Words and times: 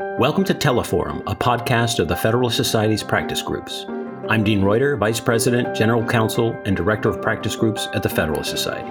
Welcome 0.00 0.42
to 0.46 0.54
Teleforum, 0.54 1.22
a 1.28 1.36
podcast 1.36 2.00
of 2.00 2.08
the 2.08 2.16
Federalist 2.16 2.56
Society's 2.56 3.04
practice 3.04 3.40
groups. 3.42 3.86
I'm 4.28 4.42
Dean 4.42 4.60
Reuter, 4.60 4.96
Vice 4.96 5.20
President, 5.20 5.72
General 5.72 6.04
Counsel, 6.04 6.50
and 6.64 6.76
Director 6.76 7.08
of 7.08 7.22
Practice 7.22 7.54
Groups 7.54 7.86
at 7.94 8.02
the 8.02 8.08
Federalist 8.08 8.50
Society. 8.50 8.90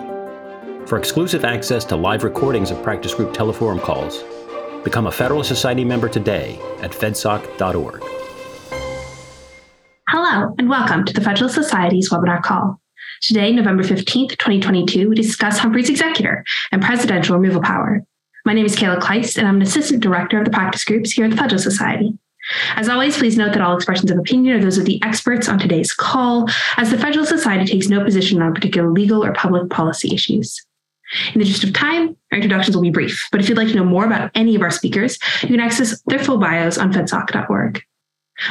For 0.85 0.97
exclusive 0.97 1.43
access 1.43 1.83
to 1.85 1.97
live 1.97 2.23
recordings 2.23 2.71
of 2.71 2.81
practice 2.81 3.13
group 3.13 3.33
Teleforum 3.33 3.81
calls, 3.81 4.23
become 4.85 5.07
a 5.07 5.11
Federalist 5.11 5.49
Society 5.49 5.83
member 5.83 6.07
today 6.07 6.57
at 6.79 6.91
fedsoc.org. 6.91 8.01
Hello, 10.07 10.55
and 10.57 10.69
welcome 10.69 11.03
to 11.03 11.11
the 11.11 11.19
Federalist 11.19 11.55
Society's 11.55 12.11
webinar 12.11 12.41
call. 12.41 12.79
Today, 13.21 13.51
November 13.51 13.83
15th, 13.83 14.37
2022, 14.37 15.09
we 15.09 15.15
discuss 15.15 15.57
Humphrey's 15.57 15.89
executor 15.89 16.45
and 16.71 16.81
presidential 16.81 17.37
removal 17.37 17.61
power. 17.61 18.05
My 18.45 18.53
name 18.53 18.65
is 18.65 18.75
Kayla 18.75 18.99
Kleist, 18.99 19.37
and 19.37 19.47
I'm 19.47 19.55
an 19.55 19.61
assistant 19.61 20.01
director 20.01 20.37
of 20.37 20.43
the 20.43 20.51
practice 20.51 20.83
groups 20.83 21.13
here 21.13 21.23
at 21.23 21.31
the 21.31 21.37
Federal 21.37 21.61
Society. 21.61 22.17
As 22.75 22.89
always, 22.89 23.17
please 23.17 23.37
note 23.37 23.53
that 23.53 23.61
all 23.61 23.73
expressions 23.73 24.11
of 24.11 24.17
opinion 24.17 24.57
are 24.57 24.61
those 24.61 24.77
of 24.77 24.83
the 24.83 25.01
experts 25.01 25.47
on 25.47 25.57
today's 25.57 25.93
call, 25.93 26.49
as 26.75 26.91
the 26.91 26.97
Federal 26.97 27.25
Society 27.25 27.65
takes 27.65 27.87
no 27.87 28.03
position 28.03 28.41
on 28.41 28.53
particular 28.53 28.91
legal 28.91 29.23
or 29.23 29.31
public 29.31 29.69
policy 29.69 30.13
issues. 30.13 30.61
In 31.33 31.39
the 31.39 31.45
interest 31.45 31.63
of 31.63 31.71
time, 31.71 32.17
our 32.33 32.37
introductions 32.37 32.75
will 32.75 32.83
be 32.83 32.91
brief, 32.91 33.29
but 33.31 33.39
if 33.39 33.47
you'd 33.47 33.57
like 33.57 33.69
to 33.69 33.75
know 33.75 33.85
more 33.85 34.03
about 34.03 34.29
any 34.35 34.55
of 34.55 34.61
our 34.61 34.71
speakers, 34.71 35.17
you 35.41 35.47
can 35.47 35.61
access 35.61 36.01
their 36.07 36.19
full 36.19 36.37
bios 36.37 36.77
on 36.77 36.91
fedsoc.org. 36.91 37.81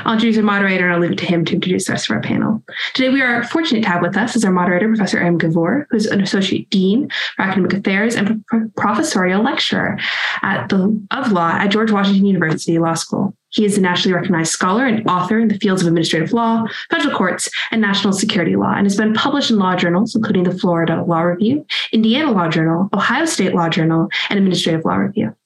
I'll 0.04 0.14
introduce 0.14 0.36
our 0.36 0.42
moderator 0.42 0.84
and 0.84 0.94
I'll 0.94 1.00
leave 1.00 1.12
it 1.12 1.18
to 1.18 1.26
him 1.26 1.44
to 1.44 1.54
introduce 1.54 1.86
the 1.86 1.92
rest 1.92 2.08
of 2.08 2.16
our 2.16 2.22
panel. 2.22 2.62
Today, 2.94 3.08
we 3.08 3.20
are 3.20 3.42
fortunate 3.44 3.82
to 3.82 3.88
have 3.88 4.02
with 4.02 4.16
us 4.16 4.36
as 4.36 4.44
our 4.44 4.52
moderator, 4.52 4.88
Professor 4.88 5.18
M. 5.18 5.38
Gavoor, 5.38 5.86
who's 5.90 6.06
an 6.06 6.20
associate 6.20 6.70
dean 6.70 7.10
for 7.36 7.42
academic 7.42 7.72
affairs 7.72 8.14
and 8.14 8.44
professorial 8.76 9.42
lecturer 9.42 9.98
at 10.42 10.68
the, 10.68 11.06
of 11.10 11.32
law 11.32 11.50
at 11.50 11.68
George 11.68 11.90
Washington 11.90 12.26
University 12.26 12.78
Law 12.78 12.94
School. 12.94 13.36
He 13.50 13.66
is 13.66 13.76
a 13.76 13.80
nationally 13.82 14.14
recognized 14.14 14.52
scholar 14.52 14.86
and 14.86 15.06
author 15.06 15.38
in 15.38 15.48
the 15.48 15.58
fields 15.58 15.82
of 15.82 15.88
administrative 15.88 16.32
law, 16.32 16.66
federal 16.90 17.14
courts, 17.14 17.50
and 17.70 17.82
national 17.82 18.14
security 18.14 18.56
law, 18.56 18.72
and 18.74 18.86
has 18.86 18.96
been 18.96 19.12
published 19.12 19.50
in 19.50 19.58
law 19.58 19.76
journals, 19.76 20.14
including 20.16 20.44
the 20.44 20.56
Florida 20.58 21.04
Law 21.06 21.20
Review, 21.20 21.66
Indiana 21.92 22.30
Law 22.30 22.48
Journal, 22.48 22.88
Ohio 22.94 23.26
State 23.26 23.54
Law 23.54 23.68
Journal, 23.68 24.08
and 24.30 24.38
Administrative 24.38 24.86
Law 24.86 24.96
Review. 24.96 25.36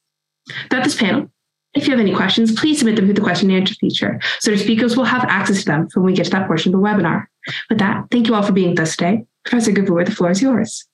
Throughout 0.70 0.84
this 0.84 0.94
panel, 0.94 1.30
if 1.76 1.86
you 1.86 1.90
have 1.92 2.00
any 2.00 2.14
questions, 2.14 2.58
please 2.58 2.78
submit 2.78 2.96
them 2.96 3.04
through 3.04 3.14
the 3.14 3.20
question 3.20 3.50
and 3.50 3.60
answer 3.60 3.74
feature 3.74 4.18
so 4.40 4.52
our 4.52 4.58
speakers 4.58 4.96
will 4.96 5.04
have 5.04 5.24
access 5.24 5.60
to 5.60 5.64
them 5.66 5.88
when 5.94 6.06
we 6.06 6.12
get 6.12 6.24
to 6.24 6.30
that 6.30 6.46
portion 6.46 6.74
of 6.74 6.80
the 6.80 6.86
webinar. 6.86 7.26
With 7.68 7.78
that, 7.78 8.06
thank 8.10 8.26
you 8.26 8.34
all 8.34 8.42
for 8.42 8.52
being 8.52 8.70
with 8.70 8.80
us 8.80 8.96
today. 8.96 9.24
Professor 9.44 9.72
Gavoor, 9.72 10.04
the 10.04 10.12
floor 10.12 10.30
is 10.30 10.42
yours. 10.42 10.86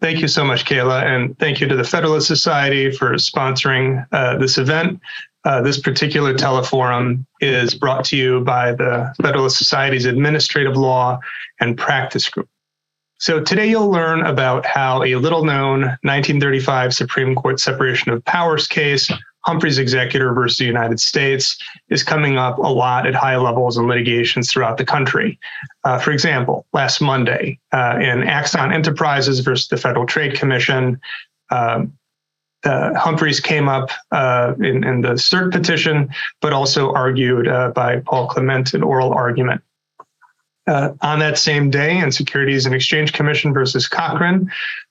Thank 0.00 0.20
you 0.20 0.28
so 0.28 0.44
much, 0.44 0.64
Kayla, 0.64 1.04
and 1.04 1.38
thank 1.38 1.60
you 1.60 1.68
to 1.68 1.76
the 1.76 1.84
Federalist 1.84 2.26
Society 2.26 2.90
for 2.90 3.14
sponsoring 3.14 4.06
uh, 4.12 4.38
this 4.38 4.56
event. 4.56 4.98
Uh, 5.44 5.60
this 5.60 5.78
particular 5.78 6.34
teleforum 6.34 7.24
is 7.40 7.74
brought 7.74 8.04
to 8.06 8.16
you 8.16 8.40
by 8.40 8.72
the 8.72 9.14
Federalist 9.22 9.58
Society's 9.58 10.06
Administrative 10.06 10.76
Law 10.76 11.18
and 11.60 11.76
Practice 11.76 12.28
Group. 12.28 12.48
So 13.20 13.38
today 13.38 13.68
you'll 13.68 13.90
learn 13.90 14.22
about 14.22 14.64
how 14.64 15.02
a 15.02 15.14
little 15.16 15.44
known 15.44 15.82
1935 15.82 16.94
Supreme 16.94 17.34
Court 17.34 17.60
separation 17.60 18.10
of 18.10 18.24
powers 18.24 18.66
case, 18.66 19.12
Humphrey's 19.44 19.76
Executor 19.76 20.32
versus 20.32 20.56
the 20.56 20.64
United 20.64 21.00
States, 21.00 21.58
is 21.90 22.02
coming 22.02 22.38
up 22.38 22.56
a 22.56 22.62
lot 22.62 23.06
at 23.06 23.14
high 23.14 23.36
levels 23.36 23.76
in 23.76 23.86
litigations 23.86 24.50
throughout 24.50 24.78
the 24.78 24.86
country. 24.86 25.38
Uh, 25.84 25.98
for 25.98 26.12
example, 26.12 26.64
last 26.72 27.02
Monday 27.02 27.58
uh, 27.72 27.98
in 28.00 28.22
Axon 28.22 28.72
Enterprises 28.72 29.40
versus 29.40 29.68
the 29.68 29.76
Federal 29.76 30.06
Trade 30.06 30.34
Commission, 30.34 30.98
uh, 31.50 31.84
Humphreys 32.64 33.40
came 33.40 33.68
up 33.68 33.90
uh, 34.12 34.54
in, 34.60 34.82
in, 34.82 35.02
the 35.02 35.12
cert 35.12 35.52
petition, 35.52 36.08
but 36.40 36.54
also 36.54 36.92
argued 36.92 37.48
uh, 37.48 37.70
by 37.70 38.00
Paul 38.00 38.28
Clement 38.28 38.72
in 38.72 38.82
oral 38.82 39.12
argument. 39.12 39.62
Uh, 40.70 40.94
on 41.02 41.18
that 41.18 41.36
same 41.36 41.68
day 41.68 41.98
in 41.98 42.12
Securities 42.12 42.64
and 42.64 42.72
Exchange 42.72 43.12
Commission 43.12 43.52
versus 43.52 43.88
Cochran, 43.88 44.48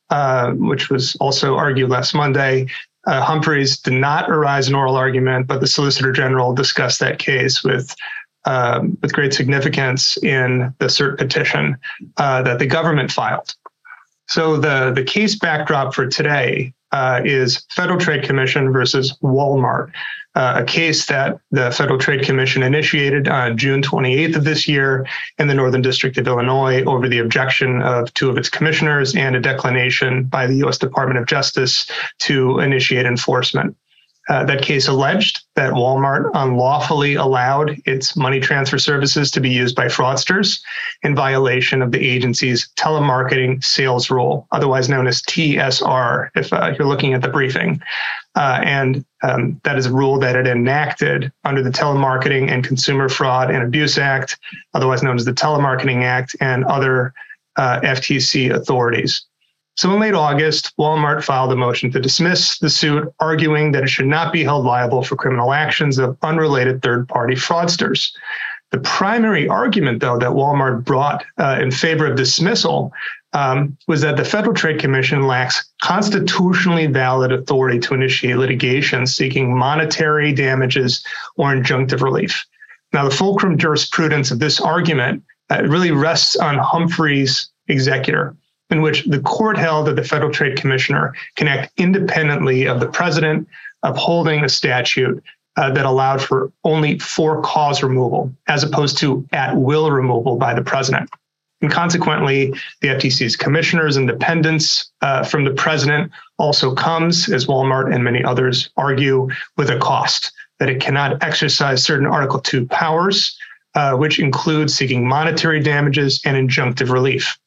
uh, 0.09 0.51
which 0.51 0.90
was 0.90 1.16
also 1.22 1.56
argued 1.56 1.90
last 1.90 2.13
Monday. 2.13 2.67
Uh, 3.07 3.22
Humphreys 3.22 3.79
did 3.79 3.94
not 3.94 4.29
arise 4.29 4.68
an 4.68 4.75
oral 4.75 4.97
argument, 4.97 5.47
but 5.47 5.62
the 5.62 5.68
Solicitor 5.68 6.12
General 6.12 6.53
discussed 6.53 7.00
that 7.00 7.18
case 7.18 7.63
with 7.63 7.95
um, 8.44 8.97
with 9.01 9.13
great 9.13 9.34
significance 9.34 10.18
in 10.18 10.73
the 10.79 10.88
cert 10.88 11.18
petition 11.18 11.78
uh, 12.18 12.41
that 12.41 12.59
the 12.59 12.66
government 12.66 13.09
filed. 13.09 13.56
So 14.28 14.57
the 14.57 14.91
the 14.94 15.03
case 15.03 15.39
backdrop 15.39 15.94
for 15.94 16.07
today 16.07 16.73
uh, 16.91 17.22
is 17.23 17.66
Federal 17.72 18.00
Trade 18.00 18.23
Commission 18.23 18.73
versus 18.73 19.18
Walmart, 19.23 19.91
uh, 20.35 20.62
a 20.62 20.63
case 20.63 21.07
that 21.07 21.40
the 21.51 21.72
Federal 21.72 22.00
Trade 22.00 22.23
Commission 22.23 22.62
initiated 22.63 23.28
on 23.28 23.57
June 23.57 23.81
28th 23.81 24.35
of 24.35 24.44
this 24.44 24.67
year 24.67 25.06
in 25.38 25.47
the 25.47 25.56
Northern 25.56 25.81
District 25.81 26.17
of 26.17 26.28
Illinois 26.28 26.84
over 26.84 27.09
the 27.09 27.19
objection 27.19 27.81
of 27.81 28.13
two 28.13 28.29
of 28.29 28.38
its 28.38 28.50
commissioners 28.50 29.16
and 29.16 29.35
a 29.35 29.39
declination 29.39 30.23
by 30.25 30.45
the 30.45 30.56
U.S. 30.57 30.78
Department 30.78 31.19
of 31.19 31.25
Justice 31.25 31.89
to 32.19 32.59
initiate 32.59 33.06
enforcement. 33.06 33.75
Uh, 34.29 34.45
that 34.45 34.62
case 34.62 34.88
alleged 34.88 35.41
that 35.56 35.73
Walmart 35.73 36.29
unlawfully 36.35 37.16
allowed 37.16 37.75
its 37.85 38.16
money 38.16 38.39
transfer 38.39 38.78
services 38.78 39.31
to 39.31 39.41
be 39.41 39.50
used 39.50 39.75
by 39.75 39.88
fraudsters 39.88 40.62
in 41.01 41.16
violation 41.16 41.81
of 41.81 41.91
the 41.91 42.07
agency's 42.07 42.69
telemarketing 42.78 43.63
sales 43.63 44.12
rule, 44.12 44.47
otherwise 44.51 44.88
known 44.88 45.07
as 45.07 45.23
TSR, 45.23 46.29
if 46.35 46.53
uh, 46.53 46.73
you're 46.78 46.88
looking 46.88 47.13
at 47.13 47.23
the 47.23 47.28
briefing. 47.28 47.81
Uh, 48.35 48.62
and 48.63 49.06
um, 49.23 49.59
that 49.63 49.78
is 49.78 49.88
a 49.88 49.91
rule 49.91 50.19
that 50.19 50.35
it 50.35 50.47
enacted 50.47 51.31
under 51.44 51.62
the 51.62 51.69
Telemarketing 51.69 52.50
and 52.50 52.63
Consumer 52.63 53.09
Fraud 53.09 53.50
and 53.50 53.63
Abuse 53.63 53.97
Act, 53.97 54.38
otherwise 54.73 55.03
known 55.03 55.16
as 55.16 55.25
the 55.25 55.34
Telemarketing 55.34 56.03
Act, 56.03 56.35
and 56.39 56.63
other 56.66 57.13
uh, 57.57 57.79
FTC 57.81 58.53
authorities. 58.53 59.25
So 59.75 59.94
in 59.94 60.00
late 60.00 60.13
August, 60.13 60.73
Walmart 60.78 61.23
filed 61.23 61.53
a 61.53 61.56
motion 61.56 61.89
to 61.91 62.00
dismiss 62.01 62.59
the 62.59 62.69
suit, 62.69 63.13
arguing 63.19 63.72
that 63.72 63.84
it 63.84 63.89
should 63.89 64.07
not 64.07 64.34
be 64.34 64.44
held 64.44 64.66
liable 64.66 65.03
for 65.03 65.16
criminal 65.16 65.53
actions 65.53 65.97
of 65.97 66.18
unrelated 66.22 66.81
third 66.81 67.07
party 67.07 67.35
fraudsters. 67.35 68.12
The 68.72 68.79
primary 68.79 69.47
argument, 69.47 70.01
though, 70.01 70.19
that 70.19 70.31
Walmart 70.31 70.84
brought 70.84 71.25
uh, 71.38 71.59
in 71.62 71.72
favor 71.72 72.06
of 72.06 72.18
dismissal 72.18 72.91
um, 73.34 73.78
was 73.88 74.01
that 74.01 74.17
the 74.17 74.25
Federal 74.25 74.56
Trade 74.56 74.79
Commission 74.79 75.23
lacks 75.23 75.69
constitutionally 75.81 76.88
valid 76.88 77.31
authority 77.31 77.79
to 77.79 77.94
initiate 77.94 78.38
litigation 78.38 79.06
seeking 79.06 79.57
monetary 79.57 80.34
damages 80.34 81.03
or 81.38 81.53
injunctive 81.53 82.01
relief. 82.01 82.45
Now, 82.91 83.06
the 83.06 83.16
fulcrum 83.16 83.57
jurisprudence 83.57 84.31
of 84.31 84.39
this 84.39 84.59
argument 84.59 85.23
uh, 85.51 85.63
really 85.63 85.91
rests 85.91 86.35
on 86.35 86.57
Humphrey's 86.57 87.50
executor 87.68 88.35
in 88.72 88.81
which 88.81 89.06
the 89.06 89.19
court 89.19 89.57
held 89.57 89.88
that 89.88 89.95
the 89.95 90.03
Federal 90.03 90.31
Trade 90.31 90.57
Commissioner 90.57 91.13
can 91.35 91.47
act 91.47 91.72
independently 91.78 92.68
of 92.68 92.79
the 92.79 92.88
president, 92.88 93.47
upholding 93.84 94.44
a 94.44 94.50
statute 94.50 95.23
uh, 95.56 95.72
that 95.72 95.85
allowed 95.85 96.22
for 96.22 96.51
only 96.63 97.00
for 97.00 97.41
cause 97.41 97.81
removal, 97.81 98.34
as 98.47 98.63
opposed 98.63 98.97
to 99.00 99.28
at 99.31 99.56
will 99.56 99.91
removal 99.91 100.38
by 100.38 100.53
the 100.53 100.62
president. 100.62 101.09
And 101.61 101.71
consequently, 101.71 102.53
the 102.81 102.89
FTC's 102.89 103.35
commissioner's 103.35 103.97
independence 103.97 104.91
uh, 105.01 105.23
from 105.23 105.43
the 105.43 105.51
president 105.51 106.11
also 106.37 106.73
comes, 106.73 107.29
as 107.29 107.47
Walmart 107.47 107.93
and 107.93 108.03
many 108.03 108.23
others 108.23 108.69
argue, 108.77 109.29
with 109.57 109.69
a 109.69 109.77
cost 109.77 110.31
that 110.59 110.69
it 110.69 110.79
cannot 110.79 111.21
exercise 111.21 111.83
certain 111.83 112.05
Article 112.05 112.39
2 112.39 112.65
powers, 112.67 113.37
uh, 113.75 113.95
which 113.95 114.19
include 114.19 114.71
seeking 114.71 115.07
monetary 115.07 115.59
damages 115.59 116.21
and 116.25 116.37
injunctive 116.37 116.91
relief. 116.91 117.37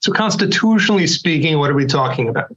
So, 0.00 0.12
constitutionally 0.12 1.06
speaking, 1.06 1.58
what 1.58 1.70
are 1.70 1.74
we 1.74 1.86
talking 1.86 2.28
about? 2.28 2.54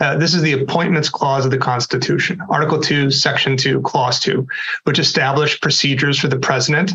Uh, 0.00 0.16
this 0.16 0.34
is 0.34 0.42
the 0.42 0.54
Appointments 0.54 1.08
Clause 1.08 1.44
of 1.44 1.50
the 1.52 1.58
Constitution, 1.58 2.40
Article 2.48 2.80
2, 2.80 3.10
Section 3.10 3.56
2, 3.56 3.82
Clause 3.82 4.18
2, 4.20 4.46
which 4.84 4.98
establish 4.98 5.60
procedures 5.60 6.18
for 6.18 6.28
the 6.28 6.38
president 6.38 6.92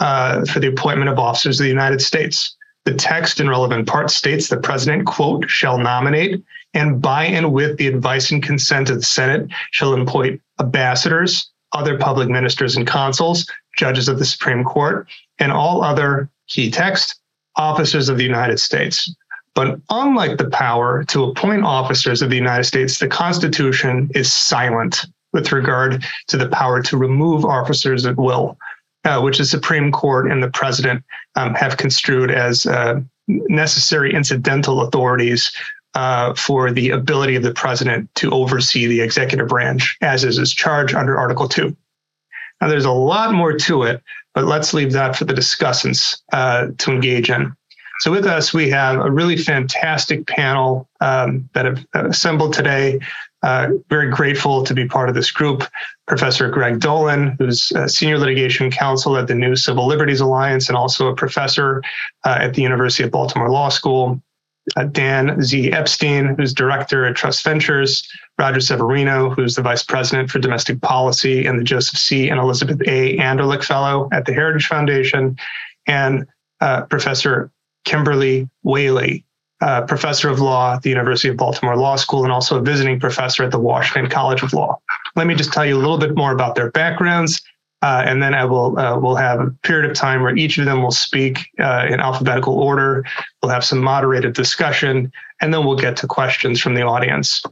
uh, 0.00 0.44
for 0.46 0.58
the 0.60 0.68
appointment 0.68 1.10
of 1.10 1.18
officers 1.18 1.60
of 1.60 1.64
the 1.64 1.70
United 1.70 2.00
States. 2.00 2.56
The 2.84 2.94
text 2.94 3.38
in 3.38 3.48
relevant 3.48 3.86
parts 3.86 4.16
states 4.16 4.48
the 4.48 4.56
president, 4.56 5.06
quote, 5.06 5.48
shall 5.48 5.78
nominate 5.78 6.42
and 6.74 7.00
by 7.00 7.26
and 7.26 7.52
with 7.52 7.76
the 7.76 7.86
advice 7.86 8.30
and 8.30 8.42
consent 8.42 8.90
of 8.90 8.96
the 8.96 9.02
Senate 9.02 9.48
shall 9.70 9.94
appoint 9.94 10.40
ambassadors, 10.58 11.50
other 11.72 11.98
public 11.98 12.28
ministers 12.28 12.76
and 12.76 12.86
consuls, 12.86 13.46
judges 13.76 14.08
of 14.08 14.18
the 14.18 14.24
Supreme 14.24 14.64
Court, 14.64 15.08
and 15.38 15.52
all 15.52 15.82
other 15.84 16.30
key 16.48 16.70
text 16.70 17.20
officers 17.56 18.08
of 18.08 18.16
the 18.16 18.24
United 18.24 18.58
States. 18.58 19.14
But 19.54 19.78
unlike 19.90 20.38
the 20.38 20.48
power 20.48 21.04
to 21.04 21.24
appoint 21.24 21.64
officers 21.64 22.22
of 22.22 22.30
the 22.30 22.36
United 22.36 22.64
States, 22.64 22.98
the 22.98 23.08
Constitution 23.08 24.10
is 24.14 24.32
silent 24.32 25.04
with 25.32 25.52
regard 25.52 26.04
to 26.28 26.36
the 26.36 26.48
power 26.48 26.82
to 26.82 26.96
remove 26.96 27.44
officers 27.44 28.06
at 28.06 28.16
will, 28.16 28.58
uh, 29.04 29.20
which 29.20 29.38
the 29.38 29.44
Supreme 29.44 29.92
Court 29.92 30.30
and 30.30 30.42
the 30.42 30.50
president 30.50 31.04
um, 31.34 31.54
have 31.54 31.76
construed 31.76 32.30
as 32.30 32.66
uh, 32.66 33.00
necessary 33.26 34.14
incidental 34.14 34.82
authorities 34.82 35.52
uh, 35.94 36.34
for 36.34 36.70
the 36.70 36.90
ability 36.90 37.36
of 37.36 37.42
the 37.42 37.52
president 37.52 38.12
to 38.14 38.30
oversee 38.30 38.86
the 38.86 39.00
executive 39.00 39.48
branch, 39.48 39.96
as 40.00 40.24
is 40.24 40.36
his 40.36 40.52
charge 40.52 40.94
under 40.94 41.18
Article 41.18 41.48
2. 41.48 41.76
Now, 42.60 42.68
there's 42.68 42.84
a 42.84 42.92
lot 42.92 43.34
more 43.34 43.52
to 43.52 43.82
it, 43.82 44.02
but 44.34 44.44
let's 44.44 44.72
leave 44.72 44.92
that 44.92 45.16
for 45.16 45.24
the 45.24 45.34
discussants 45.34 46.22
uh, 46.32 46.68
to 46.78 46.90
engage 46.92 47.28
in. 47.28 47.54
So, 48.00 48.10
with 48.10 48.24
us, 48.24 48.54
we 48.54 48.70
have 48.70 48.98
a 48.98 49.10
really 49.10 49.36
fantastic 49.36 50.26
panel 50.26 50.88
um, 51.00 51.48
that 51.54 51.66
have 51.66 51.84
assembled 51.92 52.52
today. 52.52 53.00
Uh, 53.42 53.70
very 53.88 54.08
grateful 54.08 54.62
to 54.62 54.72
be 54.72 54.86
part 54.86 55.08
of 55.08 55.14
this 55.14 55.30
group. 55.30 55.64
Professor 56.06 56.48
Greg 56.48 56.78
Dolin, 56.78 57.36
who's 57.38 57.72
senior 57.92 58.18
litigation 58.18 58.70
counsel 58.70 59.16
at 59.16 59.26
the 59.26 59.34
New 59.34 59.56
Civil 59.56 59.86
Liberties 59.86 60.20
Alliance 60.20 60.68
and 60.68 60.76
also 60.76 61.08
a 61.08 61.14
professor 61.14 61.82
uh, 62.24 62.38
at 62.40 62.54
the 62.54 62.62
University 62.62 63.02
of 63.02 63.10
Baltimore 63.10 63.50
Law 63.50 63.68
School. 63.68 64.22
Uh, 64.76 64.84
Dan 64.84 65.42
Z. 65.42 65.72
Epstein, 65.72 66.36
who's 66.36 66.54
director 66.54 67.04
at 67.04 67.16
Trust 67.16 67.42
Ventures. 67.42 68.08
Roger 68.38 68.60
Severino, 68.60 69.30
who's 69.30 69.56
the 69.56 69.62
vice 69.62 69.82
president 69.82 70.30
for 70.30 70.38
domestic 70.38 70.80
policy 70.80 71.46
and 71.46 71.58
the 71.58 71.64
Joseph 71.64 71.98
C. 71.98 72.28
and 72.28 72.38
Elizabeth 72.38 72.80
A. 72.86 73.16
Anderlik 73.18 73.64
Fellow 73.64 74.08
at 74.12 74.24
the 74.24 74.32
Heritage 74.32 74.66
Foundation. 74.68 75.36
And 75.86 76.26
uh, 76.60 76.82
Professor 76.82 77.50
Kimberly 77.84 78.48
Wehle, 78.64 79.24
professor 79.86 80.28
of 80.28 80.40
law 80.40 80.74
at 80.74 80.82
the 80.82 80.90
University 80.90 81.28
of 81.28 81.36
Baltimore 81.36 81.76
Law 81.76 81.96
School 81.96 82.24
and 82.24 82.32
also 82.32 82.58
a 82.58 82.62
visiting 82.62 82.98
professor 82.98 83.44
at 83.44 83.50
the 83.50 83.58
Washington 83.58 84.10
College 84.10 84.42
of 84.42 84.52
Law. 84.52 84.78
Let 85.14 85.26
me 85.26 85.34
just 85.34 85.52
tell 85.52 85.64
you 85.64 85.76
a 85.76 85.82
little 85.82 85.98
bit 85.98 86.16
more 86.16 86.32
about 86.32 86.54
their 86.54 86.70
backgrounds, 86.70 87.40
uh, 87.82 88.02
and 88.06 88.22
then 88.22 88.34
I 88.34 88.44
will 88.44 88.78
uh, 88.78 88.98
we'll 88.98 89.16
have 89.16 89.40
a 89.40 89.50
period 89.62 89.90
of 89.90 89.96
time 89.96 90.22
where 90.22 90.36
each 90.36 90.58
of 90.58 90.64
them 90.64 90.82
will 90.82 90.90
speak 90.90 91.50
uh, 91.58 91.86
in 91.88 92.00
alphabetical 92.00 92.54
order. 92.54 93.04
We'll 93.42 93.52
have 93.52 93.64
some 93.64 93.78
moderated 93.78 94.34
discussion, 94.34 95.12
and 95.40 95.52
then 95.52 95.64
we'll 95.64 95.76
get 95.76 95.96
to 95.98 96.06
questions 96.06 96.60
from 96.60 96.74
the 96.74 96.82
audience. 96.82 97.42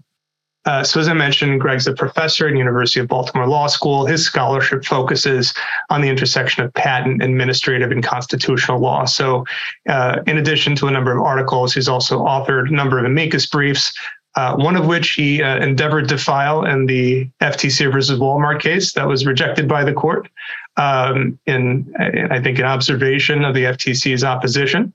Uh, 0.66 0.84
so 0.84 1.00
as 1.00 1.08
I 1.08 1.14
mentioned, 1.14 1.60
Greg's 1.60 1.86
a 1.86 1.94
professor 1.94 2.46
at 2.46 2.54
University 2.54 3.00
of 3.00 3.08
Baltimore 3.08 3.46
Law 3.46 3.66
School. 3.66 4.04
His 4.04 4.24
scholarship 4.24 4.84
focuses 4.84 5.54
on 5.88 6.02
the 6.02 6.08
intersection 6.08 6.62
of 6.62 6.72
patent, 6.74 7.22
administrative, 7.22 7.90
and 7.90 8.04
constitutional 8.04 8.78
law. 8.78 9.06
So 9.06 9.44
uh, 9.88 10.18
in 10.26 10.36
addition 10.36 10.76
to 10.76 10.86
a 10.86 10.90
number 10.90 11.16
of 11.16 11.22
articles, 11.22 11.72
he's 11.72 11.88
also 11.88 12.18
authored 12.18 12.68
a 12.68 12.72
number 12.72 12.98
of 12.98 13.06
amicus 13.06 13.46
briefs, 13.46 13.94
uh, 14.36 14.54
one 14.56 14.76
of 14.76 14.86
which 14.86 15.12
he 15.12 15.42
uh, 15.42 15.58
endeavored 15.58 16.08
to 16.10 16.18
file 16.18 16.64
in 16.66 16.86
the 16.86 17.28
FTC 17.40 17.90
versus 17.90 18.18
Walmart 18.18 18.60
case 18.60 18.92
that 18.92 19.08
was 19.08 19.24
rejected 19.24 19.66
by 19.66 19.82
the 19.82 19.94
court 19.94 20.28
um, 20.76 21.38
in, 21.46 21.92
I 22.30 22.40
think, 22.40 22.58
an 22.58 22.66
observation 22.66 23.44
of 23.44 23.54
the 23.54 23.64
FTC's 23.64 24.24
opposition. 24.24 24.92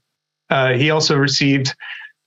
Uh, 0.50 0.74
he 0.74 0.92
also 0.92 1.18
received, 1.18 1.76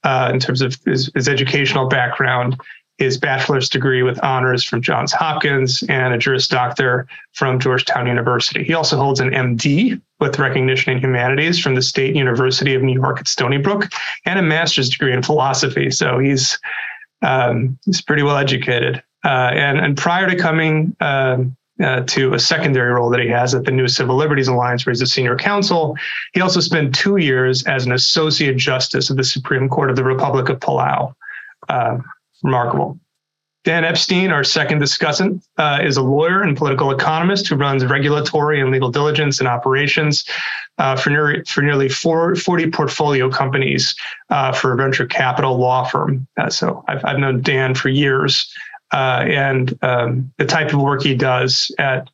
uh, 0.02 0.30
in 0.34 0.40
terms 0.40 0.60
of 0.60 0.76
his, 0.84 1.10
his 1.14 1.28
educational 1.28 1.86
background, 1.86 2.60
his 2.98 3.16
bachelor's 3.16 3.68
degree 3.68 4.02
with 4.02 4.22
honors 4.24 4.64
from 4.64 4.82
Johns 4.82 5.12
Hopkins 5.12 5.84
and 5.88 6.12
a 6.12 6.18
Juris 6.18 6.48
Doctor 6.48 7.06
from 7.32 7.60
Georgetown 7.60 8.08
University. 8.08 8.64
He 8.64 8.74
also 8.74 8.96
holds 8.96 9.20
an 9.20 9.30
MD 9.30 10.00
with 10.18 10.38
recognition 10.38 10.92
in 10.92 10.98
humanities 10.98 11.60
from 11.60 11.76
the 11.76 11.82
State 11.82 12.16
University 12.16 12.74
of 12.74 12.82
New 12.82 12.94
York 12.94 13.20
at 13.20 13.28
Stony 13.28 13.58
Brook 13.58 13.88
and 14.26 14.38
a 14.38 14.42
master's 14.42 14.88
degree 14.88 15.12
in 15.12 15.22
philosophy. 15.22 15.90
So 15.90 16.18
he's 16.18 16.58
um, 17.22 17.78
he's 17.84 18.02
pretty 18.02 18.22
well 18.22 18.36
educated. 18.36 19.02
Uh, 19.24 19.50
and 19.52 19.78
and 19.78 19.96
prior 19.96 20.28
to 20.28 20.36
coming 20.36 20.96
um, 21.00 21.56
uh, 21.82 22.00
to 22.00 22.34
a 22.34 22.38
secondary 22.38 22.92
role 22.92 23.10
that 23.10 23.20
he 23.20 23.28
has 23.28 23.54
at 23.54 23.64
the 23.64 23.70
New 23.70 23.86
Civil 23.86 24.16
Liberties 24.16 24.48
Alliance, 24.48 24.84
where 24.84 24.90
he's 24.92 25.02
a 25.02 25.06
senior 25.06 25.36
counsel. 25.36 25.96
He 26.32 26.40
also 26.40 26.58
spent 26.58 26.94
two 26.94 27.16
years 27.16 27.64
as 27.64 27.86
an 27.86 27.92
associate 27.92 28.56
justice 28.56 29.10
of 29.10 29.16
the 29.16 29.24
Supreme 29.24 29.68
Court 29.68 29.90
of 29.90 29.96
the 29.96 30.02
Republic 30.02 30.48
of 30.48 30.58
Palau. 30.58 31.14
Uh, 31.68 31.98
remarkable. 32.42 32.98
Dan 33.64 33.84
Epstein, 33.84 34.30
our 34.30 34.44
second 34.44 34.80
discussant, 34.80 35.42
uh, 35.58 35.80
is 35.82 35.96
a 35.96 36.02
lawyer 36.02 36.42
and 36.42 36.56
political 36.56 36.90
economist 36.90 37.48
who 37.48 37.56
runs 37.56 37.84
regulatory 37.84 38.60
and 38.60 38.70
legal 38.70 38.90
diligence 38.90 39.40
and 39.40 39.48
operations 39.48 40.24
uh, 40.78 40.96
for, 40.96 41.10
near, 41.10 41.44
for 41.46 41.62
nearly 41.62 41.88
four, 41.88 42.34
40 42.34 42.70
portfolio 42.70 43.28
companies 43.28 43.94
uh, 44.30 44.52
for 44.52 44.72
a 44.72 44.76
venture 44.76 45.06
capital 45.06 45.58
law 45.58 45.84
firm. 45.84 46.26
Uh, 46.38 46.48
so 46.48 46.84
I've, 46.88 47.04
I've 47.04 47.18
known 47.18 47.42
Dan 47.42 47.74
for 47.74 47.88
years. 47.88 48.50
Uh, 48.90 49.24
and 49.28 49.78
um, 49.82 50.32
the 50.38 50.46
type 50.46 50.72
of 50.72 50.80
work 50.80 51.02
he 51.02 51.14
does 51.14 51.70
at 51.78 52.08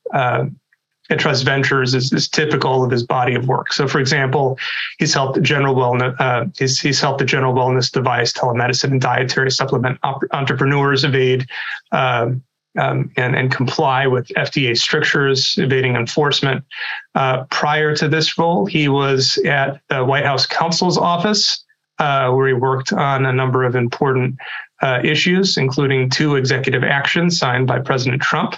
at 1.11 1.19
Trust 1.19 1.45
Ventures 1.45 1.95
is, 1.95 2.13
is 2.13 2.29
typical 2.29 2.83
of 2.83 2.91
his 2.91 3.03
body 3.03 3.35
of 3.35 3.47
work. 3.47 3.73
So, 3.73 3.87
for 3.87 4.01
example, 4.01 4.59
he's 4.99 5.13
helped 5.13 5.41
general 5.43 5.75
wellness. 5.75 6.19
Uh, 6.19 6.47
he's, 6.59 6.81
he's 6.81 7.01
helped 7.01 7.19
the 7.19 7.25
general 7.25 7.55
wellness 7.55 7.93
device, 7.93 8.33
telemedicine, 8.33 8.93
and 8.93 9.01
dietary 9.01 9.51
supplement 9.51 9.99
op- 10.03 10.23
entrepreneurs 10.33 11.05
evade 11.05 11.47
um, 11.93 12.43
um, 12.79 13.11
and, 13.17 13.37
and 13.37 13.53
comply 13.53 14.07
with 14.07 14.29
FDA 14.29 14.77
strictures, 14.77 15.57
evading 15.59 15.95
enforcement. 15.95 16.65
Uh, 17.15 17.45
prior 17.45 17.95
to 17.97 18.09
this 18.09 18.39
role, 18.39 18.67
he 18.67 18.89
was 18.89 19.39
at 19.45 19.81
the 19.91 20.05
White 20.05 20.25
House 20.25 20.47
counsel's 20.47 20.99
office, 20.99 21.65
uh, 21.99 22.31
where 22.31 22.49
he 22.49 22.55
worked 22.55 22.93
on 22.93 23.27
a 23.27 23.33
number 23.33 23.63
of 23.63 23.77
important 23.77 24.37
uh, 24.83 25.01
issues, 25.05 25.57
including 25.57 26.11
two 26.11 26.35
executive 26.35 26.83
actions 26.83 27.39
signed 27.39 27.67
by 27.67 27.79
President 27.79 28.21
Trump. 28.21 28.57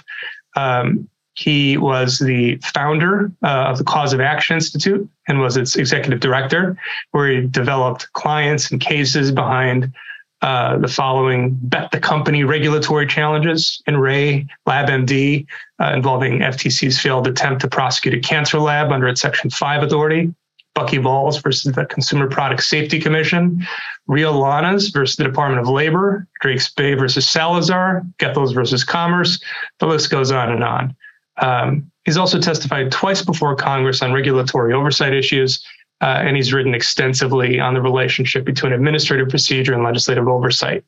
Um, 0.55 1.07
he 1.37 1.77
was 1.77 2.17
the 2.17 2.57
founder 2.57 3.31
uh, 3.43 3.65
of 3.69 3.77
the 3.77 3.83
Cause 3.83 4.11
of 4.11 4.19
Action 4.19 4.55
Institute 4.55 5.07
and 5.27 5.39
was 5.39 5.55
its 5.55 5.75
executive 5.75 6.19
director, 6.19 6.75
where 7.11 7.29
he 7.29 7.47
developed 7.47 8.11
clients 8.13 8.71
and 8.71 8.81
cases 8.81 9.31
behind 9.31 9.93
uh, 10.41 10.79
the 10.79 10.87
following 10.87 11.57
Bet 11.61 11.91
the 11.91 11.99
Company 11.99 12.43
regulatory 12.43 13.05
challenges 13.05 13.83
in 13.85 13.97
re 13.97 14.47
LabMD 14.67 15.45
uh, 15.79 15.93
involving 15.93 16.39
FTC's 16.39 16.99
failed 16.99 17.27
attempt 17.27 17.61
to 17.61 17.67
prosecute 17.67 18.15
a 18.15 18.19
cancer 18.19 18.59
lab 18.59 18.91
under 18.91 19.07
its 19.07 19.21
Section 19.21 19.51
5 19.51 19.83
authority, 19.83 20.33
Buckyballs 20.75 21.41
versus 21.43 21.71
the 21.71 21.85
Consumer 21.85 22.27
Product 22.27 22.63
Safety 22.63 22.99
Commission, 22.99 23.63
Rio 24.07 24.33
Lanas 24.33 24.91
versus 24.91 25.17
the 25.17 25.23
Department 25.23 25.61
of 25.61 25.69
Labor, 25.69 26.27
Drakes 26.41 26.73
Bay 26.73 26.95
versus 26.95 27.29
Salazar, 27.29 28.03
Goethel 28.17 28.51
versus 28.53 28.83
Commerce. 28.83 29.39
The 29.79 29.85
list 29.85 30.09
goes 30.09 30.31
on 30.31 30.51
and 30.51 30.63
on. 30.63 30.95
Um, 31.37 31.91
he's 32.05 32.17
also 32.17 32.39
testified 32.39 32.91
twice 32.91 33.21
before 33.21 33.55
Congress 33.55 34.01
on 34.01 34.13
regulatory 34.13 34.73
oversight 34.73 35.13
issues, 35.13 35.63
uh, 36.01 36.21
and 36.25 36.35
he's 36.35 36.53
written 36.53 36.73
extensively 36.73 37.59
on 37.59 37.73
the 37.73 37.81
relationship 37.81 38.45
between 38.45 38.71
administrative 38.71 39.29
procedure 39.29 39.73
and 39.73 39.83
legislative 39.83 40.27
oversight. 40.27 40.83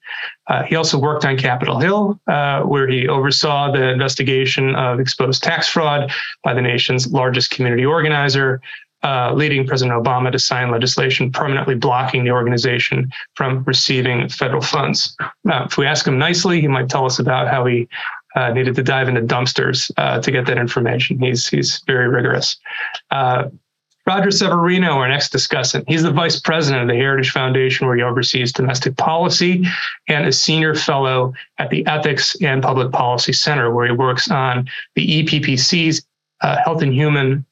Uh, 0.47 0.63
he 0.63 0.75
also 0.75 0.99
worked 0.99 1.25
on 1.25 1.37
Capitol 1.37 1.79
Hill, 1.79 2.19
uh, 2.27 2.61
where 2.61 2.87
he 2.87 3.07
oversaw 3.07 3.71
the 3.71 3.89
investigation 3.89 4.75
of 4.75 4.99
exposed 4.99 5.43
tax 5.43 5.67
fraud 5.67 6.11
by 6.43 6.53
the 6.53 6.61
nation's 6.61 7.11
largest 7.11 7.51
community 7.51 7.85
organizer. 7.85 8.61
Uh, 9.01 9.31
leading 9.33 9.65
President 9.65 10.03
Obama 10.03 10.29
to 10.29 10.37
sign 10.37 10.71
legislation 10.71 11.31
permanently 11.31 11.73
blocking 11.73 12.25
the 12.25 12.31
organization 12.31 13.09
from 13.33 13.63
receiving 13.63 14.27
federal 14.27 14.61
funds. 14.61 15.15
If 15.45 15.77
we 15.77 15.85
ask 15.85 16.05
him 16.05 16.19
nicely, 16.19 16.59
he 16.59 16.67
might 16.67 16.89
tell 16.89 17.05
us 17.05 17.17
about 17.17 17.47
how 17.47 17.65
he 17.65 17.87
uh, 18.39 18.53
needed 18.53 18.75
to 18.75 18.83
dive 18.83 19.09
into 19.09 19.21
dumpsters 19.21 19.91
uh, 19.97 20.21
to 20.21 20.31
get 20.31 20.45
that 20.45 20.57
information. 20.57 21.19
He's 21.19 21.47
he's 21.47 21.81
very 21.85 22.07
rigorous. 22.07 22.57
Uh, 23.11 23.49
Roger 24.07 24.31
Severino, 24.31 24.93
our 24.93 25.07
next 25.07 25.33
discussant, 25.33 25.83
he's 25.87 26.01
the 26.01 26.11
vice 26.11 26.39
president 26.39 26.81
of 26.81 26.87
the 26.87 26.95
Heritage 26.95 27.31
Foundation, 27.31 27.85
where 27.85 27.95
he 27.95 28.01
oversees 28.01 28.51
domestic 28.51 28.97
policy, 28.97 29.65
and 30.07 30.25
a 30.25 30.31
senior 30.31 30.73
fellow 30.73 31.33
at 31.59 31.69
the 31.69 31.85
Ethics 31.85 32.35
and 32.41 32.63
Public 32.63 32.91
Policy 32.91 33.33
Center, 33.33 33.71
where 33.71 33.85
he 33.85 33.91
works 33.91 34.31
on 34.31 34.67
the 34.95 35.23
EPPC's 35.23 36.03
uh, 36.41 36.57
Health 36.63 36.81
and 36.81 36.93
Human 36.93 37.45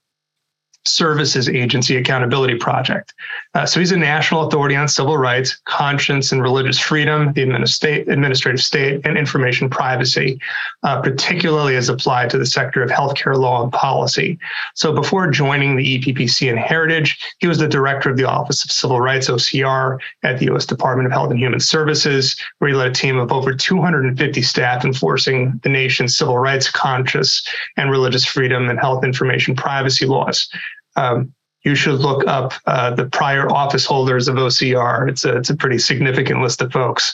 Services 0.88 1.50
Agency 1.50 1.98
Accountability 1.98 2.56
Project. 2.56 3.14
Uh, 3.54 3.66
so 3.66 3.80
he's 3.80 3.92
a 3.92 3.98
national 3.98 4.48
authority 4.48 4.76
on 4.76 4.88
civil 4.88 5.18
rights, 5.18 5.58
conscience 5.66 6.32
and 6.32 6.42
religious 6.42 6.80
freedom, 6.80 7.34
the 7.34 7.42
administrative 7.42 8.62
state, 8.62 9.02
and 9.06 9.18
information 9.18 9.70
privacy, 9.70 10.40
uh, 10.84 11.02
particularly 11.02 11.76
as 11.76 11.90
applied 11.90 12.30
to 12.30 12.38
the 12.38 12.46
sector 12.46 12.82
of 12.82 12.90
healthcare 12.90 13.36
law 13.36 13.64
and 13.64 13.72
policy. 13.72 14.38
So 14.76 14.94
before 14.94 15.30
joining 15.30 15.76
the 15.76 16.00
EPPC 16.00 16.50
and 16.50 16.60
Heritage, 16.60 17.20
he 17.40 17.48
was 17.48 17.58
the 17.58 17.68
director 17.68 18.10
of 18.10 18.18
the 18.18 18.26
Office 18.26 18.64
of 18.64 18.72
Civil 18.72 19.02
Rights, 19.02 19.30
OCR, 19.30 20.00
at 20.24 20.40
the 20.40 20.46
U.S. 20.46 20.66
Department 20.66 21.08
of 21.08 21.12
Health 21.12 21.32
and 21.32 21.40
Human 21.40 21.60
Services, 21.60 22.36
where 22.60 22.70
he 22.70 22.76
led 22.76 22.92
a 22.92 22.94
team 22.94 23.18
of 23.18 23.32
over 23.32 23.54
250 23.54 24.42
staff 24.42 24.86
enforcing 24.86 25.60
the 25.64 25.70
nation's 25.70 26.18
civil 26.18 26.40
rights, 26.40 26.70
conscious, 26.70 27.46
and 27.76 27.92
religious 27.92 28.26
freedom 28.26 28.70
and 28.70 28.80
health 28.80 29.04
information 29.04 29.56
privacy 29.56 30.06
laws 30.06 30.50
um, 30.98 31.34
you 31.64 31.76
should 31.76 31.96
look 31.96 32.26
up 32.28 32.54
uh, 32.66 32.92
the 32.92 33.06
prior 33.06 33.50
office 33.52 33.86
holders 33.86 34.28
of 34.28 34.36
OCR. 34.36 35.10
It's 35.10 35.26
a, 35.26 35.36
it's 35.36 35.50
a 35.50 35.56
pretty 35.56 35.80
significant 35.80 36.42
list 36.42 36.62
of 36.62 36.72
folks. 36.72 37.14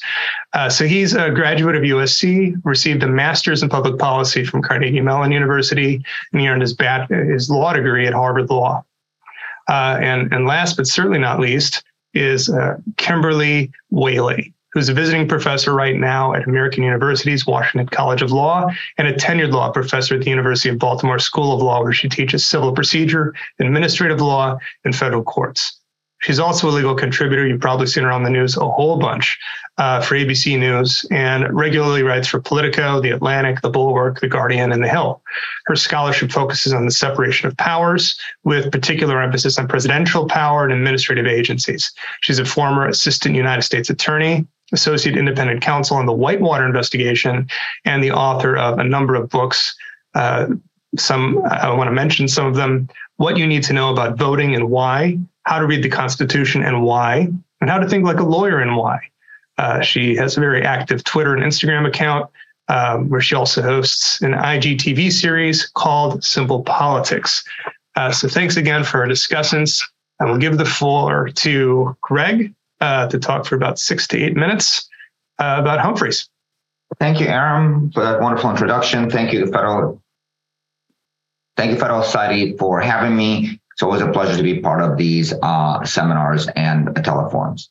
Uh, 0.53 0.69
so 0.69 0.85
he's 0.85 1.15
a 1.15 1.31
graduate 1.31 1.75
of 1.75 1.81
USC, 1.81 2.55
received 2.63 3.01
a 3.03 3.07
master's 3.07 3.63
in 3.63 3.69
public 3.69 3.97
policy 3.97 4.45
from 4.45 4.61
Carnegie 4.61 5.01
Mellon 5.01 5.31
University, 5.31 6.03
and 6.31 6.41
he 6.41 6.47
earned 6.47 6.61
his, 6.61 6.73
bat, 6.73 7.09
his 7.09 7.49
law 7.49 7.73
degree 7.73 8.05
at 8.05 8.13
Harvard 8.13 8.49
Law. 8.49 8.83
Uh, 9.69 9.97
and, 10.01 10.31
and 10.33 10.45
last 10.45 10.77
but 10.77 10.87
certainly 10.87 11.19
not 11.19 11.39
least 11.39 11.83
is 12.13 12.49
uh, 12.49 12.77
Kimberly 12.97 13.71
Wehle. 13.91 14.53
Who's 14.73 14.89
a 14.89 14.93
visiting 14.93 15.27
professor 15.27 15.73
right 15.73 15.95
now 15.95 16.33
at 16.33 16.47
American 16.47 16.83
University's 16.83 17.45
Washington 17.45 17.87
College 17.87 18.21
of 18.21 18.31
Law 18.31 18.69
and 18.97 19.07
a 19.07 19.13
tenured 19.13 19.51
law 19.51 19.71
professor 19.71 20.15
at 20.15 20.21
the 20.21 20.29
University 20.29 20.69
of 20.69 20.79
Baltimore 20.79 21.19
School 21.19 21.53
of 21.53 21.61
Law, 21.61 21.81
where 21.83 21.93
she 21.93 22.09
teaches 22.09 22.45
civil 22.45 22.73
procedure, 22.73 23.33
administrative 23.59 24.19
law, 24.19 24.57
and 24.83 24.95
federal 24.95 25.23
courts. 25.23 25.79
She's 26.23 26.39
also 26.39 26.69
a 26.69 26.71
legal 26.71 26.95
contributor. 26.95 27.45
You've 27.45 27.59
probably 27.59 27.85
seen 27.85 28.05
her 28.05 28.11
on 28.11 28.23
the 28.23 28.29
news 28.29 28.55
a 28.55 28.65
whole 28.65 28.97
bunch 28.97 29.37
uh, 29.77 29.99
for 29.99 30.15
ABC 30.15 30.57
News 30.57 31.05
and 31.11 31.53
regularly 31.53 32.01
writes 32.01 32.29
for 32.29 32.39
Politico, 32.39 33.01
The 33.01 33.09
Atlantic, 33.09 33.59
The 33.59 33.69
Bulwark, 33.69 34.21
The 34.21 34.29
Guardian, 34.29 34.71
and 34.71 34.81
The 34.81 34.87
Hill. 34.87 35.21
Her 35.65 35.75
scholarship 35.75 36.31
focuses 36.31 36.71
on 36.71 36.85
the 36.85 36.91
separation 36.91 37.49
of 37.49 37.57
powers, 37.57 38.17
with 38.45 38.71
particular 38.71 39.21
emphasis 39.21 39.59
on 39.59 39.67
presidential 39.67 40.25
power 40.25 40.63
and 40.63 40.71
administrative 40.71 41.27
agencies. 41.27 41.91
She's 42.21 42.39
a 42.39 42.45
former 42.45 42.87
assistant 42.87 43.35
United 43.35 43.63
States 43.63 43.89
attorney, 43.89 44.47
associate 44.71 45.17
independent 45.17 45.61
counsel 45.61 45.97
on 45.97 46.05
the 46.05 46.13
Whitewater 46.13 46.65
investigation, 46.65 47.47
and 47.85 48.03
the 48.03 48.11
author 48.11 48.55
of 48.57 48.79
a 48.79 48.83
number 48.83 49.15
of 49.15 49.29
books. 49.29 49.75
Uh, 50.15 50.47
some 50.97 51.43
I 51.45 51.73
want 51.73 51.87
to 51.87 51.91
mention 51.91 52.27
some 52.27 52.45
of 52.45 52.55
them. 52.55 52.89
What 53.17 53.37
you 53.37 53.45
need 53.45 53.63
to 53.63 53.73
know 53.73 53.91
about 53.91 54.17
voting 54.17 54.55
and 54.55 54.69
why, 54.69 55.19
how 55.43 55.59
to 55.59 55.65
read 55.65 55.83
the 55.83 55.89
Constitution 55.89 56.63
and 56.63 56.83
why, 56.83 57.29
and 57.61 57.69
how 57.69 57.77
to 57.77 57.87
think 57.87 58.05
like 58.05 58.19
a 58.19 58.23
lawyer 58.23 58.59
and 58.59 58.75
why. 58.75 58.99
Uh, 59.57 59.81
she 59.81 60.15
has 60.15 60.35
a 60.35 60.39
very 60.39 60.63
active 60.63 61.03
Twitter 61.03 61.35
and 61.35 61.43
Instagram 61.43 61.87
account 61.87 62.29
um, 62.69 63.09
where 63.09 63.21
she 63.21 63.35
also 63.35 63.61
hosts 63.61 64.21
an 64.21 64.33
IGTV 64.33 65.11
series 65.11 65.65
called 65.67 66.23
Simple 66.23 66.63
Politics. 66.63 67.43
Uh, 67.95 68.11
so 68.11 68.27
thanks 68.27 68.57
again 68.57 68.83
for 68.83 69.01
our 69.01 69.07
discussants. 69.07 69.83
I 70.19 70.25
will 70.25 70.37
give 70.37 70.57
the 70.57 70.65
floor 70.65 71.29
to 71.29 71.95
Greg 72.01 72.53
uh, 72.81 73.07
to 73.07 73.19
talk 73.19 73.45
for 73.45 73.55
about 73.55 73.79
six 73.79 74.07
to 74.07 74.21
eight 74.21 74.35
minutes 74.35 74.87
uh, 75.39 75.57
about 75.59 75.79
Humphreys. 75.79 76.29
Thank 76.99 77.19
you, 77.19 77.27
Aaron, 77.27 77.91
for 77.91 78.03
that 78.03 78.21
wonderful 78.21 78.49
introduction. 78.49 79.09
Thank 79.09 79.33
you, 79.33 79.47
Federal. 79.47 80.01
Thank 81.57 81.71
you, 81.71 81.77
Federal 81.77 82.03
Society, 82.03 82.55
for 82.57 82.79
having 82.81 83.15
me. 83.15 83.59
It's 83.73 83.81
always 83.81 84.01
a 84.01 84.11
pleasure 84.11 84.37
to 84.37 84.43
be 84.43 84.59
part 84.59 84.83
of 84.83 84.97
these 84.97 85.33
uh, 85.41 85.83
seminars 85.83 86.47
and 86.55 86.89
teleforums. 86.89 87.69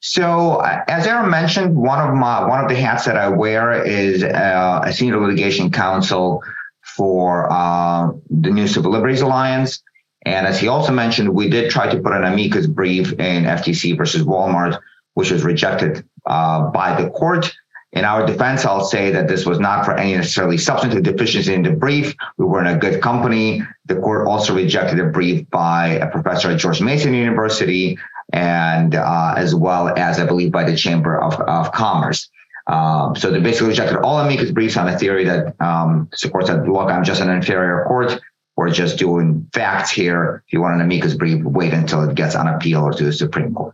So, 0.00 0.56
uh, 0.56 0.84
as 0.88 1.06
Aaron 1.06 1.30
mentioned, 1.30 1.74
one 1.74 2.06
of 2.06 2.14
my 2.14 2.46
one 2.46 2.62
of 2.62 2.68
the 2.68 2.76
hats 2.76 3.06
that 3.06 3.16
I 3.16 3.28
wear 3.28 3.82
is 3.82 4.22
uh, 4.22 4.82
a 4.84 4.92
senior 4.92 5.18
litigation 5.18 5.70
counsel 5.70 6.42
for 6.82 7.50
uh, 7.50 8.10
the 8.28 8.50
New 8.50 8.68
Civil 8.68 8.92
Liberties 8.92 9.22
Alliance. 9.22 9.82
And 10.22 10.46
as 10.46 10.60
he 10.60 10.68
also 10.68 10.92
mentioned, 10.92 11.28
we 11.34 11.48
did 11.48 11.70
try 11.70 11.92
to 11.92 12.00
put 12.00 12.12
an 12.12 12.24
amicus 12.24 12.66
brief 12.66 13.12
in 13.12 13.44
FTC 13.44 13.96
versus 13.96 14.22
Walmart, 14.22 14.78
which 15.14 15.30
was 15.30 15.42
rejected 15.44 16.04
uh, 16.26 16.70
by 16.70 17.00
the 17.00 17.10
court. 17.10 17.54
In 17.92 18.04
our 18.04 18.26
defense, 18.26 18.66
I'll 18.66 18.84
say 18.84 19.10
that 19.12 19.28
this 19.28 19.46
was 19.46 19.58
not 19.58 19.84
for 19.84 19.94
any 19.94 20.14
necessarily 20.14 20.58
substantive 20.58 21.02
deficiency 21.02 21.54
in 21.54 21.62
the 21.62 21.70
brief. 21.70 22.14
We 22.36 22.44
were 22.44 22.60
in 22.60 22.66
a 22.66 22.78
good 22.78 23.00
company. 23.00 23.62
The 23.86 23.96
court 23.96 24.28
also 24.28 24.54
rejected 24.54 25.00
a 25.00 25.06
brief 25.06 25.48
by 25.48 25.92
a 25.92 26.10
professor 26.10 26.50
at 26.50 26.58
George 26.58 26.82
Mason 26.82 27.14
University, 27.14 27.98
and 28.32 28.94
uh, 28.94 29.34
as 29.36 29.54
well 29.54 29.88
as, 29.88 30.18
I 30.18 30.26
believe, 30.26 30.52
by 30.52 30.64
the 30.64 30.76
Chamber 30.76 31.18
of, 31.18 31.40
of 31.40 31.72
Commerce. 31.72 32.28
Um, 32.66 33.16
so 33.16 33.30
they 33.30 33.40
basically 33.40 33.68
rejected 33.68 33.96
all 33.96 34.18
amicus 34.18 34.50
briefs 34.50 34.76
on 34.76 34.86
the 34.86 34.98
theory 34.98 35.24
that 35.24 35.58
um, 35.58 36.10
supports 36.12 36.48
that, 36.48 36.68
look, 36.68 36.90
I'm 36.90 37.04
just 37.04 37.22
an 37.22 37.30
inferior 37.30 37.84
court. 37.88 38.20
We're 38.58 38.70
just 38.70 38.98
doing 38.98 39.48
facts 39.54 39.88
here. 39.88 40.42
If 40.44 40.52
you 40.52 40.60
want 40.60 40.74
an 40.74 40.80
amicus 40.80 41.14
brief, 41.14 41.44
wait 41.44 41.72
until 41.72 42.02
it 42.02 42.16
gets 42.16 42.34
on 42.34 42.48
appeal 42.48 42.82
or 42.82 42.92
to 42.92 43.04
the 43.04 43.12
Supreme 43.12 43.54
Court. 43.54 43.72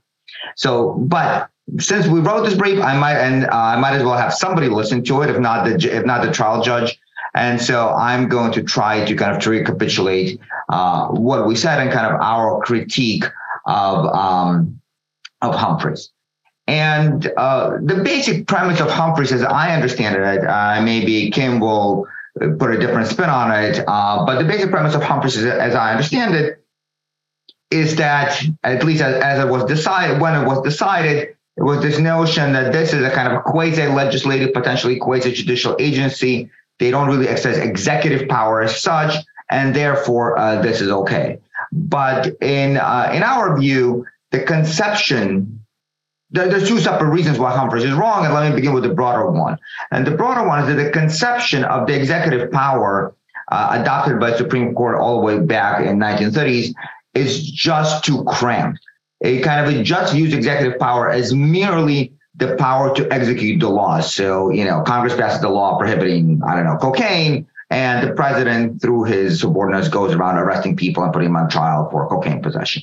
So, 0.56 0.92
but 0.98 1.48
since 1.78 2.06
we 2.06 2.20
wrote 2.20 2.44
this 2.44 2.52
brief, 2.52 2.78
I 2.82 2.94
might 2.98 3.16
and 3.16 3.46
uh, 3.46 3.48
I 3.54 3.76
might 3.80 3.94
as 3.94 4.02
well 4.02 4.18
have 4.18 4.34
somebody 4.34 4.68
listen 4.68 5.02
to 5.04 5.22
it, 5.22 5.30
if 5.30 5.38
not 5.38 5.64
the 5.64 5.96
if 5.96 6.04
not 6.04 6.22
the 6.22 6.30
trial 6.30 6.62
judge. 6.62 7.00
And 7.32 7.58
so 7.58 7.94
I'm 7.94 8.28
going 8.28 8.52
to 8.52 8.62
try 8.62 9.02
to 9.06 9.16
kind 9.16 9.34
of 9.34 9.42
to 9.44 9.50
recapitulate 9.50 10.38
uh, 10.68 11.08
what 11.08 11.46
we 11.46 11.56
said 11.56 11.80
and 11.80 11.90
kind 11.90 12.06
of 12.06 12.20
our 12.20 12.60
critique 12.60 13.24
of 13.64 14.04
um, 14.14 14.78
of 15.40 15.54
Humphreys. 15.54 16.10
And 16.66 17.32
uh, 17.38 17.78
the 17.82 18.02
basic 18.04 18.46
premise 18.48 18.80
of 18.80 18.90
Humphreys, 18.90 19.32
as 19.32 19.42
I 19.42 19.74
understand 19.74 20.16
it, 20.16 20.46
uh, 20.46 20.82
maybe 20.82 21.30
Kim 21.30 21.58
will 21.58 22.06
put 22.38 22.74
a 22.74 22.78
different 22.78 23.08
spin 23.08 23.30
on 23.30 23.50
it, 23.52 23.84
uh, 23.86 24.24
but 24.26 24.38
the 24.38 24.44
basic 24.44 24.70
premise 24.70 24.94
of 24.94 25.02
Humphreys, 25.02 25.36
as 25.36 25.74
I 25.74 25.92
understand 25.92 26.34
it, 26.34 26.64
is 27.70 27.96
that 27.96 28.42
at 28.62 28.84
least 28.84 29.02
as, 29.02 29.22
as 29.22 29.44
it 29.44 29.48
was 29.48 29.64
decided 29.64 30.20
when 30.20 30.40
it 30.40 30.46
was 30.46 30.62
decided, 30.62 31.36
it 31.56 31.62
was 31.62 31.80
this 31.82 31.98
notion 31.98 32.52
that 32.52 32.72
this 32.72 32.92
is 32.92 33.04
a 33.04 33.10
kind 33.10 33.32
of 33.32 33.44
quasi-legislative, 33.44 34.52
potentially 34.52 34.96
quasi-judicial 34.98 35.76
agency. 35.78 36.50
They 36.80 36.90
don't 36.90 37.06
really 37.06 37.28
exercise 37.28 37.58
executive 37.58 38.28
power 38.28 38.62
as 38.62 38.80
such, 38.80 39.14
and 39.50 39.74
therefore 39.74 40.36
uh, 40.36 40.60
this 40.60 40.80
is 40.80 40.90
okay. 40.90 41.38
But 41.70 42.36
in 42.40 42.76
uh, 42.76 43.10
in 43.14 43.22
our 43.22 43.58
view, 43.58 44.06
the 44.32 44.40
conception 44.40 45.63
there's 46.31 46.69
two 46.69 46.81
separate 46.81 47.11
reasons 47.11 47.38
why 47.38 47.57
Humphreys 47.57 47.85
is 47.85 47.93
wrong, 47.93 48.25
and 48.25 48.35
let 48.35 48.49
me 48.49 48.57
begin 48.57 48.73
with 48.73 48.83
the 48.83 48.95
broader 48.95 49.31
one. 49.31 49.59
And 49.93 50.07
the 50.07 50.11
broader 50.11 50.47
one 50.47 50.61
is 50.61 50.75
that 50.75 50.83
the 50.83 50.90
conception 50.90 51.64
of 51.64 51.87
the 51.87 51.95
executive 51.95 52.50
power 52.50 53.14
uh, 53.52 53.78
adopted 53.81 54.19
by 54.19 54.35
Supreme 54.35 54.75
Court 54.75 54.99
all 55.00 55.21
the 55.21 55.26
way 55.26 55.38
back 55.38 55.87
in 55.87 55.99
1930s 55.99 56.75
is 57.14 57.49
just 57.50 58.04
too 58.04 58.25
cramped 58.25 58.81
a 59.25 59.40
kind 59.40 59.66
of 59.66 59.75
a 59.75 59.83
just 59.83 60.12
views 60.12 60.35
executive 60.35 60.78
power 60.78 61.11
as 61.11 61.35
merely 61.35 62.12
the 62.37 62.57
power 62.57 62.95
to 62.95 63.11
execute 63.12 63.61
the 63.61 63.69
laws. 63.69 64.14
So, 64.14 64.50
you 64.50 64.64
know, 64.64 64.83
Congress 64.83 65.16
passes 65.16 65.40
the 65.40 65.49
law 65.49 65.78
prohibiting, 65.78 66.43
I 66.47 66.54
don't 66.54 66.64
know, 66.64 66.76
cocaine, 66.76 67.47
and 67.71 68.07
the 68.07 68.12
president, 68.12 68.83
through 68.83 69.04
his 69.04 69.40
subordinates, 69.40 69.88
goes 69.88 70.14
around 70.14 70.37
arresting 70.37 70.76
people 70.76 71.02
and 71.02 71.12
putting 71.12 71.28
them 71.28 71.37
on 71.37 71.49
trial 71.49 71.88
for 71.90 72.09
cocaine 72.09 72.43
possession. 72.43 72.83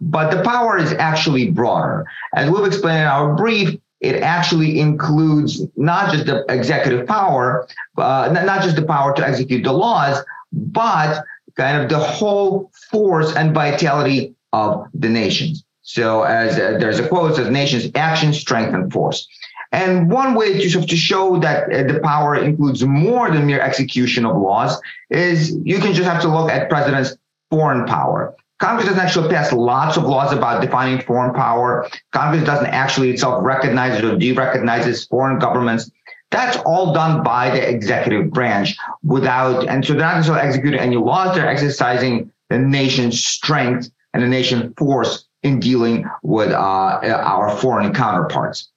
But 0.00 0.30
the 0.30 0.42
power 0.42 0.78
is 0.78 0.92
actually 0.92 1.50
broader. 1.50 2.06
As 2.34 2.50
we've 2.50 2.64
explained 2.64 3.02
in 3.02 3.08
our 3.08 3.34
brief, 3.34 3.78
it 4.00 4.22
actually 4.22 4.78
includes 4.78 5.62
not 5.76 6.12
just 6.12 6.26
the 6.26 6.44
executive 6.48 7.06
power, 7.06 7.66
uh, 7.96 8.28
not 8.32 8.62
just 8.62 8.76
the 8.76 8.82
power 8.82 9.14
to 9.14 9.26
execute 9.26 9.64
the 9.64 9.72
laws, 9.72 10.22
but 10.52 11.24
kind 11.56 11.82
of 11.82 11.88
the 11.88 11.98
whole 11.98 12.70
force 12.90 13.34
and 13.34 13.54
vitality 13.54 14.34
of 14.52 14.86
the 14.94 15.08
nations. 15.08 15.64
So 15.82 16.22
as 16.22 16.58
uh, 16.58 16.78
there's 16.78 16.98
a 16.98 17.08
quote 17.08 17.36
says 17.36 17.48
nations 17.48 17.90
action, 17.94 18.32
strength, 18.32 18.74
and 18.74 18.92
force. 18.92 19.26
And 19.72 20.10
one 20.10 20.34
way 20.34 20.60
to, 20.60 20.86
to 20.86 20.96
show 20.96 21.38
that 21.38 21.72
uh, 21.72 21.92
the 21.92 22.00
power 22.00 22.36
includes 22.36 22.84
more 22.84 23.30
than 23.30 23.46
mere 23.46 23.60
execution 23.60 24.24
of 24.24 24.36
laws 24.36 24.80
is 25.10 25.56
you 25.64 25.78
can 25.78 25.92
just 25.92 26.08
have 26.08 26.22
to 26.22 26.28
look 26.28 26.50
at 26.50 26.68
president's 26.68 27.16
foreign 27.50 27.86
power. 27.86 28.34
Congress 28.58 28.86
doesn't 28.86 29.02
actually 29.04 29.28
pass 29.28 29.52
lots 29.52 29.96
of 29.96 30.04
laws 30.04 30.32
about 30.32 30.62
defining 30.62 31.00
foreign 31.02 31.34
power. 31.34 31.88
Congress 32.12 32.44
doesn't 32.44 32.66
actually 32.66 33.10
itself 33.10 33.44
recognize 33.44 34.02
or 34.02 34.16
de-recognizes 34.16 35.06
foreign 35.06 35.38
governments. 35.38 35.90
That's 36.30 36.56
all 36.64 36.92
done 36.92 37.22
by 37.22 37.50
the 37.50 37.68
executive 37.68 38.30
branch 38.30 38.76
without, 39.04 39.68
and 39.68 39.84
so 39.84 39.92
they're 39.92 40.02
not 40.02 40.16
necessarily 40.16 40.46
executing 40.46 40.80
any 40.80 40.96
laws. 40.96 41.36
They're 41.36 41.48
exercising 41.48 42.32
the 42.48 42.58
nation's 42.58 43.24
strength 43.24 43.90
and 44.12 44.22
the 44.22 44.28
nation's 44.28 44.72
force 44.76 45.26
in 45.42 45.60
dealing 45.60 46.08
with 46.22 46.50
uh, 46.50 46.56
our 46.56 47.56
foreign 47.58 47.92
counterparts. 47.92 48.70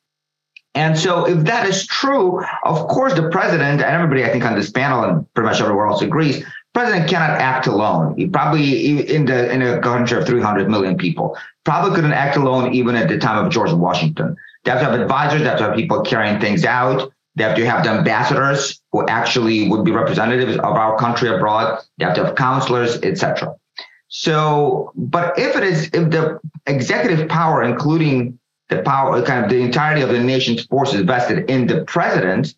And 0.75 0.97
so, 0.97 1.25
if 1.25 1.45
that 1.45 1.67
is 1.67 1.87
true, 1.87 2.43
of 2.63 2.87
course, 2.87 3.15
the 3.15 3.29
president 3.29 3.81
and 3.81 3.81
everybody, 3.81 4.23
I 4.23 4.29
think, 4.29 4.45
on 4.45 4.55
this 4.55 4.69
panel 4.69 5.03
and 5.03 5.33
pretty 5.33 5.49
much 5.49 5.59
everywhere 5.59 5.87
else 5.87 6.03
agrees, 6.03 6.45
president 6.73 7.09
cannot 7.09 7.31
act 7.41 7.67
alone. 7.67 8.15
He 8.17 8.27
probably 8.27 9.15
in 9.15 9.25
the 9.25 9.51
in 9.51 9.61
a 9.61 9.79
country 9.81 10.17
of 10.17 10.25
300 10.25 10.69
million 10.69 10.97
people 10.97 11.37
probably 11.65 11.95
couldn't 11.95 12.13
act 12.13 12.37
alone 12.37 12.73
even 12.73 12.95
at 12.95 13.09
the 13.09 13.17
time 13.17 13.45
of 13.45 13.51
George 13.51 13.71
Washington. 13.71 14.35
They 14.63 14.71
have 14.71 14.79
to 14.81 14.85
have 14.85 14.99
advisors. 14.99 15.41
They 15.41 15.47
have 15.47 15.57
to 15.59 15.65
have 15.65 15.75
people 15.75 16.01
carrying 16.01 16.39
things 16.39 16.65
out. 16.65 17.11
They 17.35 17.43
have 17.43 17.55
to 17.55 17.65
have 17.65 17.83
the 17.83 17.91
ambassadors 17.91 18.81
who 18.91 19.07
actually 19.07 19.69
would 19.69 19.85
be 19.85 19.91
representatives 19.91 20.57
of 20.57 20.73
our 20.75 20.97
country 20.97 21.29
abroad. 21.29 21.81
They 21.97 22.05
have 22.05 22.15
to 22.15 22.25
have 22.25 22.35
counselors, 22.35 23.01
etc. 23.01 23.55
So, 24.09 24.91
but 24.95 25.37
if 25.37 25.55
it 25.55 25.63
is, 25.63 25.85
if 25.85 26.09
the 26.09 26.39
executive 26.65 27.29
power, 27.29 27.63
including 27.63 28.39
the 28.69 28.81
power, 28.81 29.21
kind 29.21 29.45
of 29.45 29.49
the 29.49 29.61
entirety 29.61 30.01
of 30.01 30.09
the 30.09 30.19
nation's 30.19 30.65
forces 30.65 31.01
vested 31.01 31.49
in 31.49 31.67
the 31.67 31.85
president, 31.85 32.55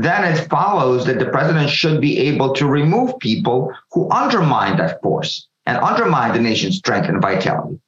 then 0.00 0.24
it 0.24 0.48
follows 0.48 1.04
that 1.06 1.18
the 1.18 1.26
president 1.26 1.68
should 1.68 2.00
be 2.00 2.18
able 2.18 2.54
to 2.54 2.66
remove 2.66 3.18
people 3.18 3.72
who 3.90 4.10
undermine 4.10 4.76
that 4.78 5.02
force 5.02 5.48
and 5.66 5.76
undermine 5.78 6.32
the 6.32 6.40
nation's 6.40 6.78
strength 6.78 7.08
and 7.08 7.20
vitality. 7.20 7.78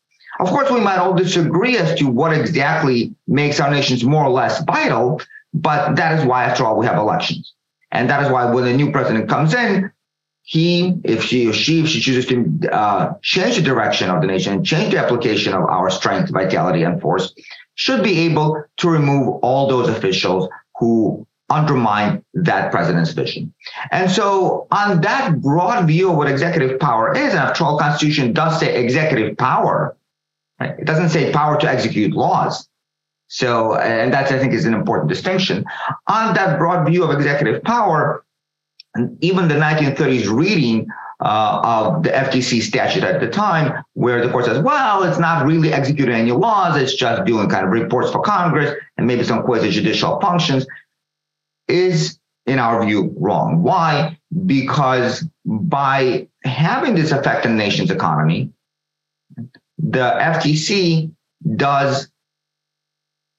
Of 0.41 0.49
course, 0.49 0.71
we 0.71 0.81
might 0.81 0.99
all 0.99 1.15
disagree 1.15 1.77
as 1.79 1.97
to 1.99 2.07
what 2.07 2.33
exactly 2.33 3.15
makes 3.27 3.61
our 3.61 3.71
nations 3.71 4.05
more 4.05 4.25
or 4.25 4.31
less 4.31 4.63
vital, 4.65 5.21
but 5.53 5.95
that 5.95 6.19
is 6.19 6.27
why, 6.27 6.45
after 6.45 6.65
all, 6.65 6.77
we 6.77 6.87
have 6.87 6.99
elections. 6.99 7.55
And 7.93 8.11
that 8.11 8.25
is 8.25 8.31
why 8.31 8.53
when 8.53 8.67
a 8.67 8.77
new 8.77 8.91
president 8.91 9.29
comes 9.29 9.55
in, 9.55 9.93
he, 10.43 10.93
if 11.05 11.25
she 11.25 11.49
or 11.49 11.53
she, 11.53 11.81
if 11.81 11.89
she 11.89 12.01
chooses 12.01 12.27
to 12.27 12.69
uh, 12.71 13.15
change 13.23 13.57
the 13.57 13.63
direction 13.63 14.11
of 14.11 14.21
the 14.21 14.27
nation, 14.27 14.53
and 14.53 14.67
change 14.67 14.93
the 14.93 14.99
application 14.99 15.55
of 15.55 15.63
our 15.63 15.89
strength, 15.89 16.31
vitality, 16.31 16.83
and 16.83 17.01
force, 17.01 17.33
should 17.77 18.03
be 18.03 18.21
able 18.27 18.63
to 18.79 18.91
remove 18.91 19.39
all 19.43 19.69
those 19.69 19.89
officials 19.89 20.49
who 20.79 21.27
undermine 21.51 22.25
that 22.35 22.71
president's 22.71 23.13
vision. 23.13 23.53
And 23.91 24.11
so, 24.11 24.67
on 24.71 25.01
that 25.03 25.41
broad 25.41 25.87
view 25.87 26.11
of 26.11 26.17
what 26.17 26.31
executive 26.31 26.81
power 26.81 27.15
is, 27.15 27.31
and 27.33 27.39
after 27.39 27.65
all, 27.65 27.79
Constitution 27.79 28.33
does 28.33 28.59
say 28.59 28.83
executive 28.83 29.37
power, 29.37 29.97
right? 30.61 30.79
it 30.79 30.87
doesn't 30.87 31.11
say 31.11 31.33
power 31.33 31.59
to 31.61 31.69
execute 31.69 32.13
laws. 32.13 32.69
So, 33.29 33.77
and 33.77 34.13
that 34.13 34.31
I 34.31 34.39
think 34.39 34.53
is 34.53 34.65
an 34.65 34.75
important 34.75 35.09
distinction. 35.09 35.65
On 36.07 36.35
that 36.35 36.59
broad 36.59 36.87
view 36.87 37.05
of 37.05 37.11
executive 37.11 37.63
power, 37.63 38.25
and 38.95 39.23
even 39.23 39.49
the 39.49 39.55
1930s 39.55 40.31
reading 40.31 40.87
uh, 41.21 41.61
of 41.65 42.03
the 42.03 42.11
FTC 42.11 42.63
statute 42.63 43.03
at 43.03 43.21
the 43.21 43.29
time, 43.29 43.83
where 43.95 44.25
the 44.25 44.31
court 44.31 44.45
says, 44.45 44.61
well, 44.61 45.03
it's 45.03 45.19
not 45.19 45.47
really 45.47 45.73
executing 45.73 46.15
any 46.15 46.33
laws, 46.33 46.77
it's 46.77 46.95
just 46.95 47.25
doing 47.25 47.49
kind 47.49 47.65
of 47.65 47.73
reports 47.73 48.13
for 48.13 48.21
Congress 48.21 48.75
and 48.99 49.07
maybe 49.07 49.25
some 49.25 49.43
quasi 49.43 49.71
judicial 49.71 50.21
functions, 50.21 50.67
is, 51.69 52.19
in 52.47 52.59
our 52.59 52.85
view, 52.85 53.15
wrong. 53.17 53.63
Why? 53.63 54.19
Because 54.47 55.25
by 55.45 56.29
having 56.45 56.95
this 56.95 57.13
effect 57.13 57.47
on 57.47 57.57
the 57.57 57.63
nation's 57.63 57.91
economy, 57.91 58.51
the 59.79 60.19
FTC 60.21 61.11
does 61.57 62.09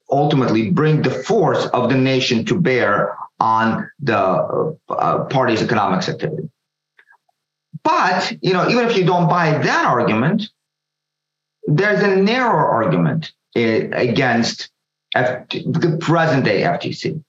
ultimately 0.10 0.72
bring 0.72 1.01
the 1.01 1.10
force 1.10 1.65
of 1.67 1.89
the 1.89 1.98
nation 1.98 2.46
to 2.46 2.60
bear 2.60 3.17
on 3.39 3.89
the 4.00 4.77
uh, 4.89 5.25
party's 5.25 5.62
economic 5.62 6.08
activity. 6.08 6.50
But, 7.84 8.38
you 8.41 8.53
know, 8.53 8.70
even 8.70 8.88
if 8.88 8.98
you 8.98 9.05
don't 9.05 9.29
buy 9.29 9.58
that 9.58 9.86
argument, 9.86 10.50
there's 11.67 12.01
a 12.01 12.15
narrow 12.15 12.67
argument 12.72 13.32
eh, 13.55 13.89
against 13.91 14.70
F- 15.15 15.48
the 15.50 15.98
present 16.01 16.46
day 16.46 16.62
FTC. 16.62 17.24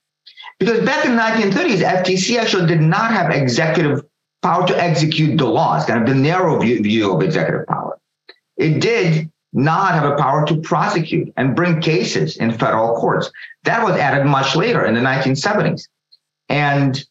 Because 0.58 0.84
back 0.84 1.04
in 1.04 1.16
the 1.16 1.22
1930s, 1.22 1.82
FTC 1.82 2.38
actually 2.38 2.66
did 2.66 2.80
not 2.80 3.10
have 3.10 3.30
executive 3.30 4.04
power 4.42 4.66
to 4.66 4.82
execute 4.82 5.38
the 5.38 5.46
laws, 5.46 5.84
kind 5.84 6.00
of 6.00 6.08
the 6.08 6.14
narrow 6.14 6.58
view, 6.58 6.82
view 6.82 7.12
of 7.12 7.22
executive 7.22 7.66
power. 7.66 7.98
It 8.56 8.80
did 8.80 9.30
not 9.52 9.94
have 9.94 10.04
a 10.04 10.16
power 10.16 10.46
to 10.46 10.56
prosecute 10.60 11.32
and 11.36 11.56
bring 11.56 11.80
cases 11.80 12.36
in 12.36 12.52
federal 12.52 12.94
courts. 12.96 13.30
That 13.64 13.84
was 13.84 13.96
added 13.96 14.26
much 14.26 14.56
later 14.56 14.84
in 14.84 14.94
the 14.94 15.00
1970s. 15.00 15.88
And 16.48 17.02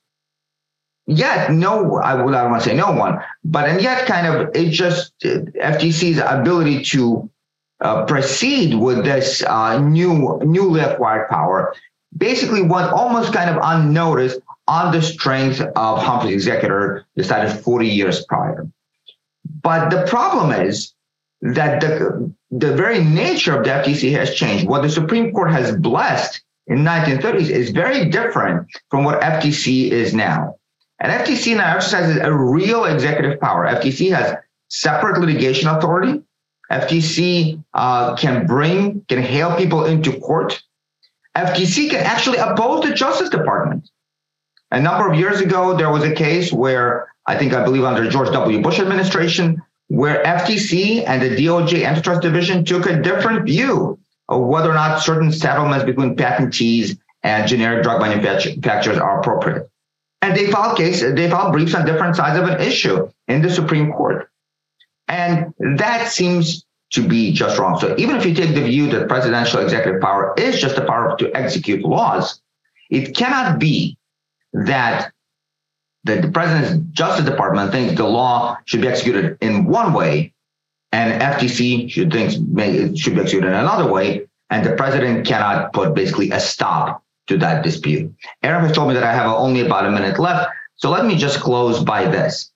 yet, 1.08 1.52
no, 1.52 1.98
I 1.98 2.16
would 2.16 2.34
I 2.34 2.44
don't 2.44 2.52
want 2.52 2.64
to 2.64 2.70
say 2.70 2.76
no 2.76 2.92
one, 2.92 3.20
but 3.44 3.70
and 3.70 3.82
yet, 3.82 4.08
kind 4.08 4.28
of, 4.28 4.56
it 4.56 4.70
just 4.70 5.14
FTC's 5.20 6.20
ability 6.20 6.84
to 6.86 7.30
uh, 7.82 8.06
proceed 8.06 8.76
with 8.76 9.04
this 9.04 9.44
uh, 9.44 9.80
new 9.80 10.40
newly 10.44 10.82
acquired 10.82 11.30
power 11.30 11.76
basically 12.18 12.62
went 12.62 12.92
almost 12.92 13.34
kind 13.34 13.50
of 13.50 13.60
unnoticed 13.62 14.40
on 14.68 14.92
the 14.92 15.02
strength 15.02 15.62
of 15.62 16.02
Humphrey's 16.02 16.34
executor 16.34 17.06
decided 17.16 17.52
40 17.52 17.88
years 17.88 18.26
prior. 18.26 18.68
But 19.62 19.90
the 19.90 20.08
problem 20.08 20.52
is 20.52 20.94
that 21.42 21.82
the, 21.82 22.34
the 22.52 22.76
very 22.76 23.04
nature 23.04 23.58
of 23.58 23.64
the 23.64 23.70
FTC 23.70 24.12
has 24.14 24.34
changed. 24.34 24.68
What 24.68 24.82
the 24.82 24.90
Supreme 24.90 25.32
Court 25.32 25.52
has 25.52 25.76
blessed 25.76 26.42
in 26.68 26.80
1930s 26.80 27.50
is 27.50 27.70
very 27.70 28.10
different 28.10 28.68
from 28.90 29.04
what 29.04 29.22
FTC 29.22 29.92
is 29.92 30.14
now. 30.14 30.56
And 31.00 31.12
FTC 31.12 31.58
now 31.58 31.76
exercises 31.76 32.18
a 32.18 32.34
real 32.34 32.86
executive 32.86 33.40
power. 33.40 33.68
FTC 33.68 34.16
has 34.16 34.36
separate 34.70 35.20
litigation 35.20 35.70
authority. 35.70 36.24
FTC 36.72 37.64
uh, 37.74 38.16
can 38.16 38.48
bring, 38.48 39.06
can 39.08 39.22
hail 39.22 39.56
people 39.56 39.86
into 39.86 40.20
court. 40.20 40.64
FTC 41.36 41.90
can 41.90 42.02
actually 42.02 42.38
oppose 42.38 42.84
the 42.84 42.94
Justice 42.94 43.30
Department. 43.30 43.90
A 44.72 44.80
number 44.80 45.10
of 45.10 45.20
years 45.20 45.42
ago, 45.42 45.76
there 45.76 45.92
was 45.92 46.04
a 46.04 46.14
case 46.14 46.52
where 46.52 47.10
I 47.26 47.38
think 47.38 47.54
I 47.54 47.64
believe 47.64 47.84
under 47.84 48.10
George 48.10 48.32
W. 48.32 48.62
Bush 48.62 48.80
administration, 48.80 49.62
where 49.88 50.24
FTC 50.24 51.04
and 51.06 51.22
the 51.22 51.36
DOJ 51.36 51.86
Antitrust 51.86 52.22
Division 52.22 52.66
took 52.66 52.86
a 52.86 53.02
different 53.02 53.46
view 53.46 54.00
of 54.30 54.42
whether 54.42 54.72
or 54.72 54.74
not 54.74 55.02
certain 55.02 55.32
settlements 55.32 55.86
between 55.86 56.16
patentees 56.16 56.98
and 57.24 57.48
generic 57.48 57.84
drug 57.84 58.02
manufacturers 58.02 58.98
are 58.98 59.20
appropriate. 59.20 59.70
And 60.22 60.36
they 60.36 60.50
filed 60.50 60.78
cases, 60.78 61.14
they 61.16 61.30
filed 61.30 61.54
briefs 61.54 61.76
on 61.76 61.86
different 61.86 62.16
sides 62.16 62.40
of 62.40 62.48
an 62.48 62.60
issue 62.62 63.12
in 63.28 63.42
the 63.42 63.50
Supreme 63.50 63.92
Court. 63.92 64.30
And 65.08 65.54
that 65.78 66.08
seems 66.08 66.65
to 66.96 67.08
be 67.08 67.32
just 67.32 67.60
wrong. 67.60 67.80
So 67.80 67.96
even 67.98 68.16
if 68.16 68.26
you 68.26 68.34
take 68.34 68.56
the 68.56 68.62
view 68.62 68.90
that 68.92 69.08
presidential 69.08 69.60
executive 69.60 70.02
power 70.02 70.34
is 70.38 70.60
just 70.60 70.76
the 70.76 70.86
power 70.86 71.16
to 71.18 71.36
execute 71.36 71.84
laws, 71.84 72.42
it 72.90 73.16
cannot 73.16 73.60
be 73.60 73.98
that 74.54 75.12
the 76.06 76.30
president's 76.34 76.86
Justice 76.92 77.26
Department 77.26 77.72
thinks 77.72 77.96
the 77.96 78.08
law 78.08 78.58
should 78.66 78.82
be 78.82 78.88
executed 78.88 79.38
in 79.42 79.66
one 79.66 79.94
way, 79.94 80.34
and 80.92 81.22
FTC 81.22 81.90
should 81.92 82.14
think 82.14 82.32
it 82.32 82.98
should 82.98 83.16
be 83.16 83.22
executed 83.22 83.48
in 83.48 83.54
another 83.54 83.92
way, 83.92 84.28
and 84.50 84.66
the 84.66 84.76
president 84.76 85.28
cannot 85.28 85.74
put 85.74 85.94
basically 85.94 86.32
a 86.32 86.40
stop 86.40 87.04
to 87.28 87.38
that 87.40 87.64
dispute. 87.64 88.14
Aaron 88.44 88.64
has 88.64 88.76
told 88.76 88.88
me 88.88 88.94
that 88.94 89.04
I 89.04 89.14
have 89.14 89.32
only 89.32 89.62
about 89.62 89.86
a 89.86 89.92
minute 89.92 90.20
left, 90.20 90.50
so 90.76 90.90
let 90.92 91.06
me 91.06 91.18
just 91.18 91.40
close 91.40 91.84
by 91.84 92.06
this. 92.06 92.52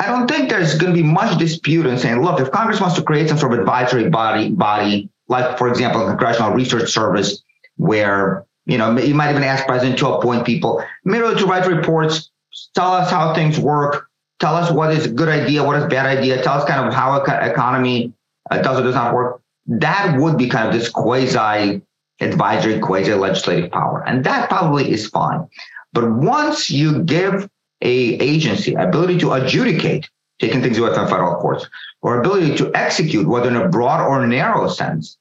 I 0.00 0.06
don't 0.06 0.26
think 0.26 0.48
there's 0.48 0.78
going 0.78 0.94
to 0.94 1.02
be 1.02 1.06
much 1.06 1.38
dispute 1.38 1.84
in 1.84 1.98
saying, 1.98 2.22
look, 2.22 2.40
if 2.40 2.50
Congress 2.50 2.80
wants 2.80 2.96
to 2.96 3.02
create 3.02 3.28
some 3.28 3.36
sort 3.36 3.52
of 3.52 3.58
advisory 3.58 4.08
body, 4.08 4.50
body 4.50 5.10
like, 5.28 5.58
for 5.58 5.68
example, 5.68 6.02
a 6.02 6.06
Congressional 6.06 6.52
Research 6.52 6.90
Service, 6.90 7.42
where 7.76 8.46
you 8.64 8.78
know 8.78 8.98
you 8.98 9.14
might 9.14 9.30
even 9.30 9.42
ask 9.42 9.66
President 9.66 9.98
to 9.98 10.08
appoint 10.08 10.46
people, 10.46 10.82
merely 11.04 11.38
to 11.38 11.44
write 11.44 11.66
reports, 11.66 12.30
tell 12.74 12.92
us 12.92 13.10
how 13.10 13.34
things 13.34 13.58
work, 13.60 14.06
tell 14.40 14.56
us 14.56 14.72
what 14.72 14.90
is 14.90 15.04
a 15.04 15.10
good 15.10 15.28
idea, 15.28 15.62
what 15.62 15.76
is 15.76 15.84
a 15.84 15.88
bad 15.88 16.06
idea, 16.06 16.42
tell 16.42 16.54
us 16.54 16.64
kind 16.64 16.88
of 16.88 16.94
how 16.94 17.22
an 17.22 17.50
economy 17.50 18.12
uh, 18.50 18.62
does 18.62 18.80
or 18.80 18.82
does 18.82 18.94
not 18.94 19.14
work. 19.14 19.42
That 19.66 20.18
would 20.18 20.38
be 20.38 20.48
kind 20.48 20.66
of 20.66 20.72
this 20.72 20.88
quasi 20.88 21.82
advisory, 22.20 22.80
quasi 22.80 23.12
legislative 23.12 23.70
power, 23.70 24.02
and 24.06 24.24
that 24.24 24.48
probably 24.48 24.90
is 24.90 25.08
fine. 25.08 25.46
But 25.92 26.10
once 26.10 26.70
you 26.70 27.02
give 27.02 27.50
a 27.82 27.88
agency 27.88 28.74
ability 28.74 29.18
to 29.18 29.32
adjudicate, 29.32 30.08
taking 30.38 30.62
things 30.62 30.78
away 30.78 30.92
from 30.94 31.08
federal 31.08 31.40
courts, 31.40 31.66
or 32.02 32.20
ability 32.20 32.56
to 32.56 32.70
execute, 32.74 33.26
whether 33.26 33.48
in 33.48 33.56
a 33.56 33.68
broad 33.68 34.06
or 34.06 34.26
narrow 34.26 34.68
sense, 34.68 35.16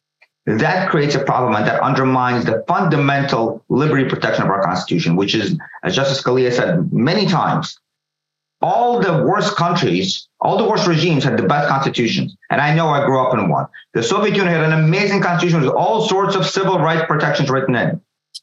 that 0.46 0.90
creates 0.90 1.16
a 1.16 1.24
problem 1.24 1.56
and 1.56 1.68
that 1.68 1.82
undermines 1.82 2.46
the 2.46 2.64
fundamental 2.68 3.64
liberty 3.70 4.10
protection 4.10 4.44
of 4.44 4.50
our 4.50 4.64
Constitution, 4.64 5.16
which 5.16 5.36
is, 5.36 5.58
as 5.84 5.96
Justice 5.96 6.22
Scalia 6.24 6.52
said 6.52 6.92
many 6.92 7.28
times, 7.28 7.80
all 8.62 9.00
the 9.00 9.24
worst 9.24 9.56
countries, 9.56 10.28
all 10.42 10.58
the 10.58 10.68
worst 10.68 10.88
regimes 10.88 11.24
had 11.24 11.38
the 11.38 11.44
best 11.44 11.70
constitutions. 11.70 12.36
And 12.50 12.60
I 12.60 12.74
know 12.74 12.90
I 12.90 13.06
grew 13.06 13.20
up 13.20 13.34
in 13.34 13.48
one. 13.50 13.68
The 13.94 14.04
Soviet 14.04 14.36
Union 14.36 14.54
had 14.54 14.64
an 14.64 14.74
amazing 14.74 15.22
constitution 15.22 15.62
with 15.62 15.70
all 15.70 16.08
sorts 16.08 16.36
of 16.36 16.46
civil 16.46 16.80
rights 16.80 17.06
protections 17.08 17.50
written 17.50 17.76
in. 17.76 18.02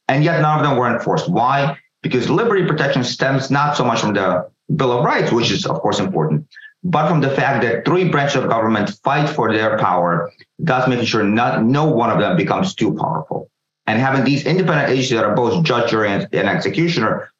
And 0.09 0.25
yet 0.25 0.41
none 0.41 0.59
of 0.59 0.65
them 0.65 0.79
were 0.79 0.95
enforced. 0.95 1.29
Why? 1.29 1.77
Because 2.07 2.31
liberty 2.31 2.65
protection 2.65 3.03
stems 3.03 3.51
not 3.51 3.77
so 3.77 3.85
much 3.85 4.01
from 4.01 4.15
the 4.15 4.49
Bill 4.77 4.93
of 4.93 5.05
Rights, 5.05 5.33
which 5.33 5.51
is 5.51 5.67
of 5.67 5.81
course 5.81 5.99
important, 5.99 6.47
but 6.85 7.09
from 7.09 7.21
the 7.21 7.31
fact 7.31 7.63
that 7.65 7.85
three 7.85 8.09
branches 8.09 8.37
of 8.37 8.49
government 8.49 8.91
fight 9.03 9.29
for 9.29 9.53
their 9.53 9.77
power, 9.77 10.31
thus 10.61 10.89
making 10.89 11.07
sure 11.07 11.25
not, 11.25 11.65
no 11.65 11.85
one 11.85 12.11
of 12.11 12.21
them 12.21 12.37
becomes 12.37 12.75
too 12.75 12.95
powerful. 12.95 13.51
And 13.89 14.01
having 14.01 14.25
these 14.25 14.47
independent 14.47 14.91
agencies 14.91 15.17
that 15.17 15.25
are 15.25 15.35
both 15.35 15.65
judge, 15.65 15.91
jury, 15.91 16.11
and, 16.11 16.29
and 16.33 16.49
executioner 16.49 17.33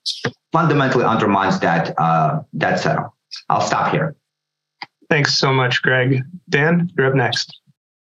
fundamentally 0.53 1.05
undermines 1.05 1.61
that 1.61 1.95
uh, 1.99 2.41
that 2.55 2.81
setup. 2.81 3.15
I'll 3.49 3.61
stop 3.61 3.93
here. 3.93 4.17
Thanks 5.09 5.39
so 5.39 5.53
much, 5.53 5.83
Greg. 5.83 6.23
Dan, 6.49 6.91
you're 6.97 7.07
up 7.07 7.15
next. 7.15 7.61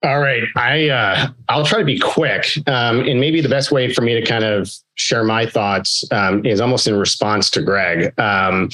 All 0.05 0.19
right, 0.19 0.43
I 0.57 0.88
uh, 0.88 1.29
I'll 1.49 1.65
try 1.65 1.79
to 1.79 1.85
be 1.85 1.97
quick, 1.97 2.47
um, 2.67 3.01
and 3.01 3.21
maybe 3.21 3.41
the 3.41 3.49
best 3.49 3.71
way 3.71 3.93
for 3.93 4.03
me 4.03 4.15
to 4.15 4.27
kind 4.27 4.43
of 4.43 4.69
share 4.95 5.23
my 5.23 5.47
thoughts 5.47 6.03
um, 6.11 6.45
is 6.45 6.61
almost 6.61 6.88
in 6.88 6.97
response 6.99 7.49
to 7.51 7.62
Greg. 7.62 8.12
Um, 8.19 8.69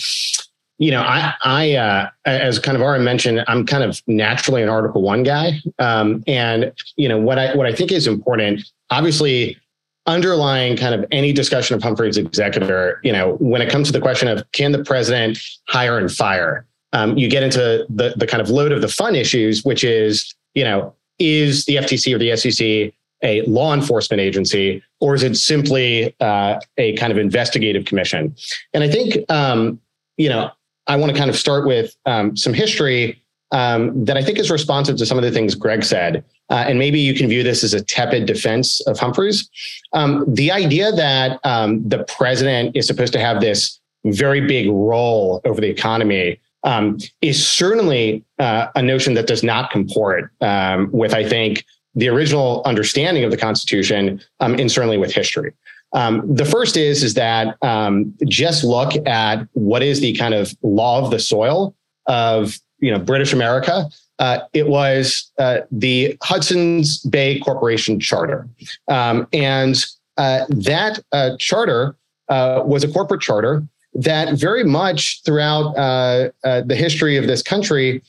you 0.79 0.91
know, 0.91 1.03
I 1.03 1.35
I 1.45 1.75
uh, 1.75 2.09
as 2.25 2.59
kind 2.59 2.77
of 2.77 2.83
already 2.83 3.05
mentioned, 3.05 3.45
I'm 3.47 3.67
kind 3.67 3.85
of 3.85 4.01
naturally 4.07 4.63
an 4.63 4.71
Article 4.71 5.03
One 5.03 5.23
guy, 5.23 5.61
um, 5.79 6.25
and 6.27 6.73
you 6.97 7.11
know 7.11 7.19
what 7.19 7.39
I 7.39 7.55
what 7.55 7.67
I 7.67 7.75
think 7.75 7.93
is 7.93 8.07
important, 8.07 8.63
obviously. 8.91 9.59
Underlying 10.07 10.75
kind 10.75 10.95
of 10.95 11.05
any 11.13 11.35
discussion 11.35 11.77
of 11.77 11.83
Humphrey's 11.83 12.17
executor, 12.17 12.99
you 13.05 13.13
know, 13.13 13.37
when 13.41 13.61
it 13.61 13.69
comes 13.69 13.89
to 13.89 13.93
the 13.93 14.01
question 14.01 14.27
of 14.27 14.43
can 14.53 14.73
the 14.73 14.83
president 14.83 15.39
hire 15.69 15.99
and 15.99 16.11
fire, 16.11 16.65
um, 16.95 17.19
you 17.19 17.29
get 17.29 17.43
into 17.43 17.85
the 17.91 18.15
the 18.17 18.27
kind 18.27 18.41
of 18.41 18.49
load 18.49 18.73
of 18.73 18.81
the 18.81 18.89
fun 18.89 19.15
issues, 19.15 19.67
which 19.67 19.85
is 19.85 20.35
you 20.55 20.65
know 20.65 20.95
is 21.19 21.65
the 21.65 21.77
FTC 21.77 22.15
or 22.15 22.19
the 22.19 22.37
SEC 22.37 22.95
a 23.25 23.43
law 23.43 23.75
enforcement 23.75 24.21
agency, 24.21 24.83
or 25.01 25.15
is 25.15 25.23
it 25.23 25.37
simply 25.37 26.15
uh, 26.21 26.61
a 26.77 26.95
kind 26.97 27.11
of 27.11 27.19
investigative 27.19 27.85
commission? 27.85 28.35
And 28.73 28.85
I 28.85 28.89
think, 28.89 29.29
um, 29.31 29.81
you 30.17 30.29
know, 30.29 30.51
I 30.87 30.97
want 30.97 31.13
to 31.13 31.19
kind 31.19 31.29
of 31.29 31.37
start 31.37 31.67
with 31.67 31.97
um, 32.07 32.37
some 32.37 32.55
history 32.55 33.21
um, 33.51 34.05
that 34.05 34.17
I 34.17 34.23
think 34.23 34.39
is 34.39 34.51
responsive 34.51 34.97
to 34.99 35.07
some 35.07 35.19
of 35.19 35.25
the 35.25 35.31
things 35.31 35.55
Greg 35.55 35.83
said. 35.83 36.25
uh, 36.51 36.65
and 36.67 36.79
maybe 36.79 36.99
you 36.99 37.15
can 37.15 37.29
view 37.29 37.43
this 37.43 37.63
as 37.63 37.75
a 37.75 37.83
tepid 37.83 38.27
defense 38.27 38.81
of 38.87 38.99
Humphreys. 38.99 39.49
Um, 39.93 40.25
the 40.27 40.51
idea 40.51 40.93
that 40.93 41.41
um, 41.45 41.87
the 41.87 42.05
president 42.05 42.77
is 42.77 42.87
supposed 42.87 43.13
to 43.15 43.19
have 43.19 43.41
this 43.41 43.81
very 44.05 44.41
big 44.41 44.71
role 44.71 45.41
over 45.45 45.61
the 45.61 45.69
economy 45.69 46.41
um, 46.65 46.99
is 47.23 47.47
certainly 47.47 48.25
uh, 48.39 48.69
a 48.75 48.83
notion 48.83 49.15
that 49.15 49.27
does 49.27 49.43
not 49.43 49.71
comport 49.71 50.31
um, 50.41 50.91
with, 50.93 51.15
I 51.15 51.29
think, 51.29 51.65
the 51.95 52.09
original 52.09 52.63
understanding 52.65 53.25
of 53.25 53.31
the 53.31 53.37
Constitution, 53.37 54.21
um, 54.41 54.55
and 54.55 54.71
certainly 54.71 54.99
with 54.99 55.13
history. 55.13 55.53
Um, 55.93 56.23
the 56.33 56.45
first 56.45 56.77
is 56.77 57.03
is 57.03 57.15
that 57.15 57.57
um, 57.63 58.15
just 58.27 58.63
look 58.63 58.95
at 59.07 59.49
what 59.53 59.83
is 59.83 60.01
the 60.01 60.15
kind 60.15 60.35
of 60.35 60.55
law 60.63 61.03
of 61.03 61.11
the 61.11 61.19
soil 61.19 61.75
of 62.07 62.59
you 62.79 62.91
know 62.91 62.99
British 62.99 63.33
America. 63.33 63.89
Uh, 64.19 64.41
it 64.53 64.69
was 64.69 65.31
uh, 65.39 65.61
the 65.71 66.17
Hudson's 66.23 66.99
Bay 66.99 67.39
Corporation 67.39 68.01
Charter, 68.01 68.49
um, 68.89 69.27
and 69.33 69.83
uh, 70.19 70.45
that 70.49 71.01
uh, 71.13 71.31
charter 71.39 71.97
uh, 72.29 72.63
was 72.65 72.85
a 72.85 72.89
corporate 72.89 73.21
charter 73.21 73.67
that 73.95 74.35
very 74.35 74.65
much 74.65 75.23
throughout 75.25 75.75
uh, 75.77 76.31
the 76.43 76.77
history 76.77 77.17
of 77.17 77.27
this 77.27 77.43
country, 77.43 78.03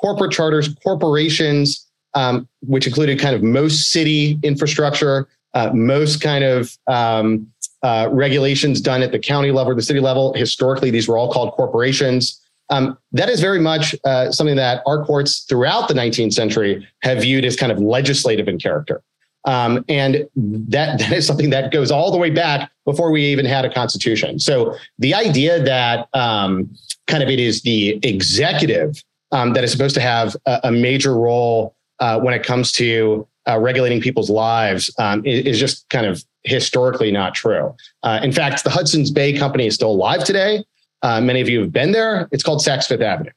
corporate 0.00 0.32
charters, 0.32 0.74
corporations, 0.82 1.86
um, 2.14 2.48
which 2.62 2.86
included 2.86 3.18
kind 3.18 3.34
of 3.34 3.42
most 3.42 3.90
city 3.90 4.38
infrastructure, 4.42 5.28
uh, 5.54 5.70
most 5.72 6.20
kind 6.20 6.44
of 6.44 6.76
um, 6.86 7.46
uh, 7.82 8.08
regulations 8.10 8.80
done 8.80 9.02
at 9.02 9.12
the 9.12 9.18
county 9.18 9.50
level 9.50 9.72
or 9.72 9.74
the 9.74 9.82
city 9.82 10.00
level. 10.00 10.32
Historically, 10.34 10.90
these 10.90 11.08
were 11.08 11.18
all 11.18 11.32
called 11.32 11.52
corporations. 11.52 12.40
Um, 12.70 12.96
that 13.12 13.28
is 13.28 13.40
very 13.40 13.58
much 13.58 13.96
uh, 14.04 14.30
something 14.30 14.56
that 14.56 14.82
our 14.86 15.04
courts 15.04 15.40
throughout 15.40 15.88
the 15.88 15.94
19th 15.94 16.32
century 16.32 16.86
have 17.02 17.20
viewed 17.20 17.44
as 17.44 17.56
kind 17.56 17.72
of 17.72 17.78
legislative 17.78 18.46
in 18.48 18.58
character. 18.58 19.02
Um, 19.44 19.84
and 19.88 20.28
that, 20.36 20.98
that 20.98 21.12
is 21.12 21.26
something 21.26 21.50
that 21.50 21.72
goes 21.72 21.90
all 21.90 22.10
the 22.10 22.18
way 22.18 22.30
back 22.30 22.70
before 22.84 23.10
we 23.10 23.24
even 23.26 23.46
had 23.46 23.64
a 23.64 23.72
constitution. 23.72 24.38
So 24.38 24.76
the 24.98 25.14
idea 25.14 25.62
that 25.62 26.08
um, 26.14 26.74
kind 27.06 27.22
of 27.22 27.28
it 27.28 27.40
is 27.40 27.62
the 27.62 27.98
executive 28.02 29.02
um, 29.32 29.52
that 29.52 29.64
is 29.64 29.70
supposed 29.70 29.94
to 29.94 30.00
have 30.00 30.36
a, 30.46 30.60
a 30.64 30.72
major 30.72 31.14
role 31.14 31.74
uh, 32.00 32.18
when 32.18 32.34
it 32.34 32.42
comes 32.42 32.72
to 32.72 33.26
uh, 33.48 33.58
regulating 33.58 34.00
people's 34.00 34.30
lives 34.30 34.90
um, 34.98 35.24
is, 35.24 35.46
is, 35.46 35.60
just 35.60 35.88
kind 35.88 36.06
of 36.06 36.24
historically 36.44 37.10
not 37.10 37.34
true. 37.34 37.74
Uh, 38.02 38.20
in 38.22 38.32
fact, 38.32 38.64
the 38.64 38.70
Hudson's 38.70 39.10
Bay 39.10 39.36
Company 39.36 39.66
is 39.66 39.74
still 39.74 39.90
alive 39.90 40.24
today. 40.24 40.64
Uh, 41.02 41.20
many 41.20 41.40
of 41.40 41.48
you 41.48 41.60
have 41.60 41.72
been 41.72 41.92
there. 41.92 42.28
It's 42.32 42.42
called 42.42 42.60
Saks 42.60 42.86
Fifth 42.86 43.00
Avenue. 43.00 43.30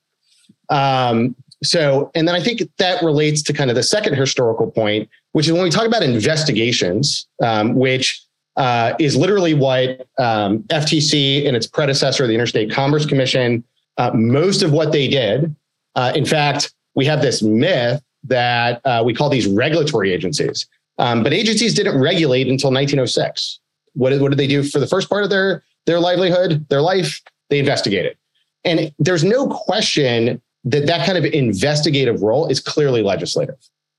Um, 0.69 1.35
so, 1.63 2.11
and 2.15 2.27
then 2.27 2.35
I 2.35 2.41
think 2.41 2.61
that 2.77 3.03
relates 3.03 3.41
to 3.43 3.53
kind 3.53 3.69
of 3.69 3.75
the 3.75 3.83
second 3.83 4.15
historical 4.15 4.69
point, 4.69 5.09
which 5.31 5.47
is 5.47 5.53
when 5.53 5.63
we 5.63 5.69
talk 5.69 5.87
about 5.87 6.03
investigations, 6.03 7.27
um, 7.41 7.75
which 7.75 8.21
uh, 8.55 8.93
is 8.99 9.15
literally 9.15 9.53
what 9.53 10.07
um, 10.19 10.59
FTC 10.63 11.47
and 11.47 11.55
its 11.55 11.67
predecessor, 11.67 12.27
the 12.27 12.33
Interstate 12.33 12.71
Commerce 12.71 13.05
Commission, 13.05 13.63
uh, 13.97 14.11
most 14.13 14.61
of 14.61 14.71
what 14.71 14.91
they 14.91 15.07
did. 15.07 15.55
Uh, 15.95 16.11
in 16.15 16.25
fact, 16.25 16.73
we 16.95 17.05
have 17.05 17.21
this 17.21 17.41
myth 17.41 18.01
that 18.23 18.81
uh, 18.85 19.01
we 19.05 19.13
call 19.13 19.29
these 19.29 19.47
regulatory 19.47 20.11
agencies. 20.11 20.67
Um, 20.97 21.23
but 21.23 21.33
agencies 21.33 21.73
didn't 21.73 21.99
regulate 21.99 22.47
until 22.47 22.71
1906. 22.71 23.59
What 23.93 24.11
did, 24.11 24.21
what 24.21 24.29
did 24.29 24.39
they 24.39 24.47
do 24.47 24.63
for 24.63 24.79
the 24.79 24.87
first 24.87 25.09
part 25.09 25.23
of 25.23 25.29
their, 25.29 25.63
their 25.85 25.99
livelihood, 25.99 26.67
their 26.69 26.81
life? 26.81 27.21
They 27.49 27.59
investigated. 27.59 28.17
And 28.63 28.93
there's 28.99 29.23
no 29.23 29.47
question 29.47 30.41
that 30.65 30.85
that 30.87 31.05
kind 31.05 31.17
of 31.17 31.25
investigative 31.25 32.21
role 32.21 32.47
is 32.47 32.59
clearly 32.59 33.03
legislative. 33.03 33.57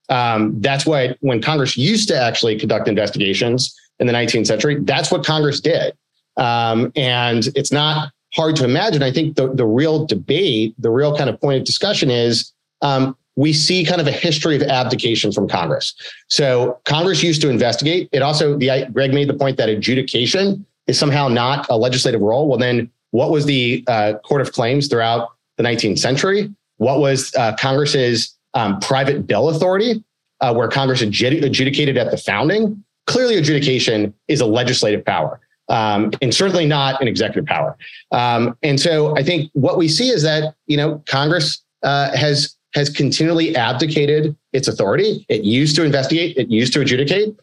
Um, 0.08 0.60
that's 0.60 0.86
why 0.86 1.16
when 1.20 1.40
Congress 1.40 1.76
used 1.76 2.08
to 2.08 2.20
actually 2.20 2.58
conduct 2.58 2.88
investigations 2.88 3.74
in 3.98 4.06
the 4.06 4.12
19th 4.12 4.46
century, 4.46 4.78
that's 4.80 5.10
what 5.10 5.24
Congress 5.24 5.60
did. 5.60 5.96
Um, 6.36 6.92
and 6.96 7.46
it's 7.54 7.72
not 7.72 8.12
hard 8.34 8.56
to 8.56 8.64
imagine. 8.64 9.02
I 9.02 9.12
think 9.12 9.36
the, 9.36 9.52
the 9.52 9.66
real 9.66 10.06
debate, 10.06 10.74
the 10.78 10.90
real 10.90 11.16
kind 11.16 11.30
of 11.30 11.40
point 11.40 11.58
of 11.58 11.64
discussion 11.64 12.10
is 12.10 12.52
um, 12.82 13.16
we 13.36 13.52
see 13.52 13.84
kind 13.84 14.00
of 14.00 14.06
a 14.06 14.12
history 14.12 14.56
of 14.56 14.62
abdication 14.62 15.32
from 15.32 15.48
Congress. 15.48 15.94
So 16.28 16.80
Congress 16.84 17.22
used 17.22 17.40
to 17.42 17.50
investigate. 17.50 18.08
It 18.12 18.22
also, 18.22 18.58
the 18.58 18.88
Greg 18.92 19.14
made 19.14 19.28
the 19.28 19.34
point 19.34 19.56
that 19.56 19.68
adjudication 19.68 20.66
is 20.86 20.98
somehow 20.98 21.28
not 21.28 21.66
a 21.70 21.76
legislative 21.76 22.20
role. 22.20 22.48
Well, 22.48 22.58
then 22.58 22.90
what 23.10 23.30
was 23.30 23.46
the 23.46 23.84
uh, 23.86 24.14
Court 24.24 24.40
of 24.40 24.52
Claims 24.52 24.88
throughout 24.88 25.30
the 25.56 25.62
19th 25.62 25.98
century? 25.98 26.54
What 26.76 27.00
was 27.00 27.34
uh, 27.34 27.54
Congress's 27.56 28.36
um, 28.54 28.80
private 28.80 29.26
bill 29.26 29.48
authority, 29.48 30.04
uh, 30.40 30.54
where 30.54 30.68
Congress 30.68 31.02
adjudicated 31.02 31.96
at 31.96 32.10
the 32.10 32.16
founding? 32.16 32.84
Clearly, 33.06 33.36
adjudication 33.36 34.14
is 34.28 34.40
a 34.40 34.46
legislative 34.46 35.04
power. 35.04 35.40
Um, 35.68 36.12
and 36.20 36.34
certainly 36.34 36.66
not 36.66 37.00
an 37.00 37.08
executive 37.08 37.46
power. 37.46 37.76
Um, 38.12 38.56
and 38.62 38.78
so 38.78 39.16
I 39.16 39.22
think 39.22 39.50
what 39.54 39.78
we 39.78 39.88
see 39.88 40.10
is 40.10 40.22
that, 40.22 40.54
you 40.66 40.76
know, 40.76 41.02
Congress 41.06 41.62
uh, 41.82 42.14
has 42.14 42.56
has 42.74 42.90
continually 42.90 43.54
abdicated 43.54 44.36
its 44.52 44.68
authority. 44.68 45.24
It 45.28 45.44
used 45.44 45.76
to 45.76 45.84
investigate, 45.84 46.36
it 46.36 46.50
used 46.50 46.72
to 46.72 46.80
adjudicate. 46.80 47.36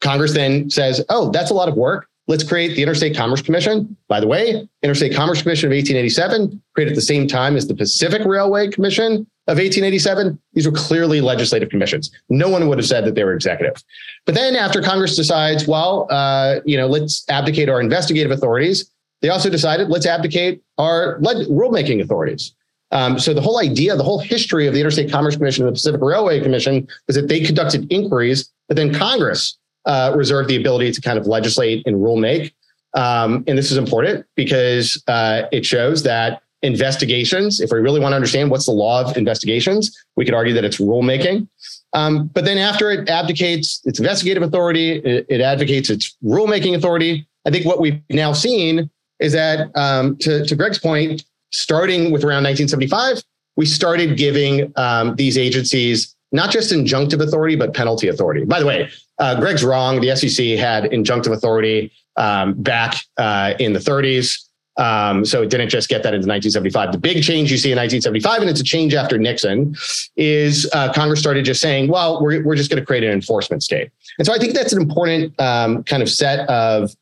Congress 0.00 0.34
then 0.34 0.70
says, 0.70 1.04
oh, 1.08 1.30
that's 1.30 1.50
a 1.50 1.54
lot 1.54 1.68
of 1.68 1.74
work. 1.74 2.08
Let's 2.32 2.44
create 2.44 2.74
the 2.74 2.82
Interstate 2.82 3.14
Commerce 3.14 3.42
Commission. 3.42 3.94
By 4.08 4.18
the 4.18 4.26
way, 4.26 4.66
Interstate 4.82 5.14
Commerce 5.14 5.42
Commission 5.42 5.66
of 5.66 5.76
1887, 5.76 6.62
created 6.74 6.92
at 6.92 6.94
the 6.94 7.02
same 7.02 7.26
time 7.28 7.56
as 7.56 7.66
the 7.66 7.74
Pacific 7.74 8.24
Railway 8.24 8.70
Commission 8.70 9.26
of 9.48 9.58
1887. 9.58 10.40
These 10.54 10.64
were 10.64 10.72
clearly 10.72 11.20
legislative 11.20 11.68
commissions. 11.68 12.10
No 12.30 12.48
one 12.48 12.66
would 12.68 12.78
have 12.78 12.86
said 12.86 13.04
that 13.04 13.16
they 13.16 13.24
were 13.24 13.34
executive. 13.34 13.84
But 14.24 14.34
then 14.34 14.56
after 14.56 14.80
Congress 14.80 15.14
decides, 15.14 15.68
well, 15.68 16.06
uh, 16.08 16.60
you 16.64 16.78
know, 16.78 16.86
let's 16.86 17.22
abdicate 17.28 17.68
our 17.68 17.82
investigative 17.82 18.30
authorities, 18.30 18.90
they 19.20 19.28
also 19.28 19.50
decided 19.50 19.90
let's 19.90 20.06
abdicate 20.06 20.62
our 20.78 21.20
rulemaking 21.20 22.00
authorities. 22.00 22.54
Um, 22.92 23.18
so 23.18 23.34
the 23.34 23.42
whole 23.42 23.60
idea, 23.60 23.94
the 23.94 24.04
whole 24.04 24.20
history 24.20 24.66
of 24.66 24.72
the 24.72 24.80
Interstate 24.80 25.12
Commerce 25.12 25.36
Commission 25.36 25.66
and 25.66 25.68
the 25.68 25.76
Pacific 25.76 26.00
Railway 26.00 26.40
Commission 26.40 26.88
is 27.08 27.16
that 27.16 27.28
they 27.28 27.40
conducted 27.40 27.92
inquiries, 27.92 28.50
but 28.68 28.78
then 28.78 28.94
Congress 28.94 29.58
uh, 29.84 30.12
reserved 30.16 30.48
the 30.48 30.56
ability 30.56 30.92
to 30.92 31.00
kind 31.00 31.18
of 31.18 31.26
legislate 31.26 31.82
and 31.86 32.02
rule 32.02 32.16
make. 32.16 32.54
Um, 32.94 33.44
and 33.46 33.56
this 33.56 33.70
is 33.70 33.78
important 33.78 34.26
because 34.36 35.02
uh, 35.08 35.42
it 35.50 35.64
shows 35.64 36.02
that 36.02 36.42
investigations, 36.62 37.60
if 37.60 37.70
we 37.72 37.78
really 37.78 38.00
want 38.00 38.12
to 38.12 38.16
understand 38.16 38.50
what's 38.50 38.66
the 38.66 38.72
law 38.72 39.04
of 39.04 39.16
investigations, 39.16 39.96
we 40.16 40.24
could 40.24 40.34
argue 40.34 40.54
that 40.54 40.64
it's 40.64 40.78
rulemaking. 40.78 41.48
Um, 41.94 42.28
but 42.28 42.44
then 42.44 42.58
after 42.58 42.90
it 42.90 43.08
abdicates 43.08 43.80
its 43.84 43.98
investigative 43.98 44.42
authority, 44.42 44.92
it, 44.98 45.26
it 45.28 45.40
advocates 45.40 45.90
its 45.90 46.16
rulemaking 46.24 46.76
authority. 46.76 47.26
I 47.46 47.50
think 47.50 47.66
what 47.66 47.80
we've 47.80 48.00
now 48.10 48.32
seen 48.32 48.90
is 49.18 49.32
that, 49.32 49.70
um, 49.76 50.16
to, 50.18 50.44
to 50.44 50.54
Greg's 50.56 50.78
point, 50.78 51.24
starting 51.50 52.12
with 52.12 52.24
around 52.24 52.44
1975, 52.44 53.22
we 53.56 53.66
started 53.66 54.16
giving 54.16 54.72
um, 54.76 55.16
these 55.16 55.36
agencies 55.36 56.14
not 56.32 56.50
just 56.50 56.72
injunctive 56.72 57.22
authority, 57.22 57.56
but 57.56 57.74
penalty 57.74 58.08
authority. 58.08 58.44
By 58.44 58.60
the 58.60 58.66
way, 58.66 58.90
uh, 59.18 59.38
Greg's 59.38 59.62
wrong. 59.62 60.00
The 60.00 60.16
SEC 60.16 60.58
had 60.58 60.84
injunctive 60.84 61.32
authority 61.32 61.92
um, 62.16 62.54
back 62.54 62.96
uh, 63.18 63.54
in 63.58 63.72
the 63.72 63.78
30s. 63.78 64.48
Um, 64.78 65.26
so 65.26 65.42
it 65.42 65.50
didn't 65.50 65.68
just 65.68 65.90
get 65.90 66.02
that 66.02 66.14
into 66.14 66.26
1975. 66.26 66.92
The 66.92 66.98
big 66.98 67.22
change 67.22 67.50
you 67.50 67.58
see 67.58 67.72
in 67.72 67.76
1975, 67.76 68.40
and 68.40 68.50
it's 68.50 68.60
a 68.60 68.64
change 68.64 68.94
after 68.94 69.18
Nixon, 69.18 69.76
is 70.16 70.68
uh, 70.72 70.92
Congress 70.94 71.20
started 71.20 71.44
just 71.44 71.60
saying, 71.60 71.88
well, 71.90 72.22
we're, 72.22 72.42
we're 72.42 72.56
just 72.56 72.70
going 72.70 72.80
to 72.80 72.86
create 72.86 73.04
an 73.04 73.10
enforcement 73.10 73.62
state. 73.62 73.90
And 74.18 74.26
so 74.26 74.32
I 74.32 74.38
think 74.38 74.54
that's 74.54 74.72
an 74.72 74.80
important 74.80 75.38
um, 75.38 75.84
kind 75.84 76.02
of 76.02 76.08
set 76.08 76.48
of, 76.48 76.96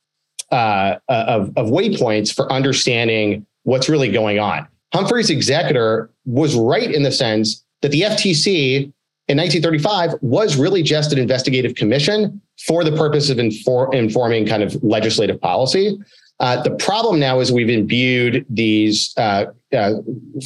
uh, 0.50 0.96
of, 1.08 1.56
of 1.56 1.68
waypoints 1.68 2.34
for 2.34 2.52
understanding 2.52 3.46
what's 3.62 3.88
really 3.88 4.10
going 4.10 4.40
on. 4.40 4.66
Humphrey's 4.92 5.30
executor 5.30 6.10
was 6.24 6.56
right 6.56 6.90
in 6.92 7.04
the 7.04 7.12
sense 7.12 7.64
that 7.82 7.92
the 7.92 8.02
FTC 8.02 8.92
in 9.30 9.38
1935 9.38 10.18
was 10.22 10.56
really 10.56 10.82
just 10.82 11.12
an 11.12 11.18
investigative 11.18 11.76
commission 11.76 12.42
for 12.66 12.82
the 12.82 12.90
purpose 12.90 13.30
of 13.30 13.36
infor- 13.36 13.94
informing 13.94 14.44
kind 14.44 14.60
of 14.60 14.82
legislative 14.82 15.40
policy. 15.40 15.96
Uh, 16.40 16.60
the 16.62 16.72
problem 16.72 17.20
now 17.20 17.38
is 17.38 17.52
we've 17.52 17.70
imbued 17.70 18.44
these 18.50 19.14
uh, 19.16 19.46
uh, 19.72 19.92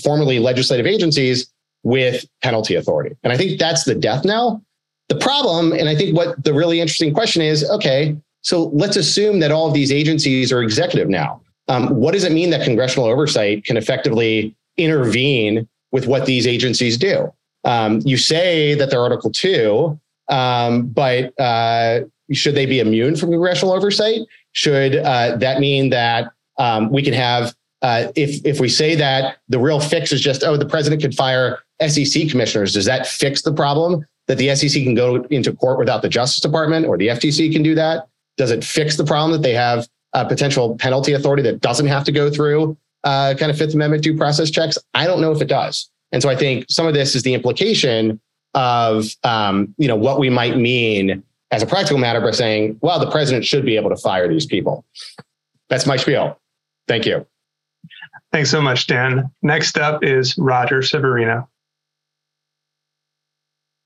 formerly 0.02 0.38
legislative 0.38 0.84
agencies 0.84 1.50
with 1.82 2.26
penalty 2.42 2.74
authority. 2.74 3.16
And 3.22 3.32
I 3.32 3.38
think 3.38 3.58
that's 3.58 3.84
the 3.84 3.94
death 3.94 4.22
now. 4.22 4.60
The 5.08 5.16
problem, 5.16 5.72
and 5.72 5.88
I 5.88 5.94
think 5.96 6.14
what 6.14 6.44
the 6.44 6.52
really 6.52 6.80
interesting 6.80 7.14
question 7.14 7.40
is 7.40 7.68
okay, 7.70 8.14
so 8.42 8.64
let's 8.74 8.96
assume 8.96 9.40
that 9.40 9.50
all 9.50 9.66
of 9.66 9.72
these 9.72 9.92
agencies 9.92 10.52
are 10.52 10.62
executive 10.62 11.08
now. 11.08 11.40
Um, 11.68 11.88
what 11.94 12.12
does 12.12 12.24
it 12.24 12.32
mean 12.32 12.50
that 12.50 12.64
congressional 12.64 13.08
oversight 13.08 13.64
can 13.64 13.78
effectively 13.78 14.54
intervene 14.76 15.66
with 15.90 16.06
what 16.06 16.26
these 16.26 16.46
agencies 16.46 16.98
do? 16.98 17.32
Um, 17.64 18.00
you 18.04 18.16
say 18.16 18.74
that 18.74 18.90
they're 18.90 19.00
Article 19.00 19.30
Two, 19.30 19.98
um, 20.28 20.86
but 20.88 21.38
uh, 21.40 22.00
should 22.32 22.54
they 22.54 22.66
be 22.66 22.80
immune 22.80 23.16
from 23.16 23.30
congressional 23.30 23.74
oversight? 23.74 24.20
Should 24.52 24.96
uh, 24.96 25.36
that 25.36 25.60
mean 25.60 25.90
that 25.90 26.30
um, 26.58 26.90
we 26.90 27.02
can 27.02 27.14
have, 27.14 27.54
uh, 27.82 28.08
if 28.16 28.44
if 28.44 28.60
we 28.60 28.68
say 28.68 28.94
that 28.94 29.38
the 29.48 29.58
real 29.58 29.80
fix 29.80 30.12
is 30.12 30.20
just 30.20 30.44
oh 30.44 30.56
the 30.56 30.66
president 30.66 31.02
could 31.02 31.14
fire 31.14 31.60
SEC 31.86 32.28
commissioners, 32.28 32.74
does 32.74 32.84
that 32.84 33.06
fix 33.06 33.42
the 33.42 33.52
problem 33.52 34.06
that 34.26 34.38
the 34.38 34.54
SEC 34.54 34.82
can 34.82 34.94
go 34.94 35.16
into 35.24 35.52
court 35.52 35.78
without 35.78 36.02
the 36.02 36.08
Justice 36.08 36.40
Department 36.40 36.86
or 36.86 36.96
the 36.96 37.08
FTC 37.08 37.52
can 37.52 37.62
do 37.62 37.74
that? 37.74 38.08
Does 38.36 38.50
it 38.50 38.64
fix 38.64 38.96
the 38.96 39.04
problem 39.04 39.32
that 39.32 39.42
they 39.42 39.54
have 39.54 39.88
a 40.12 40.26
potential 40.26 40.76
penalty 40.76 41.12
authority 41.12 41.42
that 41.42 41.60
doesn't 41.60 41.86
have 41.86 42.04
to 42.04 42.12
go 42.12 42.30
through 42.30 42.76
uh, 43.04 43.34
kind 43.38 43.50
of 43.50 43.58
Fifth 43.58 43.74
Amendment 43.74 44.02
due 44.02 44.16
process 44.16 44.50
checks? 44.50 44.78
I 44.94 45.06
don't 45.06 45.20
know 45.20 45.32
if 45.32 45.42
it 45.42 45.48
does. 45.48 45.90
And 46.14 46.22
so 46.22 46.30
I 46.30 46.36
think 46.36 46.66
some 46.70 46.86
of 46.86 46.94
this 46.94 47.16
is 47.16 47.24
the 47.24 47.34
implication 47.34 48.20
of 48.54 49.06
um, 49.24 49.74
you 49.78 49.88
know 49.88 49.96
what 49.96 50.20
we 50.20 50.30
might 50.30 50.56
mean 50.56 51.24
as 51.50 51.60
a 51.60 51.66
practical 51.66 51.98
matter 51.98 52.20
by 52.20 52.30
saying, 52.30 52.78
well, 52.82 53.00
the 53.00 53.10
president 53.10 53.44
should 53.44 53.64
be 53.64 53.74
able 53.74 53.90
to 53.90 53.96
fire 53.96 54.28
these 54.28 54.46
people. 54.46 54.84
That's 55.68 55.86
my 55.86 55.96
spiel. 55.96 56.38
Thank 56.86 57.04
you. 57.04 57.26
Thanks 58.30 58.48
so 58.48 58.62
much, 58.62 58.86
Dan. 58.86 59.28
Next 59.42 59.76
up 59.76 60.04
is 60.04 60.38
Roger 60.38 60.82
Severino. 60.82 61.48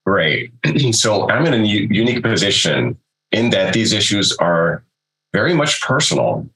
Great. 0.07 0.53
So 0.93 1.31
I'm 1.31 1.47
in 1.47 1.55
a 1.55 1.65
unique 1.65 2.23
position 2.23 2.99
in 3.33 3.51
that 3.51 3.73
these 3.73 3.95
issues 3.95 4.37
are 4.37 4.85
very 5.33 5.55
much 5.55 5.81
personal. 5.81 6.47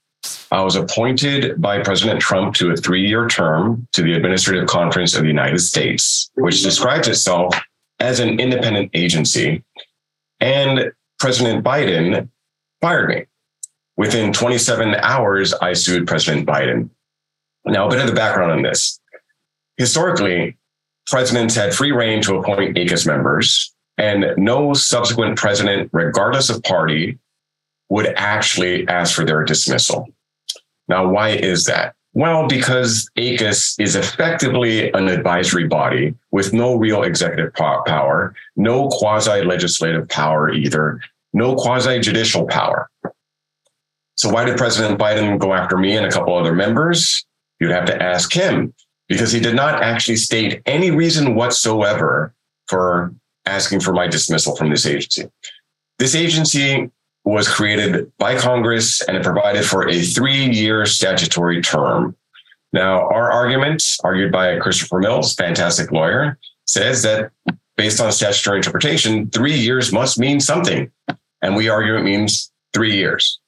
I 0.52 0.62
was 0.62 0.76
appointed 0.76 1.60
by 1.60 1.82
President 1.82 2.20
Trump 2.20 2.54
to 2.56 2.72
a 2.72 2.76
three 2.76 3.06
year 3.06 3.26
term 3.26 3.88
to 3.92 4.02
the 4.02 4.12
Administrative 4.12 4.68
Conference 4.68 5.14
of 5.14 5.22
the 5.22 5.28
United 5.28 5.60
States, 5.60 6.30
which 6.34 6.62
describes 6.62 7.08
itself 7.08 7.54
as 8.00 8.20
an 8.20 8.38
independent 8.38 8.90
agency. 8.92 9.64
And 10.40 10.92
President 11.18 11.64
Biden 11.64 12.28
fired 12.82 13.08
me. 13.08 13.24
Within 13.96 14.32
27 14.32 14.94
hours, 14.96 15.54
I 15.54 15.72
sued 15.72 16.06
President 16.06 16.46
Biden. 16.46 16.90
Now, 17.64 17.86
a 17.86 17.90
bit 17.90 18.00
of 18.00 18.08
the 18.08 18.14
background 18.14 18.52
on 18.52 18.62
this. 18.62 19.00
Historically, 19.76 20.58
presidents 21.06 21.54
had 21.54 21.74
free 21.74 21.92
reign 21.92 22.20
to 22.22 22.36
appoint 22.36 22.76
ACUS 22.76 23.06
members, 23.06 23.72
and 23.98 24.26
no 24.36 24.74
subsequent 24.74 25.38
president, 25.38 25.90
regardless 25.92 26.50
of 26.50 26.62
party, 26.62 27.18
would 27.92 28.06
actually 28.16 28.88
ask 28.88 29.14
for 29.14 29.22
their 29.22 29.44
dismissal. 29.44 30.08
Now, 30.88 31.06
why 31.06 31.28
is 31.28 31.66
that? 31.66 31.94
Well, 32.14 32.48
because 32.48 33.06
ACUS 33.18 33.78
is 33.78 33.96
effectively 33.96 34.90
an 34.92 35.08
advisory 35.08 35.66
body 35.66 36.14
with 36.30 36.54
no 36.54 36.74
real 36.74 37.02
executive 37.02 37.52
power, 37.52 38.34
no 38.56 38.88
quasi 38.88 39.42
legislative 39.42 40.08
power 40.08 40.50
either, 40.50 41.02
no 41.34 41.54
quasi 41.54 42.00
judicial 42.00 42.46
power. 42.46 42.88
So, 44.14 44.30
why 44.30 44.46
did 44.46 44.56
President 44.56 44.98
Biden 44.98 45.38
go 45.38 45.52
after 45.52 45.76
me 45.76 45.94
and 45.94 46.06
a 46.06 46.10
couple 46.10 46.34
other 46.34 46.54
members? 46.54 47.26
You'd 47.60 47.72
have 47.72 47.86
to 47.86 48.02
ask 48.02 48.32
him 48.32 48.72
because 49.06 49.32
he 49.32 49.40
did 49.40 49.54
not 49.54 49.82
actually 49.82 50.16
state 50.16 50.62
any 50.64 50.90
reason 50.90 51.34
whatsoever 51.34 52.32
for 52.68 53.14
asking 53.44 53.80
for 53.80 53.92
my 53.92 54.06
dismissal 54.06 54.56
from 54.56 54.70
this 54.70 54.86
agency. 54.86 55.28
This 55.98 56.14
agency 56.14 56.90
was 57.24 57.48
created 57.48 58.10
by 58.18 58.36
Congress 58.36 59.00
and 59.02 59.16
it 59.16 59.22
provided 59.22 59.64
for 59.64 59.88
a 59.88 60.00
three 60.02 60.50
year 60.50 60.84
statutory 60.86 61.60
term. 61.60 62.16
Now, 62.72 63.08
our 63.08 63.30
argument, 63.30 63.82
argued 64.02 64.32
by 64.32 64.58
Christopher 64.58 64.98
Mills, 64.98 65.34
fantastic 65.34 65.92
lawyer, 65.92 66.38
says 66.66 67.02
that 67.02 67.30
based 67.76 68.00
on 68.00 68.10
statutory 68.12 68.58
interpretation, 68.58 69.30
three 69.30 69.54
years 69.54 69.92
must 69.92 70.18
mean 70.18 70.40
something. 70.40 70.90
And 71.42 71.56
we 71.56 71.68
argue 71.68 71.96
it 71.96 72.02
means 72.02 72.50
three 72.72 72.96
years. 72.96 73.40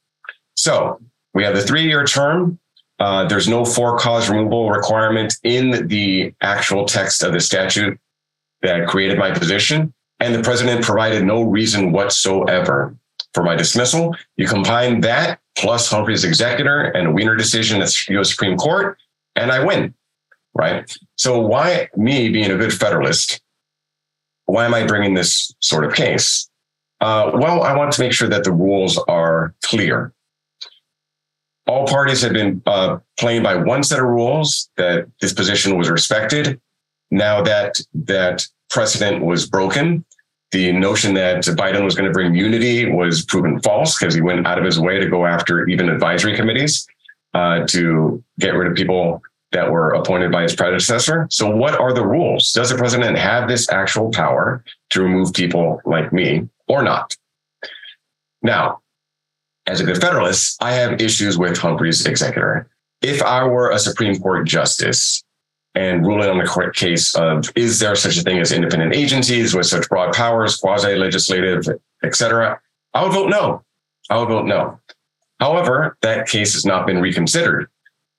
So 0.57 1.01
we 1.33 1.43
have 1.45 1.55
the 1.55 1.63
three 1.63 1.85
year 1.85 2.05
term. 2.05 2.59
Uh, 3.01 3.27
there's 3.27 3.49
no 3.49 3.65
for 3.65 3.99
cause 3.99 4.29
removal 4.29 4.71
requirement 4.71 5.35
in 5.43 5.89
the 5.89 6.33
actual 6.41 6.85
text 6.85 7.23
of 7.23 7.33
the 7.33 7.41
statute 7.41 7.99
that 8.63 8.87
created 8.87 9.19
my 9.19 9.33
position. 9.33 9.93
And 10.21 10.35
the 10.35 10.43
president 10.43 10.85
provided 10.85 11.25
no 11.25 11.43
reason 11.43 11.91
whatsoever 11.91 12.97
for 13.35 13.43
my 13.43 13.57
dismissal. 13.57 14.15
You 14.37 14.47
combine 14.47 15.01
that 15.01 15.41
plus 15.57 15.89
Humphrey's 15.89 16.25
executor 16.25 16.83
and 16.83 17.09
a 17.09 17.11
Wiener 17.11 17.37
decision 17.37 17.83
at 17.83 17.89
the 17.89 18.19
US 18.19 18.31
Supreme 18.31 18.57
Court, 18.57 18.99
and 19.37 19.51
I 19.51 19.63
win. 19.65 19.95
Right. 20.55 20.97
So, 21.17 21.41
why 21.41 21.89
me 21.97 22.29
being 22.31 22.51
a 22.51 22.57
good 22.57 22.73
Federalist? 22.73 23.41
Why 24.47 24.67
am 24.67 24.75
I 24.75 24.87
bringing 24.87 25.15
this 25.15 25.55
sort 25.61 25.85
of 25.85 25.95
case? 25.95 26.49
Uh, 27.01 27.33
well, 27.35 27.63
I 27.63 27.77
want 27.77 27.93
to 27.93 28.01
make 28.01 28.13
sure 28.13 28.29
that 28.29 28.45
the 28.45 28.53
rules 28.53 28.99
are 29.09 29.55
clear. 29.65 30.13
All 31.67 31.87
parties 31.87 32.23
have 32.23 32.35
been 32.35 32.63
uh, 32.67 32.99
playing 33.19 33.43
by 33.43 33.57
one 33.57 33.83
set 33.83 33.99
of 33.99 34.05
rules 34.05 34.71
that 34.77 35.09
this 35.21 35.33
position 35.33 35.77
was 35.77 35.91
respected. 35.91 36.61
Now 37.11 37.43
that 37.43 37.81
that 37.95 38.47
precedent 38.71 39.25
was 39.25 39.49
broken, 39.49 40.05
the 40.55 40.71
notion 40.71 41.15
that 41.15 41.43
Biden 41.43 41.85
was 41.85 41.97
going 41.97 42.07
to 42.07 42.13
bring 42.13 42.33
unity 42.33 42.89
was 42.89 43.25
proven 43.25 43.61
false 43.61 43.99
because 43.99 44.15
he 44.15 44.21
went 44.21 44.47
out 44.47 44.57
of 44.57 44.65
his 44.65 44.79
way 44.79 45.01
to 45.01 45.11
go 45.11 45.27
after 45.27 45.67
even 45.67 45.89
advisory 45.89 46.37
committees 46.37 46.87
uh, 47.35 47.67
to 47.67 48.23
get 48.39 48.55
rid 48.55 48.71
of 48.71 48.77
people 48.77 49.21
that 49.51 49.69
were 49.69 49.91
appointed 49.91 50.31
by 50.31 50.43
his 50.43 50.55
predecessor. 50.55 51.27
So, 51.29 51.51
what 51.51 51.75
are 51.75 51.93
the 51.93 52.07
rules? 52.07 52.53
Does 52.53 52.71
the 52.71 52.77
president 52.77 53.19
have 53.19 53.49
this 53.49 53.69
actual 53.69 54.13
power 54.13 54.65
to 54.91 55.03
remove 55.03 55.33
people 55.33 55.81
like 55.85 56.13
me 56.13 56.49
or 56.69 56.85
not? 56.85 57.17
Now, 58.41 58.81
as 59.67 59.81
a 59.81 59.85
good 59.85 60.01
Federalist, 60.01 60.63
I 60.63 60.73
have 60.75 61.01
issues 61.01 61.37
with 61.37 61.59
Humphrey's 61.59 62.07
executor. 62.07 62.69
If 63.03 63.23
I 63.23 63.43
were 63.43 63.73
a 63.73 63.79
Supreme 63.81 64.21
Court 64.21 64.47
justice 64.47 65.25
and 65.75 66.07
ruling 66.07 66.29
on 66.29 66.39
the 66.39 66.45
court 66.45 66.77
case 66.77 67.15
of 67.15 67.51
is 67.57 67.81
there 67.81 67.97
such 67.97 68.17
a 68.17 68.23
thing 68.23 68.39
as 68.39 68.53
independent 68.53 68.95
agencies 68.95 69.55
with 69.55 69.67
such 69.67 69.89
broad 69.89 70.15
powers, 70.15 70.57
quasi 70.57 70.95
legislative, 70.95 71.67
et 72.03 72.15
cetera, 72.15 72.61
I 72.93 73.03
would 73.03 73.13
vote 73.13 73.31
no. 73.31 73.63
I 74.11 74.19
would 74.19 74.29
vote 74.29 74.47
no. 74.47 74.79
However, 75.41 75.97
that 76.03 76.29
case 76.29 76.55
has 76.55 76.65
not 76.65 76.87
been 76.87 77.01
reconsidered. 77.01 77.69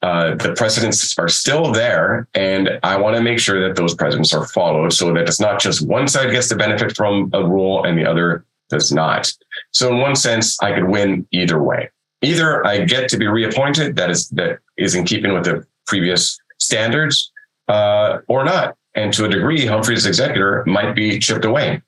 Uh, 0.02 0.36
the 0.36 0.54
precedents 0.54 1.18
are 1.18 1.30
still 1.30 1.72
there, 1.72 2.28
and 2.36 2.80
I 2.84 2.98
want 2.98 3.16
to 3.16 3.24
make 3.24 3.40
sure 3.40 3.66
that 3.66 3.76
those 3.76 3.96
precedents 3.96 4.34
are 4.34 4.46
followed 4.46 4.94
so 4.94 5.14
that 5.14 5.28
it's 5.28 5.40
not 5.40 5.60
just 5.60 5.88
one 5.88 6.08
side 6.08 6.32
gets 6.32 6.50
the 6.50 6.56
benefit 6.56 6.96
from 6.96 7.30
a 7.34 7.44
rule 7.44 7.86
and 7.86 7.98
the 7.98 8.06
other 8.06 8.46
does 8.70 8.92
not. 8.92 9.32
So, 9.72 9.90
in 9.92 10.00
one 10.00 10.16
sense, 10.16 10.62
I 10.62 10.74
could 10.74 10.90
win 10.90 11.26
either 11.32 11.62
way. 11.62 11.90
Either 12.22 12.66
I 12.68 12.84
get 12.86 13.10
to 13.10 13.18
be 13.18 13.28
reappointed, 13.28 13.96
that 13.96 14.10
is 14.10 14.30
that 14.32 14.60
is 14.78 14.96
in 14.96 15.06
keeping 15.06 15.34
with 15.34 15.46
the 15.46 15.66
previous 15.88 16.40
standards, 16.60 17.32
uh, 17.68 18.20
or 18.28 18.44
not. 18.44 18.76
And 18.96 19.14
to 19.14 19.26
a 19.26 19.30
degree, 19.30 19.66
Humphrey's 19.66 20.06
executor 20.06 20.64
might 20.66 20.96
be 20.96 21.20
chipped 21.20 21.46
away, 21.46 21.82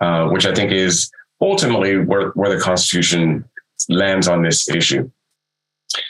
uh, 0.00 0.28
which 0.28 0.44
I 0.44 0.54
think 0.54 0.70
is 0.70 1.10
ultimately 1.40 1.98
where, 1.98 2.28
where 2.30 2.54
the 2.54 2.62
Constitution 2.62 3.44
lands 3.88 4.28
on 4.28 4.42
this 4.42 4.68
issue. 4.68 5.10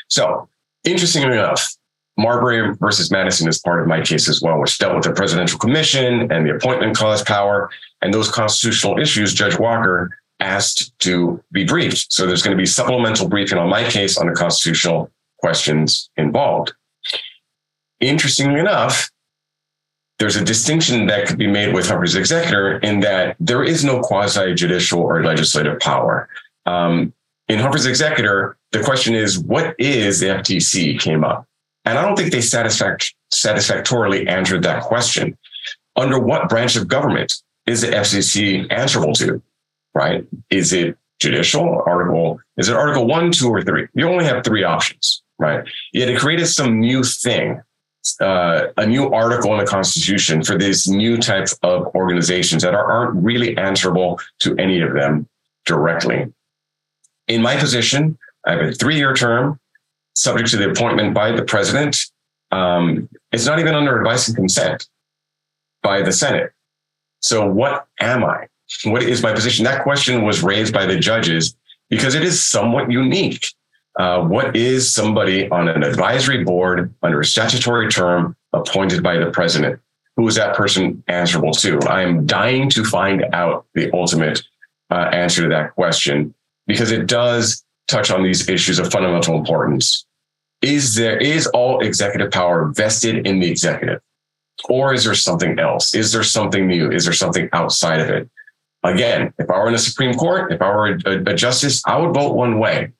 So, 0.08 0.48
interestingly 0.84 1.38
enough, 1.38 1.76
Marbury 2.18 2.76
versus 2.76 3.10
Madison 3.10 3.48
is 3.48 3.58
part 3.58 3.80
of 3.80 3.86
my 3.86 4.02
case 4.02 4.28
as 4.28 4.42
well, 4.42 4.58
which 4.60 4.78
dealt 4.78 4.94
with 4.94 5.04
the 5.04 5.12
presidential 5.12 5.58
commission 5.58 6.30
and 6.30 6.46
the 6.46 6.54
appointment 6.54 6.96
clause 6.96 7.22
power 7.22 7.70
and 8.02 8.12
those 8.12 8.30
constitutional 8.30 8.98
issues. 8.98 9.32
Judge 9.32 9.58
Walker 9.58 10.10
asked 10.40 10.98
to 11.00 11.42
be 11.52 11.64
briefed. 11.64 12.12
So 12.12 12.26
there's 12.26 12.42
going 12.42 12.56
to 12.56 12.60
be 12.60 12.66
supplemental 12.66 13.28
briefing 13.28 13.58
on 13.58 13.70
my 13.70 13.88
case 13.88 14.18
on 14.18 14.26
the 14.26 14.34
constitutional 14.34 15.10
questions 15.38 16.10
involved. 16.16 16.72
Interestingly 18.02 18.60
enough, 18.60 19.10
there's 20.18 20.36
a 20.36 20.44
distinction 20.44 21.06
that 21.06 21.26
could 21.26 21.38
be 21.38 21.46
made 21.46 21.72
with 21.72 21.88
Humphrey's 21.88 22.16
executor 22.16 22.78
in 22.78 23.00
that 23.00 23.36
there 23.40 23.64
is 23.64 23.84
no 23.84 24.00
quasi 24.00 24.54
judicial 24.54 25.00
or 25.00 25.24
legislative 25.24 25.80
power. 25.80 26.28
Um, 26.66 27.14
in 27.48 27.58
Humphrey's 27.58 27.86
executor, 27.86 28.56
the 28.72 28.82
question 28.82 29.14
is, 29.14 29.38
what 29.38 29.74
is 29.78 30.20
the 30.20 30.26
FTC 30.26 31.00
came 31.00 31.24
up? 31.24 31.46
And 31.84 31.98
I 31.98 32.02
don't 32.02 32.16
think 32.16 32.32
they 32.32 32.40
satisfact- 32.40 33.14
satisfactorily 33.30 34.26
answered 34.26 34.62
that 34.64 34.82
question. 34.82 35.38
Under 35.96 36.18
what 36.18 36.48
branch 36.48 36.76
of 36.76 36.88
government 36.88 37.34
is 37.66 37.82
the 37.82 37.88
FCC 37.88 38.66
answerable 38.70 39.12
to? 39.14 39.42
Right? 39.94 40.26
Is 40.50 40.72
it 40.72 40.96
judicial 41.20 41.82
article? 41.86 42.40
Is 42.56 42.68
it 42.68 42.76
article 42.76 43.06
one, 43.06 43.30
two, 43.30 43.48
or 43.48 43.62
three? 43.62 43.86
You 43.94 44.08
only 44.08 44.24
have 44.24 44.42
three 44.42 44.64
options, 44.64 45.22
right? 45.38 45.64
Yet 45.92 46.08
it 46.08 46.18
created 46.18 46.46
some 46.46 46.80
new 46.80 47.04
thing, 47.04 47.60
uh, 48.20 48.68
a 48.76 48.86
new 48.86 49.12
article 49.12 49.52
in 49.52 49.58
the 49.58 49.70
Constitution 49.70 50.42
for 50.42 50.58
these 50.58 50.88
new 50.88 51.16
types 51.16 51.56
of 51.62 51.86
organizations 51.94 52.62
that 52.62 52.74
are, 52.74 52.90
aren't 52.90 53.22
really 53.22 53.56
answerable 53.56 54.20
to 54.40 54.56
any 54.56 54.80
of 54.80 54.94
them 54.94 55.28
directly. 55.66 56.32
In 57.28 57.42
my 57.42 57.56
position, 57.56 58.18
I 58.46 58.52
have 58.52 58.60
a 58.60 58.72
three 58.72 58.96
year 58.96 59.14
term 59.14 59.60
subject 60.14 60.50
to 60.50 60.56
the 60.56 60.70
appointment 60.70 61.14
by 61.14 61.32
the 61.32 61.44
president. 61.44 61.96
Um, 62.50 63.08
it's 63.30 63.46
not 63.46 63.58
even 63.58 63.74
under 63.74 63.98
advice 63.98 64.28
and 64.28 64.36
consent 64.36 64.88
by 65.82 66.02
the 66.02 66.12
Senate. 66.12 66.52
So, 67.20 67.46
what 67.46 67.86
am 68.00 68.24
I? 68.24 68.48
What 68.84 69.02
is 69.02 69.22
my 69.22 69.32
position? 69.32 69.64
That 69.64 69.82
question 69.82 70.24
was 70.24 70.42
raised 70.42 70.74
by 70.74 70.86
the 70.86 70.98
judges 70.98 71.56
because 71.88 72.14
it 72.14 72.24
is 72.24 72.42
somewhat 72.42 72.90
unique. 72.90 73.52
Uh, 73.98 74.22
what 74.22 74.56
is 74.56 74.92
somebody 74.92 75.48
on 75.50 75.68
an 75.68 75.82
advisory 75.82 76.44
board 76.44 76.94
under 77.02 77.20
a 77.20 77.24
statutory 77.24 77.88
term 77.88 78.34
appointed 78.52 79.02
by 79.02 79.18
the 79.18 79.30
president? 79.30 79.80
who 80.16 80.26
is 80.28 80.34
that 80.34 80.54
person 80.54 81.02
answerable 81.08 81.52
to? 81.52 81.78
I 81.88 82.02
am 82.02 82.26
dying 82.26 82.68
to 82.70 82.84
find 82.84 83.24
out 83.32 83.66
the 83.74 83.92
ultimate 83.92 84.42
uh, 84.90 85.08
answer 85.12 85.42
to 85.42 85.48
that 85.48 85.74
question 85.74 86.34
because 86.66 86.90
it 86.90 87.06
does 87.06 87.64
touch 87.88 88.10
on 88.10 88.22
these 88.22 88.48
issues 88.48 88.78
of 88.78 88.90
fundamental 88.90 89.36
importance. 89.36 90.06
Is 90.60 90.94
there 90.94 91.18
is 91.18 91.46
all 91.48 91.80
executive 91.80 92.30
power 92.30 92.66
vested 92.66 93.26
in 93.26 93.40
the 93.40 93.50
executive? 93.50 94.00
Or 94.68 94.94
is 94.94 95.04
there 95.04 95.14
something 95.14 95.58
else? 95.58 95.94
Is 95.94 96.12
there 96.12 96.22
something 96.22 96.68
new? 96.68 96.90
Is 96.90 97.04
there 97.04 97.14
something 97.14 97.48
outside 97.52 98.00
of 98.00 98.08
it? 98.10 98.30
Again, 98.84 99.32
if 99.38 99.50
I 99.50 99.58
were 99.58 99.68
in 99.68 99.72
the 99.72 99.78
Supreme 99.78 100.14
Court, 100.14 100.52
if 100.52 100.60
I 100.60 100.70
were 100.70 100.98
a, 101.06 101.30
a 101.30 101.34
justice, 101.34 101.82
I 101.86 101.96
would 101.96 102.14
vote 102.14 102.34
one 102.34 102.58
way. 102.58 102.92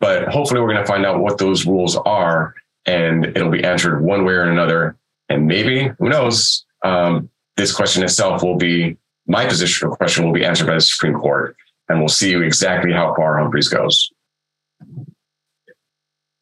But 0.00 0.28
hopefully, 0.28 0.60
we're 0.60 0.72
going 0.72 0.84
to 0.84 0.86
find 0.86 1.04
out 1.04 1.20
what 1.20 1.38
those 1.38 1.66
rules 1.66 1.96
are, 1.96 2.54
and 2.86 3.26
it'll 3.26 3.50
be 3.50 3.64
answered 3.64 4.00
one 4.00 4.24
way 4.24 4.34
or 4.34 4.44
another. 4.44 4.96
And 5.28 5.46
maybe, 5.46 5.90
who 5.98 6.08
knows, 6.08 6.64
um, 6.84 7.28
this 7.56 7.74
question 7.74 8.02
itself 8.02 8.42
will 8.42 8.56
be 8.56 8.96
my 9.26 9.46
position 9.46 9.88
or 9.88 9.96
question 9.96 10.24
will 10.24 10.32
be 10.32 10.44
answered 10.44 10.66
by 10.66 10.74
the 10.74 10.80
Supreme 10.80 11.14
Court, 11.14 11.56
and 11.88 11.98
we'll 11.98 12.08
see 12.08 12.34
exactly 12.34 12.92
how 12.92 13.14
far 13.14 13.38
Humphreys 13.38 13.68
goes. 13.68 14.10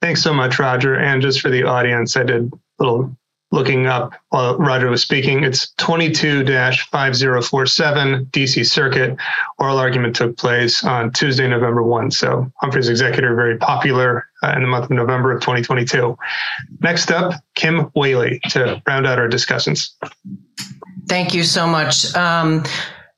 Thanks 0.03 0.23
so 0.23 0.33
much, 0.33 0.59
Roger. 0.59 0.95
And 0.97 1.21
just 1.23 1.40
for 1.40 1.51
the 1.51 1.64
audience, 1.64 2.16
I 2.16 2.23
did 2.23 2.53
a 2.53 2.59
little 2.79 3.16
looking 3.57 3.87
up 3.87 4.12
while 4.29 4.57
Roger 4.59 4.88
was 4.88 5.03
speaking. 5.03 5.42
It's 5.42 5.73
22 5.79 6.45
5047 6.47 8.27
DC 8.27 8.66
Circuit. 8.66 9.16
Oral 9.59 9.79
argument 9.79 10.14
took 10.14 10.37
place 10.37 10.85
on 10.85 11.11
Tuesday, 11.11 11.49
November 11.49 11.83
1. 11.83 12.12
So 12.12 12.53
Humphrey's 12.57 12.88
executor, 12.88 13.35
very 13.35 13.57
popular 13.57 14.29
uh, 14.45 14.53
in 14.55 14.62
the 14.62 14.69
month 14.69 14.85
of 14.85 14.90
November 14.90 15.33
of 15.33 15.40
2022. 15.40 16.16
Next 16.81 17.11
up, 17.11 17.33
Kim 17.55 17.87
Wehle 17.97 18.38
to 18.51 18.81
round 18.87 19.07
out 19.07 19.19
our 19.19 19.27
discussions. 19.27 19.97
Thank 21.09 21.35
you 21.35 21.42
so 21.42 21.66
much. 21.66 22.14
Um, 22.14 22.62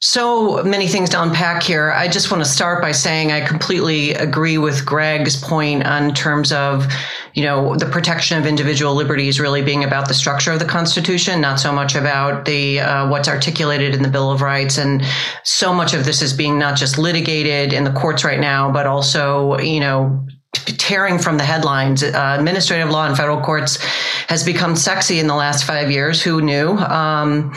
so 0.00 0.62
many 0.62 0.86
things 0.86 1.10
to 1.10 1.20
unpack 1.20 1.60
here. 1.60 1.90
I 1.90 2.06
just 2.06 2.30
want 2.30 2.42
to 2.44 2.48
start 2.48 2.80
by 2.80 2.92
saying 2.92 3.32
I 3.32 3.44
completely 3.44 4.12
agree 4.12 4.56
with 4.56 4.86
Greg's 4.86 5.34
point 5.42 5.84
on 5.84 6.14
terms 6.14 6.52
of, 6.52 6.86
you 7.34 7.42
know, 7.42 7.74
the 7.74 7.86
protection 7.86 8.38
of 8.38 8.46
individual 8.46 8.94
liberties 8.94 9.40
really 9.40 9.60
being 9.60 9.82
about 9.82 10.06
the 10.06 10.14
structure 10.14 10.52
of 10.52 10.60
the 10.60 10.64
Constitution, 10.64 11.40
not 11.40 11.58
so 11.58 11.72
much 11.72 11.96
about 11.96 12.44
the 12.44 12.78
uh, 12.78 13.10
what's 13.10 13.28
articulated 13.28 13.92
in 13.92 14.02
the 14.02 14.08
Bill 14.08 14.30
of 14.30 14.40
Rights. 14.40 14.78
And 14.78 15.02
so 15.42 15.74
much 15.74 15.94
of 15.94 16.04
this 16.04 16.22
is 16.22 16.32
being 16.32 16.60
not 16.60 16.76
just 16.76 16.96
litigated 16.96 17.72
in 17.72 17.82
the 17.82 17.92
courts 17.92 18.22
right 18.22 18.40
now, 18.40 18.70
but 18.70 18.86
also, 18.86 19.58
you 19.58 19.80
know, 19.80 20.24
tearing 20.52 21.18
from 21.18 21.38
the 21.38 21.44
headlines. 21.44 22.04
Uh, 22.04 22.36
administrative 22.38 22.90
law 22.90 23.08
in 23.08 23.16
federal 23.16 23.40
courts 23.40 23.82
has 24.28 24.44
become 24.44 24.76
sexy 24.76 25.18
in 25.18 25.26
the 25.26 25.34
last 25.34 25.64
five 25.64 25.90
years. 25.90 26.22
Who 26.22 26.40
knew? 26.40 26.70
Um, 26.78 27.52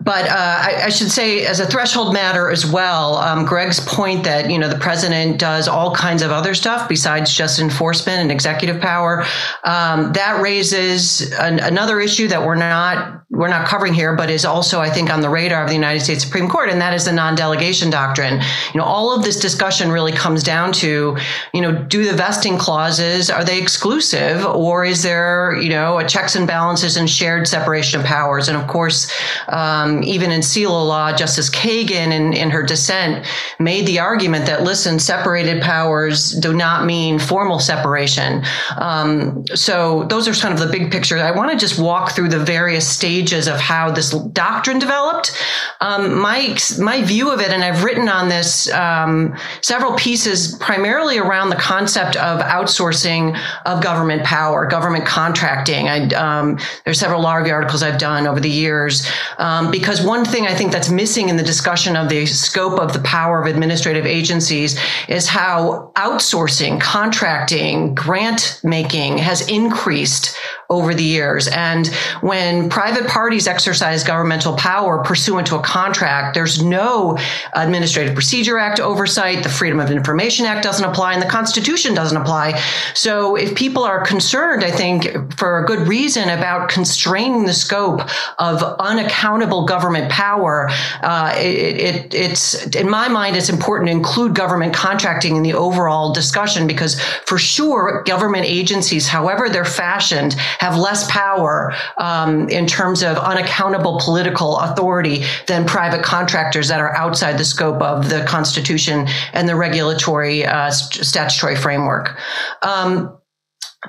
but 0.00 0.26
uh, 0.28 0.34
I, 0.36 0.82
I, 0.84 0.88
should 0.90 1.10
say, 1.10 1.44
as 1.44 1.60
a 1.60 1.66
threshold 1.66 2.14
matter 2.14 2.50
as 2.50 2.64
well, 2.64 3.16
um, 3.16 3.44
Greg's 3.44 3.80
point 3.80 4.24
that 4.24 4.50
you 4.50 4.58
know 4.58 4.68
the 4.68 4.78
president 4.78 5.38
does 5.38 5.66
all 5.66 5.94
kinds 5.94 6.22
of 6.22 6.30
other 6.30 6.54
stuff 6.54 6.88
besides 6.88 7.34
just 7.34 7.58
enforcement 7.58 8.20
and 8.20 8.30
executive 8.30 8.80
power. 8.80 9.24
Um, 9.64 10.12
that 10.12 10.40
raises 10.40 11.32
an, 11.32 11.58
another 11.58 12.00
issue 12.00 12.28
that 12.28 12.44
we're 12.44 12.54
not 12.54 13.24
we're 13.30 13.48
not 13.48 13.68
covering 13.68 13.92
here, 13.92 14.16
but 14.16 14.30
is 14.30 14.44
also, 14.44 14.80
I 14.80 14.88
think, 14.88 15.10
on 15.10 15.20
the 15.20 15.28
radar 15.28 15.62
of 15.62 15.68
the 15.68 15.74
United 15.74 16.00
States 16.00 16.24
Supreme 16.24 16.48
Court, 16.48 16.70
and 16.70 16.80
that 16.80 16.94
is 16.94 17.04
the 17.04 17.12
non-delegation 17.12 17.90
doctrine. 17.90 18.40
You 18.72 18.80
know, 18.80 18.84
all 18.84 19.14
of 19.14 19.22
this 19.22 19.38
discussion 19.38 19.92
really 19.92 20.12
comes 20.12 20.42
down 20.42 20.72
to, 20.74 21.16
you 21.52 21.60
know, 21.60 21.72
do 21.72 22.04
the 22.04 22.14
vesting 22.14 22.56
clauses 22.56 23.30
are 23.30 23.44
they 23.44 23.60
exclusive, 23.60 24.46
or 24.46 24.84
is 24.84 25.02
there, 25.02 25.56
you 25.60 25.68
know, 25.68 25.98
a 25.98 26.08
checks 26.08 26.36
and 26.36 26.46
balances 26.46 26.96
and 26.96 27.08
shared 27.08 27.46
separation 27.46 28.00
of 28.00 28.06
powers? 28.06 28.48
And 28.48 28.56
of 28.56 28.66
course, 28.66 29.12
um, 29.48 29.87
even 30.04 30.30
in 30.30 30.40
Seila 30.40 30.86
law, 30.86 31.12
Justice 31.12 31.50
Kagan, 31.50 32.12
in, 32.12 32.32
in 32.32 32.50
her 32.50 32.62
dissent, 32.62 33.26
made 33.58 33.86
the 33.86 33.98
argument 33.98 34.46
that 34.46 34.62
listen, 34.62 34.98
separated 34.98 35.62
powers 35.62 36.32
do 36.32 36.52
not 36.52 36.84
mean 36.84 37.18
formal 37.18 37.58
separation. 37.58 38.42
Um, 38.76 39.44
so 39.54 40.04
those 40.04 40.28
are 40.28 40.34
kind 40.34 40.54
of 40.54 40.60
the 40.60 40.70
big 40.70 40.90
picture. 40.90 41.18
I 41.18 41.30
want 41.30 41.50
to 41.50 41.56
just 41.56 41.78
walk 41.78 42.12
through 42.12 42.28
the 42.28 42.38
various 42.38 42.86
stages 42.88 43.48
of 43.48 43.56
how 43.56 43.90
this 43.90 44.10
doctrine 44.10 44.78
developed. 44.78 45.32
Um, 45.80 46.18
my 46.18 46.56
my 46.78 47.02
view 47.02 47.30
of 47.30 47.40
it, 47.40 47.50
and 47.50 47.62
I've 47.62 47.84
written 47.84 48.08
on 48.08 48.28
this 48.28 48.70
um, 48.72 49.36
several 49.60 49.94
pieces, 49.94 50.56
primarily 50.56 51.18
around 51.18 51.50
the 51.50 51.56
concept 51.56 52.16
of 52.16 52.40
outsourcing 52.40 53.38
of 53.66 53.82
government 53.82 54.24
power, 54.24 54.66
government 54.66 55.06
contracting. 55.06 55.88
I, 55.88 56.08
um, 56.08 56.58
there's 56.84 56.98
several 56.98 57.22
review 57.22 57.52
articles 57.52 57.82
I've 57.82 57.98
done 57.98 58.26
over 58.26 58.40
the 58.40 58.50
years 58.50 59.08
um, 59.38 59.70
because 59.78 60.02
one 60.02 60.24
thing 60.24 60.46
I 60.46 60.54
think 60.54 60.72
that's 60.72 60.90
missing 60.90 61.28
in 61.28 61.36
the 61.36 61.42
discussion 61.42 61.96
of 61.96 62.08
the 62.08 62.26
scope 62.26 62.78
of 62.78 62.92
the 62.92 63.00
power 63.00 63.40
of 63.40 63.46
administrative 63.46 64.06
agencies 64.06 64.78
is 65.08 65.28
how 65.28 65.92
outsourcing, 65.96 66.80
contracting, 66.80 67.94
grant 67.94 68.60
making 68.64 69.18
has 69.18 69.48
increased 69.48 70.36
over 70.70 70.94
the 70.94 71.04
years. 71.04 71.48
And 71.48 71.86
when 72.20 72.68
private 72.68 73.08
parties 73.08 73.46
exercise 73.46 74.04
governmental 74.04 74.54
power 74.56 75.02
pursuant 75.02 75.46
to 75.46 75.56
a 75.56 75.62
contract, 75.62 76.34
there's 76.34 76.62
no 76.62 77.18
Administrative 77.54 78.14
Procedure 78.14 78.58
Act 78.58 78.78
oversight. 78.78 79.42
The 79.42 79.48
Freedom 79.48 79.80
of 79.80 79.90
Information 79.90 80.44
Act 80.44 80.62
doesn't 80.62 80.84
apply 80.84 81.14
and 81.14 81.22
the 81.22 81.28
Constitution 81.28 81.94
doesn't 81.94 82.16
apply. 82.16 82.60
So 82.94 83.34
if 83.36 83.54
people 83.54 83.82
are 83.84 84.04
concerned, 84.04 84.62
I 84.62 84.70
think 84.70 85.34
for 85.38 85.62
a 85.62 85.66
good 85.66 85.88
reason 85.88 86.28
about 86.28 86.68
constraining 86.68 87.44
the 87.44 87.54
scope 87.54 88.02
of 88.38 88.62
unaccountable 88.78 89.64
government 89.68 90.10
power, 90.10 90.68
uh, 91.02 91.32
it, 91.36 91.76
it, 91.76 92.14
it's 92.14 92.74
in 92.74 92.88
my 92.88 93.08
mind, 93.08 93.36
it's 93.36 93.48
important 93.48 93.88
to 93.88 93.92
include 93.92 94.34
government 94.34 94.74
contracting 94.74 95.36
in 95.36 95.42
the 95.42 95.54
overall 95.54 96.12
discussion 96.12 96.66
because 96.66 97.00
for 97.26 97.38
sure, 97.38 98.02
government 98.04 98.46
agencies, 98.46 99.06
however 99.06 99.48
they're 99.48 99.64
fashioned, 99.64 100.34
have 100.58 100.76
less 100.76 101.10
power 101.10 101.74
um, 101.98 102.48
in 102.48 102.66
terms 102.66 103.02
of 103.02 103.16
unaccountable 103.18 104.00
political 104.00 104.58
authority 104.58 105.24
than 105.46 105.66
private 105.66 106.02
contractors 106.02 106.68
that 106.68 106.80
are 106.80 106.94
outside 106.96 107.38
the 107.38 107.44
scope 107.44 107.82
of 107.82 108.08
the 108.08 108.24
Constitution 108.24 109.06
and 109.32 109.48
the 109.48 109.56
regulatory 109.56 110.46
uh, 110.46 110.70
st- 110.70 111.04
statutory 111.04 111.56
framework. 111.56 112.16
Um, 112.62 113.17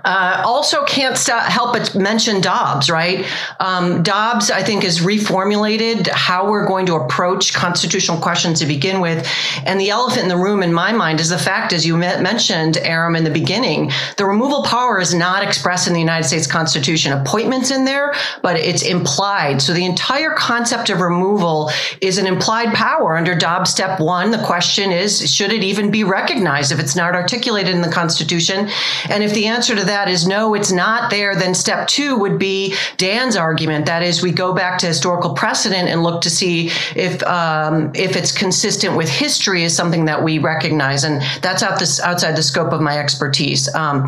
uh, 0.04 0.44
also, 0.46 0.86
can't 0.86 1.18
stop, 1.18 1.52
help 1.52 1.74
but 1.74 1.96
mention 1.96 2.42
Dobbs, 2.42 2.92
right? 2.92 3.26
Um, 3.60 4.04
Dobbs, 4.04 4.52
I 4.52 4.62
think, 4.62 4.84
has 4.84 5.00
reformulated 5.00 6.08
how 6.10 6.48
we're 6.48 6.68
going 6.68 6.86
to 6.86 6.94
approach 6.94 7.56
constitutional 7.56 8.20
questions 8.20 8.60
to 8.60 8.68
begin 8.68 9.02
with. 9.02 9.28
And 9.66 9.82
the 9.82 9.90
elephant 9.90 10.24
in 10.24 10.30
the 10.30 10.38
room, 10.38 10.62
in 10.62 10.72
my 10.72 10.92
mind, 10.92 11.20
is 11.20 11.30
the 11.30 11.40
fact, 11.40 11.74
as 11.74 11.88
you 11.88 11.98
mentioned, 11.98 12.78
Aram, 12.78 13.16
in 13.16 13.24
the 13.24 13.32
beginning, 13.32 13.92
the 14.18 14.26
removal 14.26 14.62
power 14.62 15.00
is 15.00 15.16
not 15.16 15.42
expressed 15.42 15.88
in 15.88 15.94
the 15.94 16.00
United 16.00 16.28
States 16.28 16.46
Constitution. 16.46 17.12
Appointments 17.12 17.72
in 17.72 17.84
there, 17.84 18.14
but 18.44 18.58
it's 18.58 18.84
implied. 18.84 19.60
So 19.60 19.74
the 19.74 19.86
entire 19.86 20.36
concept 20.36 20.92
of 20.92 21.02
removal 21.02 21.72
is 22.00 22.20
an 22.20 22.28
implied 22.28 22.76
power 22.76 23.18
under 23.18 23.34
Dobbs 23.34 23.72
Step 23.72 24.00
One. 24.00 24.30
The 24.30 24.44
question 24.44 24.92
is, 24.92 25.34
should 25.34 25.52
it 25.52 25.64
even 25.64 25.90
be 25.90 26.04
recognized 26.04 26.72
if 26.72 26.80
it's 26.80 26.96
not 26.96 27.16
articulated 27.16 27.74
in 27.74 27.82
the 27.82 27.90
Constitution? 27.90 28.70
And 29.10 29.24
if 29.24 29.34
the 29.34 29.48
answer 29.48 29.79
to 29.80 29.86
that 29.86 30.08
is 30.08 30.28
no, 30.28 30.54
it's 30.54 30.72
not 30.72 31.10
there, 31.10 31.36
then 31.36 31.54
step 31.54 31.88
two 31.88 32.18
would 32.18 32.38
be 32.38 32.76
Dan's 32.98 33.36
argument. 33.36 33.86
That 33.86 34.04
is, 34.04 34.22
we 34.22 34.32
go 34.32 34.54
back 34.54 34.78
to 34.80 34.88
historical 34.88 35.34
precedent 35.34 35.90
and 35.90 36.04
look 36.04 36.22
to 36.22 36.30
see 36.30 36.68
if 36.96 37.24
um, 37.24 37.92
if 37.96 38.16
it's 38.16 38.32
consistent 38.32 38.96
with 38.96 39.10
history 39.10 39.64
is 39.64 39.76
something 39.76 40.06
that 40.06 40.24
we 40.24 40.38
recognize, 40.38 41.04
and 41.04 41.22
that's 41.42 41.64
out 41.64 41.80
this 41.80 42.00
outside 42.00 42.36
the 42.36 42.44
scope 42.44 42.72
of 42.72 42.82
my 42.82 42.98
expertise. 43.00 43.74
Um, 43.74 44.08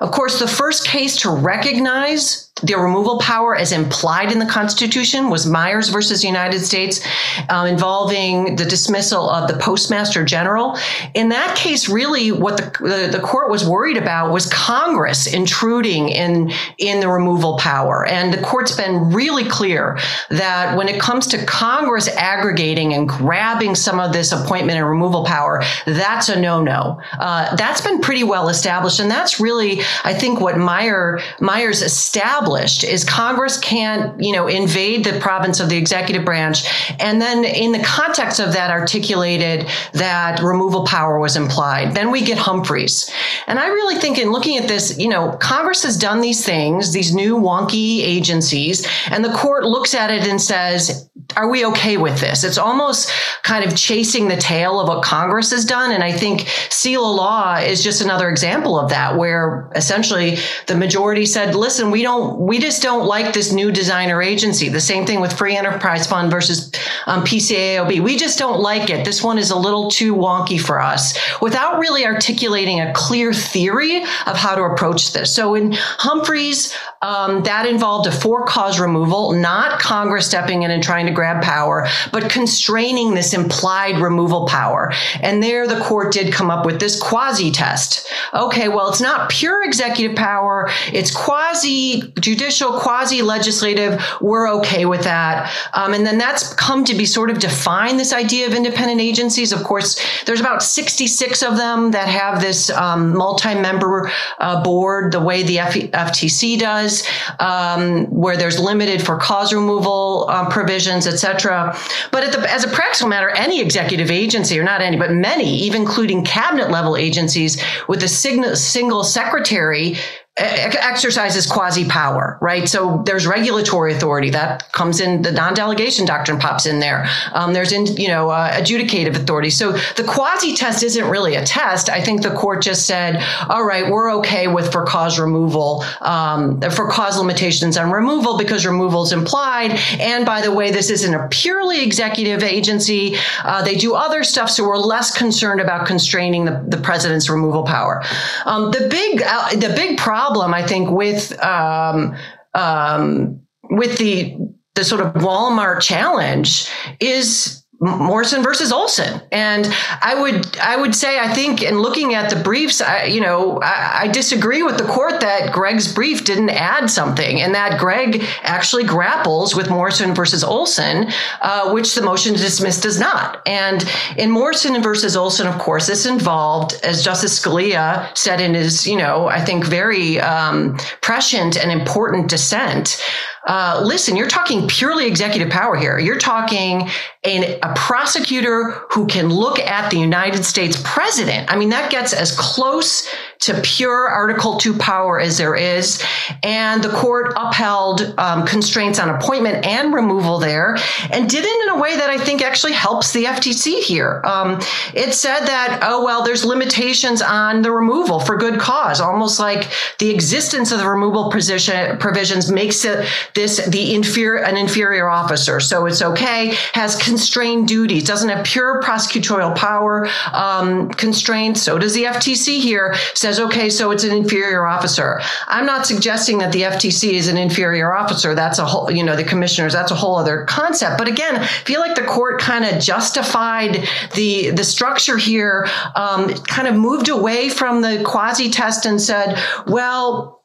of 0.00 0.10
course, 0.10 0.38
the 0.38 0.48
first 0.48 0.86
case 0.86 1.16
to 1.22 1.30
recognize 1.30 2.51
the 2.62 2.76
removal 2.76 3.18
power 3.18 3.56
as 3.56 3.72
implied 3.72 4.30
in 4.30 4.38
the 4.38 4.46
Constitution 4.46 5.30
was 5.30 5.46
Myers 5.46 5.88
versus 5.88 6.22
the 6.22 6.28
United 6.28 6.60
States, 6.60 7.00
um, 7.48 7.66
involving 7.66 8.56
the 8.56 8.64
dismissal 8.64 9.28
of 9.28 9.48
the 9.48 9.58
Postmaster 9.58 10.24
General. 10.24 10.78
In 11.14 11.28
that 11.30 11.56
case, 11.56 11.88
really, 11.88 12.30
what 12.30 12.56
the, 12.56 12.70
the, 12.80 13.18
the, 13.18 13.22
court 13.22 13.50
was 13.50 13.66
worried 13.68 13.96
about 13.96 14.32
was 14.32 14.46
Congress 14.52 15.26
intruding 15.26 16.08
in, 16.08 16.52
in 16.78 17.00
the 17.00 17.08
removal 17.08 17.56
power. 17.58 18.06
And 18.06 18.32
the 18.32 18.42
court's 18.42 18.76
been 18.76 19.10
really 19.10 19.44
clear 19.44 19.98
that 20.30 20.76
when 20.76 20.88
it 20.88 21.00
comes 21.00 21.26
to 21.28 21.44
Congress 21.46 22.08
aggregating 22.08 22.94
and 22.94 23.08
grabbing 23.08 23.74
some 23.74 23.98
of 23.98 24.12
this 24.12 24.32
appointment 24.32 24.78
and 24.78 24.88
removal 24.88 25.24
power, 25.24 25.62
that's 25.86 26.28
a 26.28 26.38
no 26.38 26.62
no. 26.62 27.00
Uh, 27.18 27.54
that's 27.56 27.80
been 27.80 28.00
pretty 28.00 28.24
well 28.24 28.48
established. 28.48 29.00
And 29.00 29.10
that's 29.10 29.40
really, 29.40 29.80
I 30.04 30.14
think, 30.14 30.40
what 30.40 30.58
Meyer, 30.58 31.20
Myers 31.40 31.82
established 31.82 32.51
is 32.56 33.04
Congress 33.04 33.58
can't, 33.58 34.20
you 34.22 34.32
know, 34.32 34.46
invade 34.46 35.04
the 35.04 35.18
province 35.20 35.60
of 35.60 35.68
the 35.68 35.76
executive 35.76 36.24
branch. 36.24 36.64
And 36.98 37.20
then 37.20 37.44
in 37.44 37.72
the 37.72 37.82
context 37.82 38.40
of 38.40 38.52
that 38.52 38.70
articulated 38.70 39.68
that 39.92 40.40
removal 40.40 40.84
power 40.86 41.18
was 41.18 41.36
implied. 41.36 41.94
Then 41.94 42.10
we 42.10 42.22
get 42.22 42.38
Humphreys. 42.38 43.10
And 43.46 43.58
I 43.58 43.66
really 43.68 43.96
think 43.96 44.18
in 44.18 44.32
looking 44.32 44.56
at 44.58 44.68
this, 44.68 44.98
you 44.98 45.08
know, 45.08 45.32
Congress 45.40 45.82
has 45.82 45.96
done 45.96 46.20
these 46.20 46.44
things, 46.44 46.92
these 46.92 47.14
new 47.14 47.36
wonky 47.36 48.00
agencies, 48.00 48.86
and 49.10 49.24
the 49.24 49.32
court 49.32 49.64
looks 49.64 49.94
at 49.94 50.10
it 50.10 50.26
and 50.26 50.40
says, 50.40 51.08
are 51.36 51.48
we 51.48 51.64
okay 51.64 51.96
with 51.96 52.20
this? 52.20 52.44
It's 52.44 52.58
almost 52.58 53.10
kind 53.42 53.64
of 53.64 53.76
chasing 53.76 54.28
the 54.28 54.36
tail 54.36 54.78
of 54.78 54.88
what 54.88 55.02
Congress 55.02 55.50
has 55.50 55.64
done. 55.64 55.92
And 55.92 56.04
I 56.04 56.12
think 56.12 56.42
Seila 56.42 57.16
law 57.16 57.56
is 57.56 57.82
just 57.82 58.02
another 58.02 58.28
example 58.28 58.78
of 58.78 58.90
that, 58.90 59.16
where 59.16 59.70
essentially 59.74 60.36
the 60.66 60.76
majority 60.76 61.24
said, 61.24 61.54
listen, 61.54 61.90
we 61.90 62.02
don't, 62.02 62.40
we 62.46 62.58
just 62.58 62.82
don't 62.82 63.06
like 63.06 63.32
this 63.32 63.52
new 63.52 63.70
designer 63.70 64.20
agency. 64.20 64.68
The 64.68 64.80
same 64.80 65.06
thing 65.06 65.20
with 65.20 65.32
Free 65.32 65.56
Enterprise 65.56 66.08
Fund 66.08 66.28
versus 66.30 66.72
um, 67.06 67.22
PCAOB. 67.22 68.00
We 68.00 68.16
just 68.16 68.36
don't 68.36 68.60
like 68.60 68.90
it. 68.90 69.04
This 69.04 69.22
one 69.22 69.38
is 69.38 69.50
a 69.52 69.56
little 69.56 69.88
too 69.88 70.14
wonky 70.16 70.60
for 70.60 70.80
us 70.80 71.16
without 71.40 71.78
really 71.78 72.04
articulating 72.04 72.80
a 72.80 72.92
clear 72.94 73.32
theory 73.32 74.02
of 74.26 74.36
how 74.36 74.56
to 74.56 74.62
approach 74.62 75.12
this. 75.12 75.34
So 75.34 75.54
in 75.54 75.72
Humphreys, 75.72 76.76
um, 77.02 77.42
that 77.44 77.66
involved 77.66 78.08
a 78.08 78.12
for 78.12 78.44
cause 78.44 78.80
removal, 78.80 79.32
not 79.32 79.80
Congress 79.80 80.26
stepping 80.26 80.62
in 80.62 80.70
and 80.70 80.82
trying 80.82 81.06
to 81.06 81.12
grab 81.12 81.42
power, 81.42 81.86
but 82.12 82.30
constraining 82.30 83.14
this 83.14 83.34
implied 83.34 83.98
removal 83.98 84.46
power. 84.46 84.92
And 85.20 85.42
there 85.42 85.66
the 85.66 85.80
court 85.80 86.12
did 86.12 86.32
come 86.32 86.50
up 86.50 86.66
with 86.66 86.80
this 86.80 87.00
quasi 87.00 87.50
test. 87.50 88.08
Okay, 88.34 88.68
well, 88.68 88.88
it's 88.88 89.00
not 89.00 89.30
pure 89.30 89.64
executive 89.64 90.16
power, 90.16 90.70
it's 90.92 91.14
quasi 91.14 92.12
judicial, 92.22 92.78
quasi 92.78 93.22
legislative. 93.22 94.02
We're 94.20 94.48
okay 94.58 94.86
with 94.86 95.02
that. 95.04 95.52
Um, 95.74 95.92
and 95.92 96.06
then 96.06 96.18
that's 96.18 96.54
come 96.54 96.84
to 96.84 96.94
be 96.94 97.04
sort 97.04 97.30
of 97.30 97.38
define 97.38 97.96
this 97.96 98.12
idea 98.12 98.46
of 98.46 98.54
independent 98.54 99.00
agencies. 99.00 99.52
Of 99.52 99.64
course, 99.64 100.00
there's 100.24 100.40
about 100.40 100.62
66 100.62 101.42
of 101.42 101.56
them 101.56 101.90
that 101.90 102.08
have 102.08 102.40
this 102.40 102.70
um, 102.70 103.14
multi 103.14 103.54
member 103.54 104.10
uh, 104.38 104.62
board, 104.62 105.12
the 105.12 105.20
way 105.20 105.42
the 105.42 105.58
F- 105.58 105.74
FTC 105.74 106.58
does 106.58 107.02
um, 107.38 108.06
where 108.06 108.36
there's 108.36 108.58
limited 108.58 109.04
for 109.04 109.16
cause 109.16 109.52
removal 109.52 110.28
um, 110.28 110.48
provisions, 110.48 111.06
et 111.06 111.16
cetera. 111.16 111.76
But 112.10 112.32
the, 112.32 112.50
as 112.50 112.64
a 112.64 112.68
practical 112.68 113.08
matter, 113.08 113.30
any 113.30 113.60
executive 113.60 114.10
agency, 114.10 114.58
or 114.58 114.64
not 114.64 114.80
any, 114.80 114.96
but 114.96 115.10
many, 115.10 115.56
even 115.58 115.82
including 115.82 116.24
cabinet 116.24 116.70
level 116.70 116.96
agencies 116.96 117.62
with 117.88 118.02
a 118.02 118.08
single 118.08 119.04
secretary 119.04 119.96
exercises 120.38 121.46
quasi 121.46 121.86
power, 121.86 122.38
right? 122.40 122.66
So 122.66 123.02
there's 123.04 123.26
regulatory 123.26 123.92
authority 123.92 124.30
that 124.30 124.72
comes 124.72 124.98
in. 124.98 125.20
The 125.20 125.30
non-delegation 125.30 126.06
doctrine 126.06 126.38
pops 126.38 126.64
in 126.64 126.80
there. 126.80 127.06
Um, 127.34 127.52
there's 127.52 127.70
in 127.70 127.86
you 127.98 128.08
know 128.08 128.30
uh, 128.30 128.50
adjudicative 128.50 129.14
authority. 129.14 129.50
So 129.50 129.72
the 129.72 130.04
quasi 130.04 130.54
test 130.54 130.82
isn't 130.82 131.04
really 131.04 131.34
a 131.34 131.44
test. 131.44 131.90
I 131.90 132.00
think 132.00 132.22
the 132.22 132.34
court 132.34 132.62
just 132.62 132.86
said, 132.86 133.22
all 133.50 133.62
right, 133.62 133.90
we're 133.90 134.10
okay 134.16 134.48
with 134.48 134.72
for 134.72 134.86
cause 134.86 135.18
removal, 135.18 135.84
um, 136.00 136.62
for 136.62 136.88
cause 136.88 137.18
limitations 137.18 137.76
on 137.76 137.90
removal 137.90 138.38
because 138.38 138.64
removal 138.64 139.02
is 139.02 139.12
implied. 139.12 139.72
And 140.00 140.24
by 140.24 140.40
the 140.40 140.50
way, 140.50 140.70
this 140.70 140.88
isn't 140.88 141.12
a 141.12 141.28
purely 141.28 141.84
executive 141.84 142.42
agency. 142.42 143.16
Uh, 143.44 143.62
they 143.62 143.76
do 143.76 143.94
other 143.94 144.24
stuff, 144.24 144.48
so 144.48 144.66
we're 144.66 144.78
less 144.78 145.14
concerned 145.14 145.60
about 145.60 145.86
constraining 145.86 146.46
the, 146.46 146.64
the 146.68 146.78
president's 146.78 147.28
removal 147.28 147.64
power. 147.64 148.02
Um, 148.46 148.70
the 148.70 148.88
big 148.88 149.22
uh, 149.22 149.50
the 149.56 149.74
big 149.76 149.98
problem 149.98 150.21
problem, 150.22 150.54
I 150.54 150.64
think, 150.66 150.90
with 150.90 151.32
um, 151.44 152.14
um, 152.54 153.40
with 153.70 153.98
the 153.98 154.36
the 154.74 154.84
sort 154.84 155.00
of 155.00 155.14
Walmart 155.14 155.80
challenge 155.82 156.68
is 157.00 157.61
Morrison 157.82 158.44
versus 158.44 158.70
Olson. 158.70 159.20
And 159.32 159.66
I 160.00 160.14
would 160.14 160.56
I 160.58 160.76
would 160.76 160.94
say 160.94 161.18
I 161.18 161.32
think 161.34 161.62
in 161.62 161.80
looking 161.80 162.14
at 162.14 162.30
the 162.30 162.36
briefs, 162.36 162.80
I, 162.80 163.04
you 163.04 163.20
know, 163.20 163.58
I, 163.60 164.02
I, 164.02 164.08
disagree 164.08 164.62
with 164.62 164.78
the 164.78 164.84
court 164.84 165.20
that 165.20 165.52
Greg's 165.52 165.92
brief 165.92 166.24
didn't 166.24 166.50
add 166.50 166.88
something, 166.88 167.40
and 167.40 167.54
that 167.56 167.80
Greg 167.80 168.24
actually 168.42 168.84
grapples 168.84 169.56
with 169.56 169.68
Morrison 169.68 170.14
versus 170.14 170.44
Olson, 170.44 171.08
uh, 171.40 171.72
which 171.72 171.92
the 171.96 172.02
motion 172.02 172.34
to 172.34 172.40
dismiss 172.40 172.80
does 172.80 173.00
not. 173.00 173.42
And 173.46 173.84
in 174.16 174.30
Morrison 174.30 174.80
versus 174.80 175.16
Olson, 175.16 175.48
of 175.48 175.58
course, 175.58 175.88
this 175.88 176.06
involved, 176.06 176.74
as 176.84 177.02
Justice 177.02 177.40
Scalia 177.40 178.16
said 178.16 178.40
in 178.40 178.54
his, 178.54 178.86
you 178.86 178.96
know, 178.96 179.26
I 179.26 179.40
think 179.40 179.64
very 179.64 180.20
um, 180.20 180.76
prescient 181.00 181.56
and 181.56 181.72
important 181.72 182.28
dissent 182.28 183.02
uh, 183.46 183.82
listen, 183.84 184.16
you're 184.16 184.28
talking 184.28 184.68
purely 184.68 185.06
executive 185.06 185.50
power 185.50 185.76
here. 185.76 185.98
You're 185.98 186.18
talking 186.18 186.88
an, 187.24 187.58
a 187.62 187.74
prosecutor 187.74 188.82
who 188.90 189.06
can 189.06 189.30
look 189.30 189.58
at 189.58 189.90
the 189.90 189.98
United 189.98 190.44
States 190.44 190.80
president. 190.84 191.50
I 191.52 191.56
mean, 191.56 191.70
that 191.70 191.90
gets 191.90 192.12
as 192.12 192.36
close 192.36 193.08
to 193.42 193.60
pure 193.62 194.08
Article 194.08 194.56
2 194.56 194.74
power 194.78 195.20
as 195.20 195.38
there 195.38 195.54
is. 195.54 196.02
And 196.42 196.82
the 196.82 196.90
court 196.90 197.32
upheld 197.36 198.14
um, 198.18 198.46
constraints 198.46 198.98
on 198.98 199.10
appointment 199.10 199.66
and 199.66 199.92
removal 199.92 200.38
there 200.38 200.76
and 201.10 201.28
did 201.28 201.44
it 201.44 201.62
in 201.68 201.76
a 201.76 201.80
way 201.80 201.96
that 201.96 202.08
I 202.08 202.18
think 202.18 202.42
actually 202.42 202.72
helps 202.72 203.12
the 203.12 203.24
FTC 203.24 203.80
here. 203.80 204.22
Um, 204.24 204.60
it 204.94 205.14
said 205.14 205.40
that, 205.46 205.80
oh, 205.82 206.04
well, 206.04 206.22
there's 206.22 206.44
limitations 206.44 207.20
on 207.20 207.62
the 207.62 207.72
removal 207.72 208.20
for 208.20 208.36
good 208.36 208.60
cause, 208.60 209.00
almost 209.00 209.40
like 209.40 209.70
the 209.98 210.10
existence 210.10 210.70
of 210.70 210.78
the 210.78 210.88
removal 210.88 211.30
position, 211.30 211.98
provisions 211.98 212.50
makes 212.50 212.84
it 212.84 213.08
this 213.34 213.64
the 213.66 213.94
inferior 213.94 214.42
an 214.42 214.56
inferior 214.56 215.08
officer. 215.08 215.60
So 215.60 215.86
it's 215.86 216.02
okay, 216.02 216.54
has 216.72 216.96
constrained 216.96 217.68
duties, 217.68 218.04
doesn't 218.04 218.28
have 218.28 218.44
pure 218.44 218.80
prosecutorial 218.82 219.56
power 219.56 220.08
um, 220.32 220.88
constraints. 220.90 221.62
So 221.62 221.78
does 221.78 221.94
the 221.94 222.04
FTC 222.04 222.60
here, 222.60 222.94
says 223.14 223.31
says, 223.32 223.44
okay, 223.46 223.70
so 223.70 223.90
it's 223.90 224.04
an 224.04 224.12
inferior 224.12 224.66
officer. 224.66 225.20
I'm 225.46 225.66
not 225.66 225.86
suggesting 225.86 226.38
that 226.38 226.52
the 226.52 226.62
FTC 226.62 227.12
is 227.12 227.28
an 227.28 227.36
inferior 227.36 227.94
officer. 227.94 228.34
That's 228.34 228.58
a 228.58 228.66
whole, 228.66 228.90
you 228.90 229.02
know, 229.02 229.16
the 229.16 229.24
commissioners, 229.24 229.72
that's 229.72 229.90
a 229.90 229.94
whole 229.94 230.16
other 230.16 230.44
concept. 230.44 230.98
But 230.98 231.08
again, 231.08 231.36
I 231.36 231.46
feel 231.46 231.80
like 231.80 231.94
the 231.94 232.02
court 232.02 232.40
kind 232.40 232.64
of 232.64 232.80
justified 232.80 233.88
the, 234.14 234.50
the 234.50 234.64
structure 234.64 235.16
here, 235.16 235.68
um, 235.94 236.28
kind 236.44 236.68
of 236.68 236.74
moved 236.74 237.08
away 237.08 237.48
from 237.48 237.80
the 237.80 238.02
quasi 238.04 238.50
test 238.50 238.86
and 238.86 239.00
said, 239.00 239.38
well, 239.66 240.41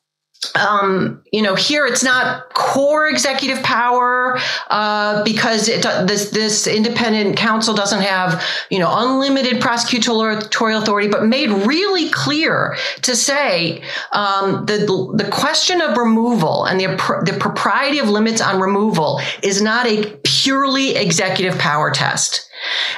um, 0.55 1.23
you 1.31 1.41
know, 1.41 1.55
here 1.55 1.85
it's 1.85 2.03
not 2.03 2.53
core 2.53 3.07
executive 3.07 3.61
power 3.63 4.39
uh, 4.69 5.23
because 5.23 5.67
it, 5.67 5.81
this 6.07 6.29
this 6.29 6.67
independent 6.67 7.37
counsel 7.37 7.73
doesn't 7.73 8.01
have 8.01 8.43
you 8.69 8.77
know 8.79 8.89
unlimited 8.91 9.61
prosecutorial 9.61 10.81
authority, 10.81 11.07
but 11.07 11.25
made 11.25 11.49
really 11.49 12.09
clear 12.09 12.77
to 13.01 13.15
say 13.15 13.81
um, 14.11 14.65
the 14.65 14.77
the 15.15 15.29
question 15.31 15.81
of 15.81 15.97
removal 15.97 16.65
and 16.65 16.79
the 16.79 16.87
the 17.25 17.35
propriety 17.39 17.97
of 17.97 18.07
limits 18.09 18.41
on 18.41 18.59
removal 18.59 19.19
is 19.41 19.61
not 19.61 19.87
a 19.87 20.03
purely 20.47 20.95
executive 20.95 21.59
power 21.59 21.91
test. 21.91 22.49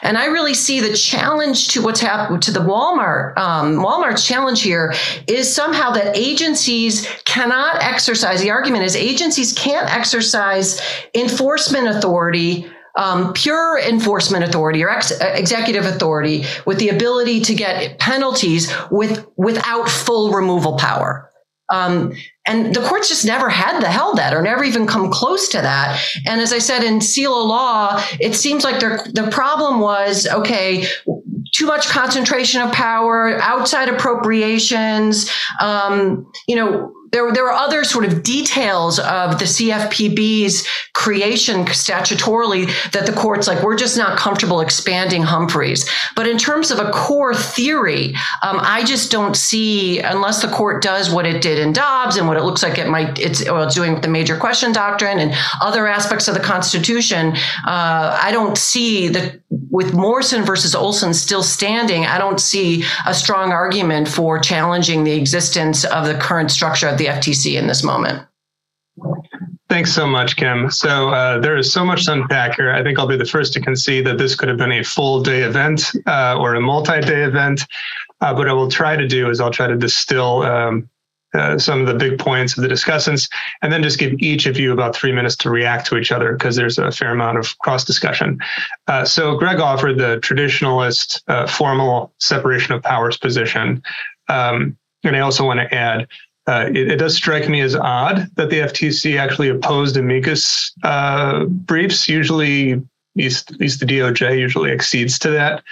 And 0.03 0.19
I 0.19 0.25
really 0.25 0.53
see 0.53 0.81
the 0.81 0.95
challenge 0.95 1.69
to 1.69 1.81
what's 1.81 1.99
happened 1.99 2.43
to 2.43 2.51
the 2.51 2.59
Walmart. 2.59 3.35
Um, 3.39 3.83
challenge 4.15 4.61
here 4.61 4.93
is 5.25 5.51
somehow 5.51 5.89
that 5.93 6.15
agencies 6.15 7.07
cannot 7.25 7.81
exercise. 7.81 8.39
The 8.41 8.51
argument 8.51 8.83
is 8.83 8.95
agencies 8.95 9.51
can't 9.53 9.89
exercise 9.89 10.79
enforcement 11.15 11.87
authority 11.87 12.69
um, 12.95 13.33
pure 13.33 13.79
enforcement 13.79 14.43
authority 14.43 14.83
or 14.83 14.89
ex- 14.89 15.11
executive 15.21 15.85
authority 15.85 16.43
with 16.65 16.77
the 16.77 16.89
ability 16.89 17.39
to 17.41 17.55
get 17.55 17.97
penalties 17.97 18.71
with 18.91 19.25
without 19.37 19.89
full 19.89 20.33
removal 20.33 20.77
power. 20.77 21.28
Um, 21.71 22.13
and 22.47 22.73
the 22.73 22.81
courts 22.81 23.09
just 23.09 23.25
never 23.25 23.47
had 23.47 23.79
the 23.79 23.91
held 23.91 24.17
that 24.17 24.33
or 24.33 24.41
never 24.41 24.63
even 24.63 24.87
come 24.87 25.11
close 25.11 25.49
to 25.49 25.61
that. 25.61 26.03
And 26.25 26.41
as 26.41 26.51
I 26.51 26.57
said 26.57 26.83
in 26.83 26.99
of 26.99 27.47
law, 27.47 28.03
it 28.19 28.33
seems 28.33 28.63
like 28.63 28.79
the 28.79 29.29
problem 29.31 29.79
was 29.79 30.27
okay, 30.27 30.87
too 31.53 31.65
much 31.65 31.87
concentration 31.87 32.61
of 32.61 32.71
power, 32.71 33.37
outside 33.41 33.89
appropriations, 33.89 35.29
um, 35.61 36.31
you 36.47 36.55
know, 36.55 36.91
there, 37.11 37.31
there 37.31 37.43
were 37.43 37.51
other 37.51 37.83
sort 37.83 38.05
of 38.05 38.23
details 38.23 38.99
of 38.99 39.39
the 39.39 39.45
CFPB's 39.45 40.67
creation 40.93 41.65
statutorily 41.65 42.67
that 42.91 43.05
the 43.05 43.13
courts 43.13 43.47
like, 43.47 43.63
we're 43.63 43.77
just 43.77 43.97
not 43.97 44.17
comfortable 44.17 44.61
expanding 44.61 45.23
Humphreys. 45.23 45.89
But 46.15 46.27
in 46.27 46.37
terms 46.37 46.71
of 46.71 46.79
a 46.79 46.91
core 46.91 47.33
theory, 47.33 48.15
um, 48.43 48.59
I 48.61 48.83
just 48.83 49.11
don't 49.11 49.35
see, 49.35 49.99
unless 49.99 50.41
the 50.41 50.49
court 50.49 50.83
does 50.83 51.09
what 51.09 51.25
it 51.25 51.41
did 51.41 51.57
in 51.59 51.73
Dobbs 51.73 52.17
and 52.17 52.27
what 52.27 52.37
it 52.37 52.43
looks 52.43 52.63
like 52.63 52.77
it 52.77 52.87
might, 52.87 53.17
it's, 53.19 53.43
well, 53.45 53.63
it's 53.63 53.75
doing 53.75 53.93
with 53.93 54.03
the 54.03 54.09
major 54.09 54.37
question 54.37 54.71
doctrine 54.71 55.19
and 55.19 55.33
other 55.61 55.87
aspects 55.87 56.27
of 56.27 56.33
the 56.33 56.39
Constitution. 56.39 57.33
Uh, 57.65 58.17
I 58.21 58.31
don't 58.31 58.57
see 58.57 59.07
that 59.09 59.39
with 59.71 59.93
Morrison 59.93 60.43
versus 60.43 60.75
Olson 60.75 61.13
still 61.13 61.43
standing, 61.43 62.05
I 62.05 62.17
don't 62.17 62.39
see 62.39 62.83
a 63.05 63.13
strong 63.13 63.51
argument 63.51 64.07
for 64.07 64.39
challenging 64.39 65.03
the 65.03 65.13
existence 65.13 65.85
of 65.85 66.05
the 66.05 66.15
current 66.15 66.51
structure 66.51 66.87
the 66.99 67.07
FTC 67.07 67.57
in 67.57 67.65
this 67.65 67.83
moment. 67.83 68.23
Thanks 69.69 69.93
so 69.93 70.07
much, 70.07 70.35
Kim. 70.35 70.71
So 70.71 71.09
uh, 71.09 71.39
there 71.39 71.55
is 71.55 71.71
so 71.71 71.85
much 71.85 72.05
to 72.05 72.13
unpack 72.13 72.55
here. 72.55 72.71
I 72.71 72.81
think 72.81 72.97
I'll 72.97 73.07
be 73.07 73.17
the 73.17 73.25
first 73.25 73.53
to 73.53 73.61
concede 73.61 74.05
that 74.07 74.17
this 74.17 74.35
could 74.35 74.49
have 74.49 74.57
been 74.57 74.71
a 74.71 74.83
full 74.83 75.21
day 75.21 75.41
event 75.41 75.91
uh, 76.07 76.37
or 76.39 76.55
a 76.55 76.61
multi-day 76.61 77.23
event. 77.23 77.61
Uh, 78.19 78.33
what 78.33 78.49
I 78.49 78.53
will 78.53 78.69
try 78.69 78.95
to 78.95 79.07
do 79.07 79.29
is 79.29 79.39
I'll 79.39 79.51
try 79.51 79.67
to 79.67 79.77
distill 79.77 80.41
um, 80.41 80.89
uh, 81.35 81.59
some 81.59 81.81
of 81.81 81.87
the 81.87 81.93
big 81.93 82.17
points 82.17 82.57
of 82.57 82.63
the 82.63 82.67
discussants, 82.67 83.29
and 83.61 83.71
then 83.71 83.83
just 83.83 83.99
give 83.99 84.13
each 84.17 84.47
of 84.47 84.57
you 84.57 84.73
about 84.73 84.95
three 84.95 85.11
minutes 85.11 85.35
to 85.35 85.51
react 85.51 85.85
to 85.85 85.97
each 85.97 86.11
other 86.11 86.33
because 86.33 86.55
there's 86.55 86.79
a 86.79 86.91
fair 86.91 87.11
amount 87.11 87.37
of 87.37 87.55
cross 87.59 87.83
discussion. 87.83 88.39
Uh, 88.87 89.05
so 89.05 89.37
Greg 89.37 89.59
offered 89.59 89.99
the 89.99 90.19
traditionalist 90.21 91.21
uh, 91.27 91.45
formal 91.45 92.11
separation 92.17 92.73
of 92.73 92.81
powers 92.81 93.17
position. 93.17 93.83
Um, 94.27 94.75
and 95.03 95.15
I 95.15 95.19
also 95.19 95.45
want 95.45 95.59
to 95.59 95.73
add 95.73 96.07
uh, 96.49 96.65
it, 96.69 96.91
it, 96.91 96.95
does 96.95 97.15
strike 97.15 97.47
me 97.47 97.61
as 97.61 97.75
odd 97.75 98.27
that 98.35 98.49
the 98.49 98.61
FTC 98.61 99.19
actually 99.19 99.49
opposed 99.49 99.95
amicus 99.97 100.73
uh, 100.81 101.45
briefs. 101.45 102.09
Usually, 102.09 102.71
at 102.73 102.81
least, 103.19 103.79
the 103.79 103.85
DOJ 103.85 104.39
usually 104.39 104.71
exceeds 104.71 105.19
to 105.19 105.29
that. 105.29 105.63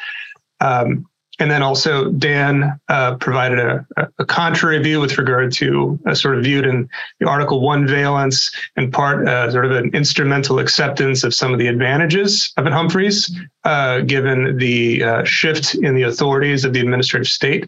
Um, 0.60 1.08
and 1.40 1.50
then 1.50 1.64
also, 1.64 2.12
Dan 2.12 2.80
uh, 2.90 3.16
provided 3.16 3.58
a, 3.58 3.88
a, 4.20 4.26
contrary 4.26 4.78
view 4.78 5.00
with 5.00 5.18
regard 5.18 5.52
to 5.54 6.00
a 6.06 6.16
sort 6.16 6.38
of 6.38 6.44
viewed 6.44 6.66
in 6.66 6.88
the 7.20 7.28
Article 7.28 7.60
1 7.60 7.88
valence, 7.88 8.52
in 8.76 8.92
part 8.92 9.28
uh, 9.28 9.50
sort 9.52 9.66
of 9.66 9.72
an 9.72 9.90
instrumental 9.96 10.60
acceptance 10.60 11.24
of 11.24 11.34
some 11.34 11.54
of 11.54 11.60
the 11.60 11.68
advantages 11.68 12.54
of 12.58 12.68
an 12.68 12.74
Humphreys, 12.74 13.36
uh, 13.64 14.02
given 14.02 14.58
the 14.58 15.26
shift 15.26 15.74
in 15.74 15.96
the 15.96 16.04
authorities 16.04 16.66
of 16.66 16.74
the 16.74 16.80
administrative 16.82 17.28
state. 17.28 17.68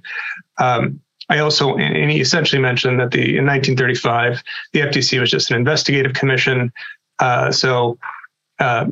Um, 0.59 1.01
I 1.29 1.39
also, 1.39 1.77
and 1.77 2.11
he 2.11 2.19
essentially 2.21 2.61
mentioned 2.61 2.99
that 2.99 3.11
the 3.11 3.37
in 3.37 3.45
1935 3.45 4.41
the 4.73 4.81
FTC 4.81 5.19
was 5.19 5.29
just 5.29 5.51
an 5.51 5.57
investigative 5.57 6.13
commission. 6.13 6.73
Uh, 7.19 7.51
so 7.51 7.99
uh, 8.59 8.87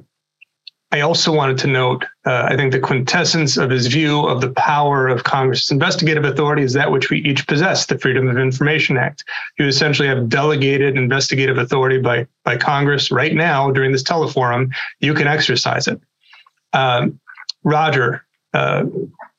I 0.92 1.02
also 1.02 1.34
wanted 1.34 1.58
to 1.60 1.68
note, 1.68 2.06
uh, 2.26 2.48
I 2.50 2.56
think 2.56 2.72
the 2.72 2.80
quintessence 2.80 3.58
of 3.58 3.70
his 3.70 3.88
view 3.88 4.26
of 4.26 4.40
the 4.40 4.52
power 4.52 5.08
of 5.08 5.26
Congress's 5.26 5.70
investigative 5.70 6.24
authority 6.24 6.62
is 6.62 6.74
that 6.74 6.92
which 6.92 7.10
we 7.10 7.20
each 7.20 7.46
possess, 7.46 7.86
the 7.88 7.98
Freedom 7.98 8.30
of 8.30 8.38
Information 8.38 8.96
Act. 8.96 9.26
You 9.60 9.68
essentially 9.68 10.08
have 10.08 10.30
delegated 10.30 10.96
investigative 10.96 11.58
authority 11.58 11.98
by 11.98 12.28
by 12.46 12.56
Congress 12.56 13.12
right 13.12 13.34
now 13.34 13.70
during 13.72 13.92
this 13.92 14.04
teleforum. 14.04 14.72
You 15.00 15.14
can 15.14 15.28
exercise 15.28 15.88
it. 15.88 16.00
Um, 16.72 17.20
Roger, 17.64 18.26
uh, 18.54 18.86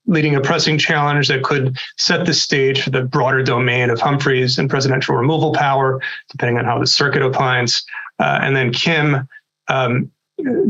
leading 0.08 0.34
a 0.34 0.40
pressing 0.40 0.78
challenge 0.78 1.28
that 1.28 1.44
could 1.44 1.78
set 1.96 2.26
the 2.26 2.34
stage 2.34 2.82
for 2.82 2.90
the 2.90 3.02
broader 3.02 3.42
domain 3.42 3.90
of 3.90 4.00
Humphreys 4.00 4.58
and 4.58 4.68
presidential 4.68 5.14
removal 5.14 5.52
power, 5.52 6.00
depending 6.30 6.58
on 6.58 6.64
how 6.64 6.78
the 6.78 6.86
circuit 6.86 7.22
opines. 7.22 7.84
Uh, 8.18 8.40
and 8.42 8.56
then 8.56 8.72
Kim, 8.72 9.28
um, 9.68 10.10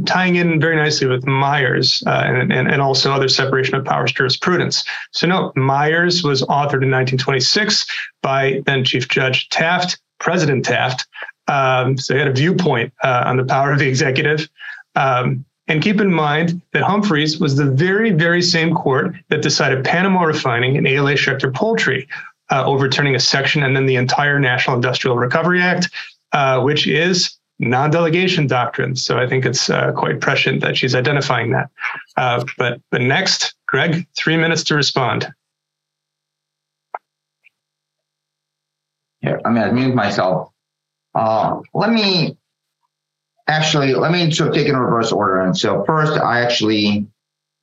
tying 0.06 0.36
in 0.36 0.60
very 0.60 0.76
nicely 0.76 1.06
with 1.06 1.26
Myers 1.26 2.02
uh, 2.06 2.22
and, 2.26 2.52
and, 2.52 2.68
and, 2.68 2.80
also 2.80 3.12
other 3.12 3.28
separation 3.28 3.74
of 3.74 3.84
powers 3.84 4.12
jurisprudence. 4.12 4.82
So, 5.12 5.26
no, 5.26 5.52
Myers 5.56 6.22
was 6.22 6.42
authored 6.42 6.82
in 6.82 6.90
1926 6.90 7.86
by 8.22 8.62
then 8.66 8.84
Chief 8.84 9.08
Judge 9.08 9.48
Taft, 9.50 10.00
President 10.20 10.64
Taft. 10.64 11.06
Um, 11.48 11.98
so, 11.98 12.14
he 12.14 12.18
had 12.18 12.28
a 12.28 12.32
viewpoint 12.32 12.92
uh, 13.04 13.24
on 13.26 13.36
the 13.36 13.44
power 13.44 13.70
of 13.70 13.78
the 13.78 13.88
executive. 13.88 14.48
Um, 14.96 15.44
and 15.68 15.82
keep 15.82 16.00
in 16.00 16.12
mind 16.12 16.60
that 16.72 16.82
Humphreys 16.82 17.38
was 17.38 17.56
the 17.56 17.70
very, 17.70 18.10
very 18.10 18.40
same 18.42 18.74
court 18.74 19.14
that 19.28 19.42
decided 19.42 19.84
Panama 19.84 20.22
refining 20.22 20.76
and 20.78 20.86
ALA 20.86 21.12
Schechter 21.12 21.54
poultry, 21.54 22.08
uh, 22.50 22.64
overturning 22.64 23.14
a 23.14 23.20
section 23.20 23.62
and 23.62 23.76
then 23.76 23.84
the 23.84 23.96
entire 23.96 24.40
National 24.40 24.76
Industrial 24.76 25.16
Recovery 25.16 25.60
Act, 25.60 25.90
uh, 26.32 26.60
which 26.62 26.86
is 26.86 27.36
non-delegation 27.58 28.46
doctrine. 28.46 28.96
So 28.96 29.18
I 29.18 29.26
think 29.26 29.44
it's 29.44 29.68
uh, 29.68 29.92
quite 29.92 30.20
prescient 30.20 30.62
that 30.62 30.76
she's 30.76 30.94
identifying 30.94 31.52
that. 31.52 31.70
Uh, 32.16 32.44
but 32.56 32.80
but 32.90 33.02
next, 33.02 33.54
Greg, 33.66 34.06
three 34.16 34.36
minutes 34.38 34.64
to 34.64 34.74
respond. 34.74 35.28
Yeah, 39.20 39.36
I 39.44 39.50
mean, 39.50 39.62
I 39.62 39.70
mute 39.70 39.94
myself. 39.94 40.50
Uh, 41.14 41.60
let 41.74 41.90
me 41.90 42.37
actually, 43.48 43.94
let 43.94 44.12
me 44.12 44.30
sort 44.30 44.50
of 44.50 44.54
take 44.54 44.68
in 44.68 44.76
reverse 44.76 45.10
order. 45.10 45.40
And 45.40 45.56
so 45.56 45.84
first, 45.84 46.12
I 46.12 46.40
actually 46.40 47.06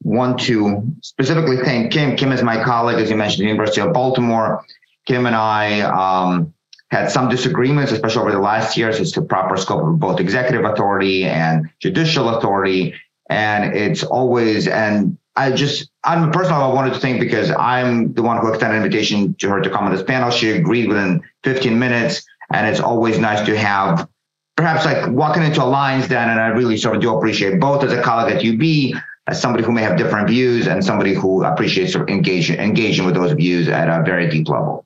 want 0.04 0.40
to 0.42 0.84
specifically 1.02 1.58
thank 1.58 1.92
Kim. 1.92 2.16
Kim 2.18 2.32
is 2.32 2.44
my 2.44 2.64
colleague, 2.64 3.00
as 3.00 3.10
you 3.10 3.16
mentioned, 3.16 3.42
the 3.42 3.50
University 3.50 3.82
of 3.82 3.94
Baltimore. 3.94 4.66
Kim 5.06 5.26
and 5.26 5.36
I 5.36 5.82
um, 5.82 6.54
had 6.90 7.12
some 7.12 7.30
disagreements, 7.30 7.92
especially 7.92 8.22
over 8.22 8.32
the 8.32 8.40
last 8.40 8.76
years, 8.78 9.00
as 9.00 9.12
to 9.14 9.22
proper 9.22 9.56
scope 9.58 9.84
of 9.84 10.00
both 10.00 10.20
executive 10.20 10.66
authority 10.66 11.26
and 11.26 11.70
judicial 11.80 12.30
authority. 12.38 12.96
And 13.30 13.76
it's 13.76 14.04
always, 14.04 14.68
and 14.68 15.18
I 15.36 15.52
just, 15.52 15.90
I'm 16.04 16.32
personal, 16.32 16.62
I 16.62 16.74
wanted 16.74 16.94
to 16.94 17.00
thank 17.00 17.20
because 17.20 17.52
I'm 17.52 18.14
the 18.14 18.22
one 18.22 18.38
who 18.38 18.50
extended 18.50 18.78
an 18.78 18.84
invitation 18.84 19.36
to 19.40 19.50
her 19.50 19.62
to 19.62 19.70
come 19.70 19.86
on 19.86 19.92
this 19.92 20.04
panel. 20.04 20.30
She 20.30 20.52
agreed 20.52 20.88
within 20.88 21.24
15 21.44 21.78
minutes. 21.78 22.26
And 22.54 22.68
it's 22.68 22.80
always 22.80 23.18
nice 23.18 23.44
to 23.48 23.58
have 23.58 24.08
perhaps 24.56 24.86
like 24.86 25.08
walking 25.10 25.44
into 25.44 25.64
alliance 25.64 26.08
then, 26.08 26.30
and 26.30 26.40
I 26.40 26.48
really 26.48 26.78
sort 26.78 26.96
of 26.96 27.02
do 27.02 27.16
appreciate 27.16 27.60
both 27.60 27.84
as 27.84 27.92
a 27.92 28.02
colleague 28.02 28.36
at 28.36 28.46
UB, 28.46 29.02
as 29.28 29.42
somebody 29.42 29.64
who 29.64 29.72
may 29.72 29.82
have 29.82 29.98
different 29.98 30.28
views, 30.28 30.68
and 30.68 30.84
somebody 30.84 31.14
who 31.14 31.44
appreciates 31.44 31.94
sort 31.94 32.04
of 32.04 32.10
engaging 32.10 32.58
engaging 32.58 33.06
with 33.06 33.16
those 33.16 33.34
views 33.34 33.68
at 33.68 33.90
a 33.90 34.04
very 34.04 34.30
deep 34.30 34.48
level. 34.48 34.86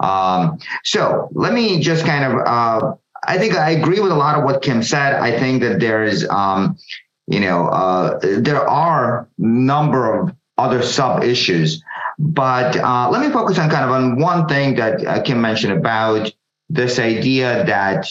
Um, 0.00 0.58
so 0.84 1.28
let 1.32 1.52
me 1.52 1.80
just 1.80 2.04
kind 2.04 2.24
of, 2.24 2.46
uh, 2.46 2.94
I 3.26 3.38
think 3.38 3.54
I 3.54 3.70
agree 3.70 3.98
with 4.00 4.12
a 4.12 4.16
lot 4.16 4.38
of 4.38 4.44
what 4.44 4.62
Kim 4.62 4.82
said. 4.82 5.14
I 5.14 5.36
think 5.36 5.60
that 5.62 5.80
there's, 5.80 6.28
um, 6.28 6.78
you 7.26 7.40
know, 7.40 7.66
uh, 7.66 8.20
there 8.22 8.68
are 8.68 9.28
number 9.38 10.20
of 10.20 10.34
other 10.56 10.82
sub 10.82 11.24
issues, 11.24 11.82
but 12.18 12.76
uh, 12.76 13.08
let 13.10 13.20
me 13.20 13.32
focus 13.32 13.58
on 13.58 13.70
kind 13.70 13.84
of 13.84 13.90
on 13.90 14.20
one 14.20 14.46
thing 14.46 14.76
that 14.76 15.04
uh, 15.04 15.20
Kim 15.22 15.40
mentioned 15.40 15.72
about 15.72 16.32
this 16.68 16.98
idea 16.98 17.64
that 17.64 18.08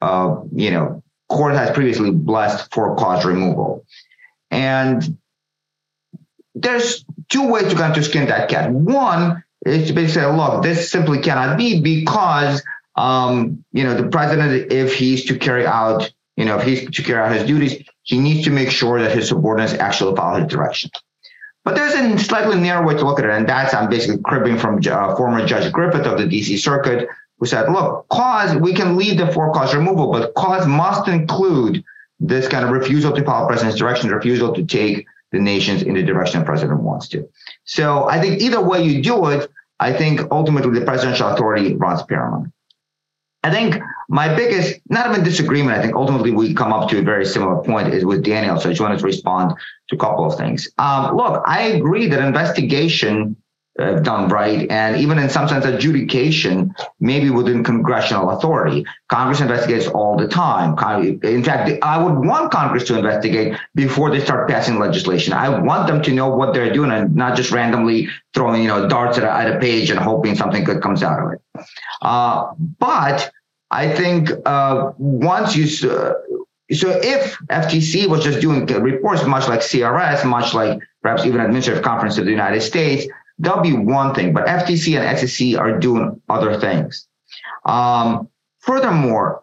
uh, 0.00 0.42
you 0.52 0.70
know, 0.70 1.02
court 1.28 1.54
has 1.54 1.70
previously 1.70 2.10
blessed 2.10 2.72
for 2.72 2.94
cause 2.96 3.24
removal. 3.24 3.84
And 4.50 5.18
there's 6.54 7.04
two 7.28 7.48
ways 7.48 7.68
to 7.68 7.76
kind 7.76 7.96
of 7.96 8.04
skin 8.04 8.28
that 8.28 8.48
cat. 8.48 8.70
One 8.70 9.44
is 9.64 9.88
to 9.88 9.92
basically 9.92 10.22
say, 10.22 10.26
look, 10.26 10.62
this 10.62 10.90
simply 10.90 11.20
cannot 11.20 11.58
be 11.58 11.80
because, 11.80 12.62
um, 12.94 13.64
you 13.72 13.84
know, 13.84 13.94
the 13.94 14.08
president, 14.08 14.72
if 14.72 14.94
he's 14.94 15.24
to 15.26 15.38
carry 15.38 15.66
out, 15.66 16.10
you 16.36 16.44
know, 16.44 16.58
if 16.58 16.64
he's 16.64 16.90
to 16.90 17.02
carry 17.02 17.22
out 17.22 17.36
his 17.36 17.46
duties, 17.46 17.84
he 18.02 18.18
needs 18.18 18.44
to 18.44 18.50
make 18.50 18.70
sure 18.70 19.00
that 19.02 19.12
his 19.12 19.28
subordinates 19.28 19.74
actually 19.74 20.14
follow 20.16 20.40
his 20.40 20.50
direction. 20.50 20.90
But 21.64 21.74
there's 21.74 21.94
a 21.94 22.18
slightly 22.22 22.60
narrow 22.60 22.86
way 22.86 22.94
to 22.94 23.04
look 23.04 23.18
at 23.18 23.24
it, 23.24 23.32
and 23.32 23.48
that's 23.48 23.74
I'm 23.74 23.90
basically 23.90 24.22
cribbing 24.22 24.56
from 24.56 24.80
uh, 24.88 25.16
former 25.16 25.44
Judge 25.44 25.72
Griffith 25.72 26.06
of 26.06 26.16
the 26.16 26.26
D.C. 26.26 26.58
Circuit, 26.58 27.08
who 27.38 27.46
said, 27.46 27.70
look, 27.70 28.08
cause, 28.08 28.56
we 28.56 28.72
can 28.72 28.96
leave 28.96 29.18
the 29.18 29.30
for 29.32 29.52
cause 29.52 29.74
removal, 29.74 30.10
but 30.10 30.34
cause 30.34 30.66
must 30.66 31.08
include 31.08 31.84
this 32.18 32.48
kind 32.48 32.64
of 32.64 32.70
refusal 32.70 33.12
to 33.14 33.22
follow 33.24 33.46
president's 33.46 33.78
direction, 33.78 34.10
refusal 34.10 34.54
to 34.54 34.64
take 34.64 35.06
the 35.32 35.38
nations 35.38 35.82
in 35.82 35.94
the 35.94 36.02
direction 36.02 36.40
the 36.40 36.46
president 36.46 36.80
wants 36.80 37.08
to. 37.08 37.28
So 37.64 38.08
I 38.08 38.20
think 38.20 38.40
either 38.40 38.60
way 38.60 38.82
you 38.82 39.02
do 39.02 39.26
it, 39.26 39.50
I 39.78 39.92
think 39.92 40.20
ultimately 40.30 40.78
the 40.78 40.86
presidential 40.86 41.28
authority 41.28 41.74
runs 41.74 42.02
paramount. 42.04 42.52
I 43.42 43.50
think 43.50 43.80
my 44.08 44.34
biggest, 44.34 44.80
not 44.88 45.10
even 45.10 45.22
disagreement, 45.22 45.78
I 45.78 45.82
think 45.82 45.94
ultimately 45.94 46.32
we 46.32 46.54
come 46.54 46.72
up 46.72 46.88
to 46.90 46.98
a 46.98 47.02
very 47.02 47.24
similar 47.24 47.62
point 47.62 47.92
is 47.92 48.04
with 48.04 48.24
Daniel. 48.24 48.58
So 48.58 48.68
I 48.68 48.72
just 48.72 48.80
wanted 48.80 48.98
to 48.98 49.04
respond 49.04 49.54
to 49.88 49.96
a 49.96 49.98
couple 49.98 50.24
of 50.24 50.36
things. 50.36 50.68
Um, 50.78 51.16
look, 51.16 51.42
I 51.46 51.62
agree 51.62 52.08
that 52.08 52.18
investigation 52.18 53.36
uh, 53.78 54.00
done 54.00 54.28
right, 54.28 54.70
and 54.70 54.96
even 54.96 55.18
in 55.18 55.28
some 55.28 55.48
sense, 55.48 55.64
adjudication, 55.64 56.74
maybe 57.00 57.30
within 57.30 57.62
congressional 57.62 58.30
authority. 58.30 58.84
Congress 59.08 59.40
investigates 59.40 59.86
all 59.88 60.16
the 60.16 60.26
time. 60.28 60.76
In 61.22 61.44
fact, 61.44 61.70
I 61.82 62.02
would 62.02 62.26
want 62.26 62.50
Congress 62.50 62.84
to 62.84 62.96
investigate 62.96 63.58
before 63.74 64.10
they 64.10 64.20
start 64.20 64.48
passing 64.48 64.78
legislation. 64.78 65.32
I 65.32 65.48
want 65.60 65.86
them 65.86 66.02
to 66.02 66.12
know 66.12 66.28
what 66.28 66.54
they're 66.54 66.72
doing 66.72 66.90
and 66.90 67.14
not 67.14 67.36
just 67.36 67.50
randomly 67.50 68.08
throwing, 68.34 68.62
you 68.62 68.68
know, 68.68 68.88
darts 68.88 69.18
at 69.18 69.24
a, 69.24 69.30
at 69.30 69.56
a 69.56 69.58
page 69.58 69.90
and 69.90 69.98
hoping 69.98 70.34
something 70.34 70.64
good 70.64 70.82
comes 70.82 71.02
out 71.02 71.22
of 71.22 71.32
it. 71.32 71.40
Uh, 72.02 72.52
but 72.78 73.30
I 73.70 73.94
think 73.94 74.30
uh, 74.44 74.92
once 74.98 75.56
you 75.56 75.90
uh, 75.90 76.14
so 76.72 76.90
if 77.02 77.38
FTC 77.48 78.08
was 78.08 78.24
just 78.24 78.40
doing 78.40 78.66
reports 78.66 79.24
much 79.24 79.46
like 79.48 79.60
CRS, 79.60 80.24
much 80.24 80.52
like 80.52 80.80
perhaps 81.00 81.24
even 81.24 81.40
Administrative 81.40 81.82
Conference 81.84 82.18
of 82.18 82.24
the 82.24 82.32
United 82.32 82.60
States, 82.60 83.06
that'll 83.38 83.62
be 83.62 83.72
one 83.72 84.14
thing, 84.14 84.32
but 84.32 84.46
FTC 84.46 84.98
and 84.98 85.18
SEC 85.18 85.58
are 85.58 85.78
doing 85.78 86.20
other 86.28 86.58
things. 86.58 87.06
Um, 87.64 88.28
furthermore, 88.60 89.42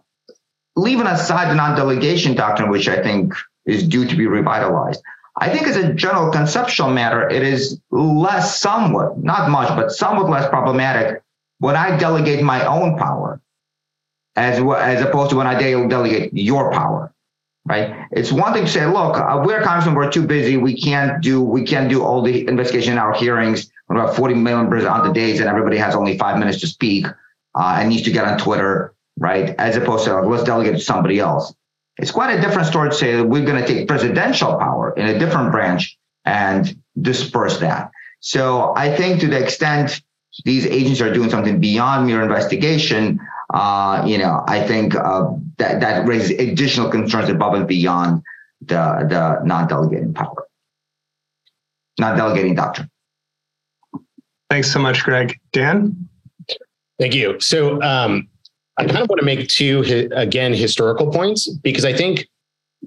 leaving 0.75 1.07
aside 1.07 1.49
the 1.49 1.55
non-delegation 1.55 2.35
doctrine, 2.35 2.69
which 2.69 2.87
I 2.87 3.01
think 3.01 3.33
is 3.65 3.87
due 3.87 4.05
to 4.05 4.15
be 4.15 4.27
revitalized, 4.27 5.01
I 5.37 5.49
think 5.49 5.67
as 5.67 5.77
a 5.77 5.93
general 5.93 6.31
conceptual 6.31 6.89
matter, 6.89 7.27
it 7.27 7.41
is 7.41 7.79
less 7.91 8.59
somewhat, 8.59 9.17
not 9.17 9.49
much, 9.49 9.69
but 9.69 9.91
somewhat 9.91 10.29
less 10.29 10.47
problematic 10.47 11.23
when 11.59 11.75
I 11.75 11.97
delegate 11.97 12.43
my 12.43 12.65
own 12.65 12.97
power 12.97 13.41
as 14.35 14.59
as 14.59 15.01
opposed 15.01 15.31
to 15.31 15.37
when 15.37 15.47
I 15.47 15.57
delegate 15.59 16.33
your 16.33 16.71
power, 16.71 17.13
right? 17.65 18.07
It's 18.11 18.31
one 18.31 18.53
thing 18.53 18.65
to 18.65 18.71
say, 18.71 18.85
look, 18.85 19.17
uh, 19.17 19.41
we're 19.45 19.61
congressmen, 19.61 19.95
we're 19.95 20.11
too 20.11 20.25
busy, 20.25 20.57
we 20.57 20.79
can't 20.79 21.21
do 21.21 21.41
we 21.41 21.63
can't 21.63 21.89
do 21.89 22.03
all 22.03 22.21
the 22.21 22.47
investigation 22.47 22.93
in 22.93 22.99
our 22.99 23.13
hearings. 23.13 23.71
About 23.89 24.15
40 24.15 24.35
members 24.35 24.85
on 24.85 25.05
the 25.05 25.13
days, 25.13 25.39
and 25.39 25.49
everybody 25.49 25.77
has 25.77 25.93
only 25.93 26.17
five 26.17 26.39
minutes 26.39 26.59
to 26.61 26.67
speak 26.67 27.05
uh, 27.55 27.77
and 27.79 27.89
needs 27.89 28.03
to 28.03 28.11
get 28.11 28.25
on 28.25 28.37
Twitter, 28.37 28.93
right? 29.17 29.55
As 29.59 29.75
opposed 29.75 30.05
to 30.05 30.21
let's 30.21 30.43
delegate 30.43 30.73
to 30.73 30.79
somebody 30.79 31.19
else. 31.19 31.53
It's 31.97 32.11
quite 32.11 32.37
a 32.37 32.41
different 32.41 32.67
story 32.67 32.89
to 32.89 32.95
say 32.95 33.21
we're 33.21 33.45
going 33.45 33.61
to 33.61 33.67
take 33.67 33.87
presidential 33.87 34.57
power 34.57 34.93
in 34.97 35.05
a 35.05 35.19
different 35.19 35.51
branch 35.51 35.97
and 36.25 36.75
disperse 36.99 37.59
that. 37.59 37.91
So 38.19 38.73
I 38.75 38.95
think 38.95 39.19
to 39.21 39.27
the 39.27 39.41
extent 39.41 40.01
these 40.45 40.65
agents 40.65 41.01
are 41.01 41.13
doing 41.13 41.29
something 41.29 41.59
beyond 41.59 42.07
mere 42.07 42.23
investigation, 42.23 43.19
uh, 43.53 44.03
you 44.07 44.17
know, 44.17 44.43
I 44.47 44.65
think 44.65 44.95
uh, 44.95 45.31
that 45.57 45.81
that 45.81 46.07
raises 46.07 46.31
additional 46.31 46.89
concerns 46.89 47.29
above 47.29 47.53
and 47.53 47.67
beyond 47.67 48.23
the 48.61 49.05
the 49.07 49.45
non-delegating 49.45 50.13
power, 50.13 50.47
non-delegating 51.99 52.55
doctrine. 52.55 52.89
Thanks 54.53 54.71
so 54.71 54.77
much, 54.77 55.03
Greg. 55.03 55.39
Dan. 55.51 56.07
Thank 56.99 57.15
you. 57.15 57.39
So 57.39 57.81
um, 57.81 58.27
I 58.77 58.85
kind 58.85 58.99
of 58.99 59.09
want 59.09 59.19
to 59.19 59.25
make 59.25 59.47
two 59.47 59.83
again 60.15 60.53
historical 60.53 61.09
points 61.09 61.49
because 61.49 61.85
I 61.85 61.91
think 61.91 62.27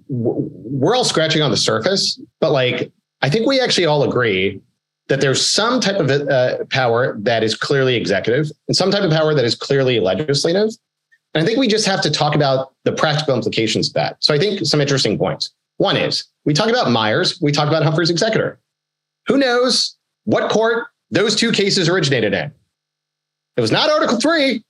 we're 0.08 0.94
all 0.94 1.02
scratching 1.02 1.42
on 1.42 1.50
the 1.50 1.56
surface, 1.56 2.20
but 2.40 2.52
like 2.52 2.92
I 3.22 3.30
think 3.30 3.48
we 3.48 3.58
actually 3.60 3.84
all 3.84 4.04
agree 4.04 4.60
that 5.08 5.20
there's 5.20 5.44
some 5.44 5.80
type 5.80 5.96
of 5.96 6.08
uh, 6.08 6.58
power 6.70 7.16
that 7.22 7.42
is 7.42 7.56
clearly 7.56 7.96
executive 7.96 8.46
and 8.68 8.76
some 8.76 8.92
type 8.92 9.02
of 9.02 9.10
power 9.10 9.34
that 9.34 9.44
is 9.44 9.56
clearly 9.56 9.98
legislative. 9.98 10.70
And 11.34 11.42
I 11.42 11.44
think 11.44 11.58
we 11.58 11.66
just 11.66 11.84
have 11.86 12.00
to 12.02 12.12
talk 12.12 12.36
about 12.36 12.74
the 12.84 12.92
practical 12.92 13.34
implications 13.34 13.88
of 13.88 13.94
that. 13.94 14.18
So 14.20 14.32
I 14.32 14.38
think 14.38 14.64
some 14.64 14.80
interesting 14.80 15.18
points. 15.18 15.50
One 15.78 15.96
is 15.96 16.26
we 16.44 16.54
talk 16.54 16.68
about 16.68 16.92
Myers, 16.92 17.40
we 17.42 17.50
talk 17.50 17.66
about 17.66 17.82
Humphrey's 17.82 18.08
executor. 18.08 18.60
Who 19.26 19.36
knows 19.36 19.96
what 20.26 20.48
court 20.48 20.86
those 21.10 21.36
two 21.36 21.52
cases 21.52 21.88
originated 21.88 22.34
in? 22.34 22.52
It 23.56 23.60
was 23.60 23.72
not 23.72 23.90
Article 23.90 24.20
3, 24.20 24.62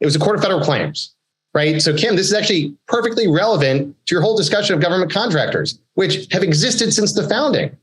it 0.00 0.04
was 0.04 0.14
a 0.14 0.18
court 0.18 0.36
of 0.36 0.42
federal 0.42 0.60
claims, 0.60 1.14
right? 1.54 1.80
So, 1.80 1.96
Kim, 1.96 2.16
this 2.16 2.26
is 2.26 2.34
actually 2.34 2.74
perfectly 2.86 3.28
relevant 3.28 3.96
to 4.06 4.14
your 4.14 4.22
whole 4.22 4.36
discussion 4.36 4.74
of 4.74 4.80
government 4.80 5.12
contractors, 5.12 5.78
which 5.94 6.30
have 6.32 6.42
existed 6.42 6.92
since 6.92 7.12
the 7.14 7.28
founding 7.28 7.76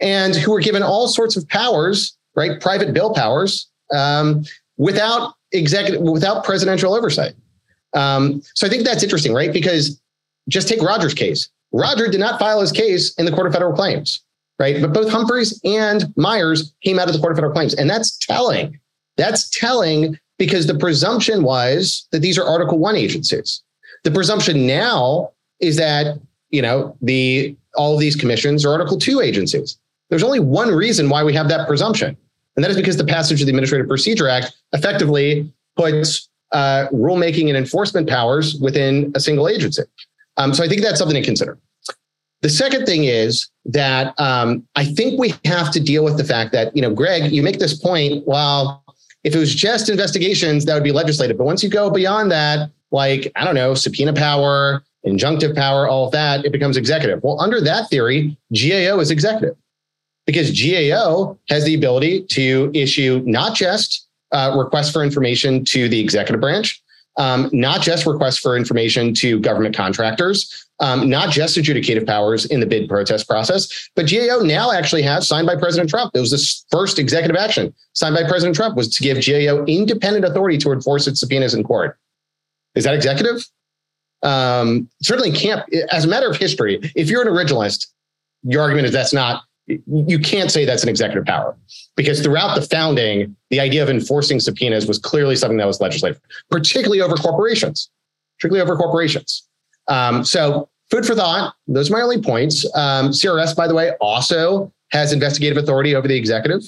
and 0.00 0.34
who 0.34 0.50
were 0.50 0.60
given 0.60 0.82
all 0.82 1.08
sorts 1.08 1.36
of 1.36 1.48
powers, 1.48 2.16
right? 2.34 2.60
Private 2.60 2.92
bill 2.92 3.14
powers 3.14 3.68
um, 3.94 4.44
without 4.76 5.34
executive, 5.52 6.00
without 6.02 6.44
presidential 6.44 6.94
oversight. 6.94 7.34
Um, 7.94 8.42
so 8.54 8.66
I 8.66 8.70
think 8.70 8.84
that's 8.84 9.02
interesting, 9.02 9.32
right? 9.32 9.52
Because 9.52 10.00
just 10.48 10.68
take 10.68 10.82
Rogers' 10.82 11.14
case. 11.14 11.48
Roger 11.72 12.08
did 12.08 12.20
not 12.20 12.38
file 12.38 12.60
his 12.60 12.72
case 12.72 13.14
in 13.14 13.24
the 13.24 13.32
Court 13.32 13.46
of 13.46 13.52
Federal 13.52 13.72
Claims, 13.72 14.22
right? 14.58 14.80
But 14.80 14.92
both 14.92 15.10
Humphreys 15.10 15.60
and 15.64 16.12
Myers 16.16 16.74
came 16.82 16.98
out 16.98 17.08
of 17.08 17.14
the 17.14 17.20
Court 17.20 17.32
of 17.32 17.36
Federal 17.36 17.52
Claims. 17.52 17.74
And 17.74 17.88
that's 17.88 18.16
telling. 18.18 18.78
That's 19.16 19.50
telling 19.50 20.18
because 20.38 20.66
the 20.66 20.78
presumption 20.78 21.42
was 21.42 22.06
that 22.10 22.20
these 22.20 22.38
are 22.38 22.44
Article 22.44 22.78
One 22.78 22.96
agencies. 22.96 23.62
The 24.04 24.10
presumption 24.10 24.66
now 24.66 25.30
is 25.60 25.76
that, 25.76 26.18
you 26.50 26.62
know, 26.62 26.96
the 27.02 27.56
all 27.74 27.94
of 27.94 28.00
these 28.00 28.16
commissions 28.16 28.64
are 28.64 28.72
Article 28.72 28.98
Two 28.98 29.20
agencies. 29.20 29.78
There's 30.10 30.22
only 30.22 30.40
one 30.40 30.68
reason 30.68 31.08
why 31.08 31.24
we 31.24 31.32
have 31.34 31.48
that 31.48 31.68
presumption, 31.68 32.16
and 32.56 32.64
that 32.64 32.70
is 32.70 32.76
because 32.76 32.96
the 32.96 33.04
passage 33.04 33.40
of 33.40 33.46
the 33.46 33.50
Administrative 33.50 33.88
Procedure 33.88 34.28
Act 34.28 34.52
effectively 34.72 35.50
puts 35.76 36.28
uh, 36.52 36.86
rulemaking 36.92 37.48
and 37.48 37.56
enforcement 37.56 38.08
powers 38.08 38.56
within 38.56 39.12
a 39.14 39.20
single 39.20 39.48
agency. 39.48 39.82
Um, 40.36 40.52
so 40.52 40.64
I 40.64 40.68
think 40.68 40.82
that's 40.82 40.98
something 40.98 41.14
to 41.14 41.24
consider. 41.24 41.58
The 42.42 42.50
second 42.50 42.84
thing 42.84 43.04
is 43.04 43.48
that 43.64 44.18
um, 44.18 44.66
I 44.74 44.84
think 44.84 45.20
we 45.20 45.34
have 45.44 45.70
to 45.72 45.80
deal 45.80 46.04
with 46.04 46.16
the 46.16 46.24
fact 46.24 46.52
that, 46.52 46.74
you 46.74 46.82
know, 46.82 46.92
Greg, 46.92 47.30
you 47.30 47.42
make 47.42 47.58
this 47.58 47.78
point, 47.78 48.26
well, 48.26 48.84
if 49.24 49.34
it 49.34 49.38
was 49.38 49.54
just 49.54 49.88
investigations, 49.88 50.64
that 50.64 50.74
would 50.74 50.82
be 50.82 50.92
legislative. 50.92 51.38
But 51.38 51.44
once 51.44 51.62
you 51.62 51.70
go 51.70 51.90
beyond 51.90 52.30
that, 52.32 52.70
like, 52.90 53.30
I 53.36 53.44
don't 53.44 53.54
know, 53.54 53.74
subpoena 53.74 54.12
power, 54.12 54.82
injunctive 55.06 55.54
power, 55.54 55.88
all 55.88 56.06
of 56.06 56.12
that, 56.12 56.44
it 56.44 56.50
becomes 56.50 56.76
executive. 56.76 57.22
Well, 57.22 57.40
under 57.40 57.60
that 57.60 57.88
theory, 57.88 58.36
GAO 58.52 58.98
is 58.98 59.10
executive 59.10 59.56
because 60.26 60.50
GAO 60.50 61.38
has 61.48 61.64
the 61.64 61.74
ability 61.74 62.24
to 62.24 62.70
issue 62.74 63.22
not 63.24 63.54
just 63.54 64.08
uh, 64.32 64.54
requests 64.56 64.90
for 64.90 65.04
information 65.04 65.64
to 65.66 65.88
the 65.88 66.00
executive 66.00 66.40
branch, 66.40 66.81
um, 67.16 67.50
not 67.52 67.82
just 67.82 68.06
requests 68.06 68.38
for 68.38 68.56
information 68.56 69.12
to 69.14 69.38
government 69.40 69.76
contractors, 69.76 70.66
um, 70.80 71.08
not 71.08 71.30
just 71.30 71.56
adjudicative 71.56 72.06
powers 72.06 72.44
in 72.46 72.60
the 72.60 72.66
bid 72.66 72.88
protest 72.88 73.28
process, 73.28 73.88
but 73.94 74.10
GAO 74.10 74.40
now 74.40 74.72
actually 74.72 75.02
has 75.02 75.28
signed 75.28 75.46
by 75.46 75.54
President 75.54 75.90
Trump. 75.90 76.10
It 76.14 76.20
was 76.20 76.30
the 76.30 76.76
first 76.76 76.98
executive 76.98 77.36
action 77.36 77.74
signed 77.92 78.14
by 78.14 78.24
President 78.24 78.56
Trump 78.56 78.76
was 78.76 78.94
to 78.96 79.02
give 79.02 79.24
GAO 79.24 79.64
independent 79.66 80.24
authority 80.24 80.58
to 80.58 80.72
enforce 80.72 81.06
its 81.06 81.20
subpoenas 81.20 81.54
in 81.54 81.62
court. 81.62 81.98
Is 82.74 82.84
that 82.84 82.94
executive? 82.94 83.44
Um, 84.22 84.88
certainly 85.02 85.32
can't. 85.32 85.62
As 85.90 86.04
a 86.04 86.08
matter 86.08 86.30
of 86.30 86.36
history, 86.36 86.80
if 86.94 87.10
you're 87.10 87.22
an 87.22 87.28
originalist, 87.28 87.86
your 88.42 88.62
argument 88.62 88.86
is 88.86 88.92
that's 88.92 89.12
not 89.12 89.42
you 89.86 90.18
can't 90.18 90.50
say 90.50 90.64
that's 90.64 90.82
an 90.82 90.88
executive 90.88 91.24
power 91.24 91.56
because 91.96 92.20
throughout 92.20 92.54
the 92.54 92.62
founding, 92.62 93.36
the 93.50 93.60
idea 93.60 93.82
of 93.82 93.88
enforcing 93.88 94.40
subpoenas 94.40 94.86
was 94.86 94.98
clearly 94.98 95.36
something 95.36 95.58
that 95.58 95.66
was 95.66 95.80
legislative, 95.80 96.20
particularly 96.50 97.00
over 97.00 97.16
corporations, 97.16 97.90
particularly 98.38 98.62
over 98.62 98.76
corporations. 98.76 99.46
Um, 99.88 100.24
so, 100.24 100.68
food 100.90 101.06
for 101.06 101.14
thought. 101.14 101.54
Those 101.66 101.90
are 101.90 101.94
my 101.94 102.02
only 102.02 102.20
points. 102.20 102.64
Um, 102.76 103.10
CRS, 103.10 103.56
by 103.56 103.66
the 103.66 103.74
way, 103.74 103.92
also 104.00 104.72
has 104.90 105.12
investigative 105.12 105.62
authority 105.62 105.94
over 105.94 106.06
the 106.06 106.16
executive, 106.16 106.62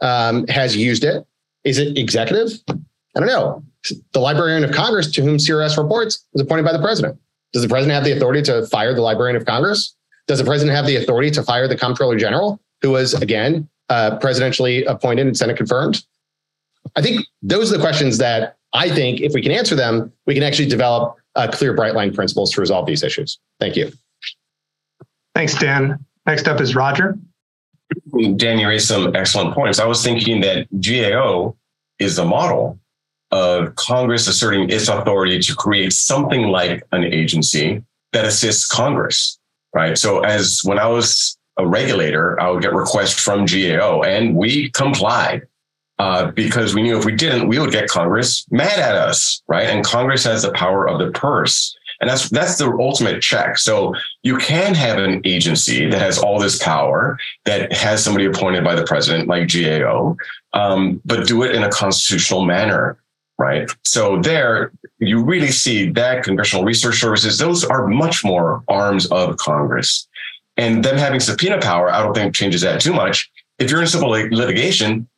um, 0.00 0.46
has 0.48 0.76
used 0.76 1.04
it. 1.04 1.26
Is 1.64 1.78
it 1.78 1.96
executive? 1.96 2.52
I 2.68 3.20
don't 3.20 3.26
know. 3.26 3.64
The 4.12 4.20
Librarian 4.20 4.64
of 4.64 4.72
Congress, 4.72 5.10
to 5.12 5.22
whom 5.22 5.36
CRS 5.36 5.76
reports, 5.76 6.26
is 6.34 6.40
appointed 6.40 6.64
by 6.64 6.72
the 6.72 6.80
president. 6.80 7.18
Does 7.52 7.62
the 7.62 7.68
president 7.68 7.94
have 7.94 8.04
the 8.04 8.12
authority 8.12 8.42
to 8.42 8.66
fire 8.66 8.94
the 8.94 9.00
Librarian 9.00 9.36
of 9.36 9.46
Congress? 9.46 9.94
Does 10.26 10.38
the 10.38 10.44
president 10.44 10.74
have 10.74 10.86
the 10.86 10.96
authority 10.96 11.30
to 11.32 11.42
fire 11.42 11.68
the 11.68 11.76
comptroller 11.76 12.16
general, 12.16 12.60
who 12.80 12.90
was 12.90 13.14
again 13.14 13.68
uh, 13.88 14.18
presidentially 14.18 14.84
appointed 14.86 15.26
and 15.26 15.36
Senate 15.36 15.56
confirmed? 15.56 16.02
I 16.96 17.02
think 17.02 17.26
those 17.42 17.72
are 17.72 17.76
the 17.76 17.82
questions 17.82 18.18
that 18.18 18.56
I 18.72 18.90
think 18.90 19.20
if 19.20 19.32
we 19.32 19.42
can 19.42 19.52
answer 19.52 19.74
them, 19.74 20.12
we 20.26 20.34
can 20.34 20.42
actually 20.42 20.68
develop 20.68 21.16
uh, 21.34 21.48
clear, 21.50 21.74
bright 21.74 21.94
line 21.94 22.12
principles 22.12 22.50
to 22.52 22.60
resolve 22.60 22.86
these 22.86 23.02
issues. 23.02 23.38
Thank 23.60 23.76
you. 23.76 23.92
Thanks, 25.34 25.54
Dan. 25.54 26.04
Next 26.26 26.48
up 26.48 26.60
is 26.60 26.74
Roger. 26.74 27.18
Dan, 28.36 28.58
you 28.58 28.68
raised 28.68 28.88
some 28.88 29.14
excellent 29.14 29.54
points. 29.54 29.78
I 29.78 29.86
was 29.86 30.02
thinking 30.02 30.40
that 30.40 30.66
GAO 30.80 31.56
is 31.98 32.16
the 32.16 32.24
model 32.24 32.78
of 33.30 33.74
Congress 33.74 34.26
asserting 34.26 34.70
its 34.70 34.88
authority 34.88 35.38
to 35.40 35.54
create 35.54 35.92
something 35.92 36.48
like 36.48 36.84
an 36.92 37.04
agency 37.04 37.82
that 38.12 38.24
assists 38.24 38.66
Congress 38.66 39.38
right? 39.74 39.98
So 39.98 40.20
as 40.20 40.60
when 40.64 40.78
I 40.78 40.86
was 40.86 41.36
a 41.58 41.66
regulator, 41.66 42.40
I 42.40 42.50
would 42.50 42.62
get 42.62 42.72
requests 42.72 43.20
from 43.20 43.44
GAO, 43.44 44.02
and 44.02 44.34
we 44.34 44.70
complied 44.70 45.42
uh, 45.98 46.30
because 46.32 46.74
we 46.74 46.82
knew 46.82 46.98
if 46.98 47.04
we 47.04 47.14
didn't, 47.14 47.48
we 47.48 47.58
would 47.58 47.70
get 47.70 47.88
Congress 47.88 48.46
mad 48.50 48.78
at 48.78 48.96
us, 48.96 49.42
right? 49.46 49.68
And 49.68 49.84
Congress 49.84 50.24
has 50.24 50.42
the 50.42 50.52
power 50.52 50.88
of 50.88 50.98
the 50.98 51.10
purse. 51.12 51.76
And 52.00 52.10
that's 52.10 52.28
that's 52.28 52.58
the 52.58 52.70
ultimate 52.80 53.22
check. 53.22 53.56
So 53.56 53.94
you 54.24 54.36
can 54.36 54.74
have 54.74 54.98
an 54.98 55.22
agency 55.24 55.88
that 55.88 56.00
has 56.00 56.18
all 56.18 56.40
this 56.40 56.60
power, 56.62 57.16
that 57.44 57.72
has 57.72 58.02
somebody 58.02 58.26
appointed 58.26 58.64
by 58.64 58.74
the 58.74 58.84
president, 58.84 59.28
like 59.28 59.48
GAO, 59.48 60.16
um, 60.54 61.00
but 61.04 61.28
do 61.28 61.44
it 61.44 61.54
in 61.54 61.62
a 61.62 61.70
constitutional 61.70 62.44
manner 62.44 62.98
right? 63.38 63.70
So 63.82 64.20
there 64.20 64.72
you 64.98 65.22
really 65.22 65.50
see 65.50 65.90
that 65.90 66.24
congressional 66.24 66.64
research 66.64 67.00
services, 67.00 67.38
those 67.38 67.64
are 67.64 67.86
much 67.86 68.24
more 68.24 68.62
arms 68.68 69.06
of 69.06 69.36
Congress. 69.36 70.06
And 70.56 70.84
them 70.84 70.96
having 70.96 71.20
subpoena 71.20 71.60
power, 71.60 71.90
I 71.90 72.02
don't 72.02 72.14
think 72.14 72.34
changes 72.34 72.60
that 72.60 72.80
too 72.80 72.92
much. 72.92 73.30
If 73.58 73.70
you're 73.70 73.80
in 73.80 73.88
civil 73.88 74.10
litigation, 74.10 75.08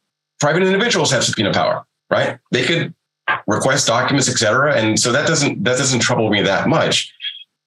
private 0.41 0.63
individuals 0.63 1.11
have 1.11 1.25
subpoena 1.25 1.53
power, 1.53 1.85
right? 2.11 2.39
They 2.53 2.65
could 2.65 2.95
request 3.47 3.87
documents, 3.87 4.29
et 4.29 4.37
cetera. 4.37 4.75
And 4.77 4.99
so 4.99 5.13
that 5.13 5.27
doesn't 5.27 5.65
that 5.65 5.77
doesn't 5.77 6.01
trouble 6.01 6.31
me 6.31 6.43
that 6.43 6.69
much. 6.69 7.13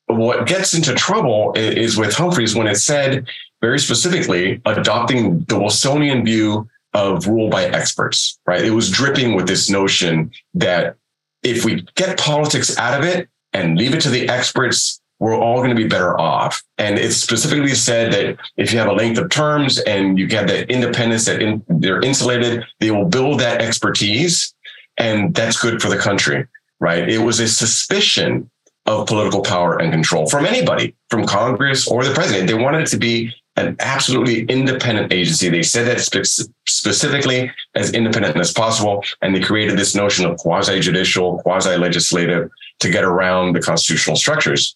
What 0.08 0.48
gets 0.48 0.74
into 0.74 0.96
trouble 0.96 1.54
is 1.56 1.98
with 1.98 2.16
Humphreys 2.16 2.56
when 2.56 2.66
it 2.66 2.78
said 2.78 3.28
very 3.62 3.78
specifically 3.78 4.62
adopting 4.66 5.42
the 5.42 5.60
Wilsonian 5.60 6.26
view 6.26 6.68
of 6.94 7.28
rule 7.28 7.50
by 7.50 7.66
experts, 7.66 8.40
right? 8.46 8.64
It 8.64 8.72
was 8.72 8.90
dripping 8.90 9.36
with 9.36 9.48
this 9.48 9.70
notion 9.70 10.32
that 10.56 10.96
if 11.44 11.64
we 11.64 11.86
get 11.96 12.18
politics 12.18 12.78
out 12.78 13.00
of 13.00 13.06
it 13.06 13.30
and 13.54 13.78
leave 13.78 13.94
it 13.94 14.02
to 14.02 14.10
the 14.10 14.28
experts, 14.28 15.00
we're 15.20 15.36
all 15.36 15.58
going 15.58 15.70
to 15.70 15.76
be 15.76 15.88
better 15.88 16.20
off. 16.20 16.64
And 16.78 16.98
it 16.98 17.12
specifically 17.12 17.76
said 17.76 18.14
that 18.14 18.38
if 18.58 18.72
you 18.72 18.80
have 18.80 18.88
a 18.88 18.94
length 18.94 19.20
of 19.20 19.30
terms 19.30 19.78
and 19.80 20.18
you 20.18 20.28
get 20.28 20.48
that 20.48 20.72
independence 20.72 21.26
that 21.26 21.42
in, 21.42 21.64
they're 21.68 22.02
insulated, 22.02 22.64
they 22.80 22.92
will 22.92 23.06
build 23.06 23.40
that 23.42 23.62
expertise, 23.62 24.54
and 24.98 25.36
that's 25.36 25.60
good 25.60 25.82
for 25.82 25.90
the 25.90 25.98
country. 25.98 26.48
right? 26.80 27.08
It 27.08 27.20
was 27.20 27.40
a 27.40 27.48
suspicion 27.48 28.50
of 28.86 29.08
political 29.08 29.42
power 29.42 29.78
and 29.78 29.92
control 29.92 30.28
from 30.28 30.46
anybody, 30.46 30.96
from 31.10 31.26
Congress 31.26 31.88
or 31.88 32.04
the 32.04 32.14
president. 32.14 32.48
They 32.48 32.54
wanted 32.56 32.82
it 32.82 32.88
to 32.88 32.98
be 32.98 33.34
an 33.60 33.76
absolutely 33.80 34.44
independent 34.46 35.12
agency. 35.12 35.50
They 35.50 35.64
said 35.64 35.88
that 35.88 36.00
spe- 36.00 36.50
specifically 36.68 37.52
as 37.76 37.94
independent 37.94 38.38
as 38.38 38.52
possible, 38.52 39.04
and 39.22 39.36
they 39.36 39.42
created 39.42 39.78
this 39.78 39.96
notion 39.96 40.26
of 40.26 40.38
quasi 40.38 40.80
judicial, 40.80 41.40
quasi 41.40 41.78
legislative 41.78 42.50
to 42.80 42.90
get 42.90 43.04
around 43.04 43.54
the 43.54 43.62
constitutional 43.62 44.16
structures. 44.16 44.76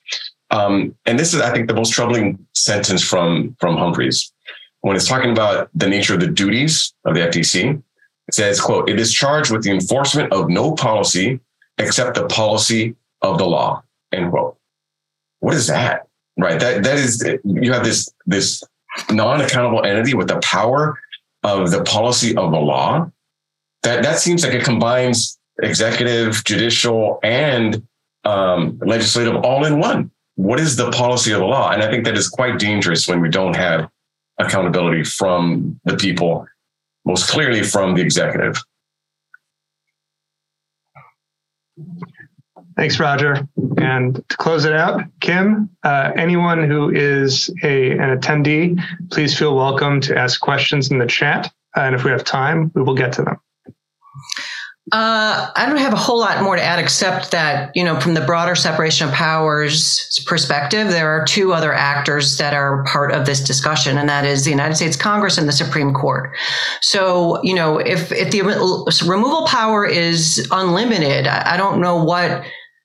Um, 0.51 0.95
and 1.05 1.17
this 1.17 1.33
is, 1.33 1.41
I 1.41 1.51
think, 1.51 1.67
the 1.67 1.73
most 1.73 1.93
troubling 1.93 2.45
sentence 2.53 3.03
from 3.03 3.55
from 3.59 3.77
Humphreys 3.77 4.31
when 4.81 4.95
it's 4.95 5.07
talking 5.07 5.31
about 5.31 5.69
the 5.73 5.87
nature 5.87 6.13
of 6.13 6.19
the 6.19 6.27
duties 6.27 6.93
of 7.05 7.15
the 7.15 7.21
FTC. 7.21 7.81
It 8.27 8.33
says, 8.33 8.61
"quote 8.61 8.89
It 8.89 8.99
is 8.99 9.11
charged 9.11 9.51
with 9.51 9.63
the 9.63 9.71
enforcement 9.71 10.31
of 10.31 10.49
no 10.49 10.73
policy 10.73 11.39
except 11.77 12.15
the 12.15 12.27
policy 12.27 12.95
of 13.21 13.37
the 13.37 13.45
law." 13.45 13.83
End 14.11 14.29
quote. 14.29 14.57
What 15.39 15.55
is 15.55 15.67
that? 15.67 16.07
Right. 16.37 16.59
That 16.59 16.83
that 16.83 16.97
is 16.97 17.23
you 17.43 17.73
have 17.73 17.83
this 17.83 18.09
this 18.25 18.63
non-accountable 19.11 19.85
entity 19.85 20.13
with 20.13 20.27
the 20.27 20.39
power 20.39 20.99
of 21.43 21.71
the 21.71 21.83
policy 21.83 22.35
of 22.35 22.51
the 22.51 22.59
law. 22.59 23.09
That 23.83 24.03
that 24.03 24.19
seems 24.19 24.43
like 24.43 24.53
it 24.53 24.63
combines 24.63 25.37
executive, 25.61 26.43
judicial, 26.43 27.19
and 27.23 27.85
um, 28.23 28.79
legislative 28.85 29.35
all 29.43 29.65
in 29.65 29.79
one. 29.79 30.11
What 30.35 30.59
is 30.59 30.75
the 30.75 30.89
policy 30.91 31.31
of 31.31 31.39
the 31.39 31.45
law? 31.45 31.71
And 31.71 31.83
I 31.83 31.91
think 31.91 32.05
that 32.05 32.17
is 32.17 32.29
quite 32.29 32.57
dangerous 32.59 33.07
when 33.07 33.21
we 33.21 33.29
don't 33.29 33.55
have 33.55 33.89
accountability 34.39 35.03
from 35.03 35.79
the 35.83 35.95
people, 35.95 36.47
most 37.05 37.29
clearly 37.29 37.61
from 37.61 37.93
the 37.93 38.01
executive. 38.01 38.57
Thanks, 42.75 42.99
Roger. 42.99 43.47
And 43.77 44.15
to 44.29 44.37
close 44.37 44.65
it 44.65 44.73
out, 44.73 45.01
Kim, 45.19 45.69
uh, 45.83 46.11
anyone 46.15 46.67
who 46.67 46.89
is 46.89 47.49
a, 47.63 47.91
an 47.91 48.17
attendee, 48.17 48.81
please 49.11 49.37
feel 49.37 49.55
welcome 49.55 50.01
to 50.01 50.17
ask 50.17 50.39
questions 50.39 50.89
in 50.89 50.97
the 50.97 51.05
chat. 51.05 51.51
And 51.75 51.93
if 51.95 52.03
we 52.03 52.11
have 52.11 52.23
time, 52.23 52.71
we 52.73 52.81
will 52.81 52.95
get 52.95 53.13
to 53.13 53.23
them. 53.23 53.37
Uh, 54.91 55.49
I 55.55 55.65
don't 55.65 55.77
have 55.77 55.93
a 55.93 55.97
whole 55.97 56.19
lot 56.19 56.43
more 56.43 56.57
to 56.57 56.61
add 56.61 56.77
except 56.77 57.31
that, 57.31 57.71
you 57.73 57.85
know, 57.85 57.99
from 57.99 58.15
the 58.15 58.21
broader 58.21 58.53
separation 58.53 59.07
of 59.07 59.13
powers 59.13 60.21
perspective, 60.27 60.89
there 60.89 61.09
are 61.09 61.23
two 61.25 61.53
other 61.53 61.73
actors 61.73 62.37
that 62.37 62.53
are 62.53 62.83
part 62.83 63.13
of 63.13 63.25
this 63.25 63.41
discussion, 63.41 63.97
and 63.97 64.09
that 64.09 64.25
is 64.25 64.43
the 64.43 64.51
United 64.51 64.75
States 64.75 64.97
Congress 64.97 65.37
and 65.37 65.47
the 65.47 65.53
Supreme 65.53 65.93
Court. 65.93 66.35
So, 66.81 67.41
you 67.43 67.53
know, 67.53 67.77
if, 67.77 68.11
if 68.11 68.31
the 68.31 68.41
removal 69.07 69.47
power 69.47 69.85
is 69.85 70.45
unlimited, 70.51 71.27
I 71.27 71.55
don't 71.55 71.79
know 71.79 72.03
what 72.03 72.43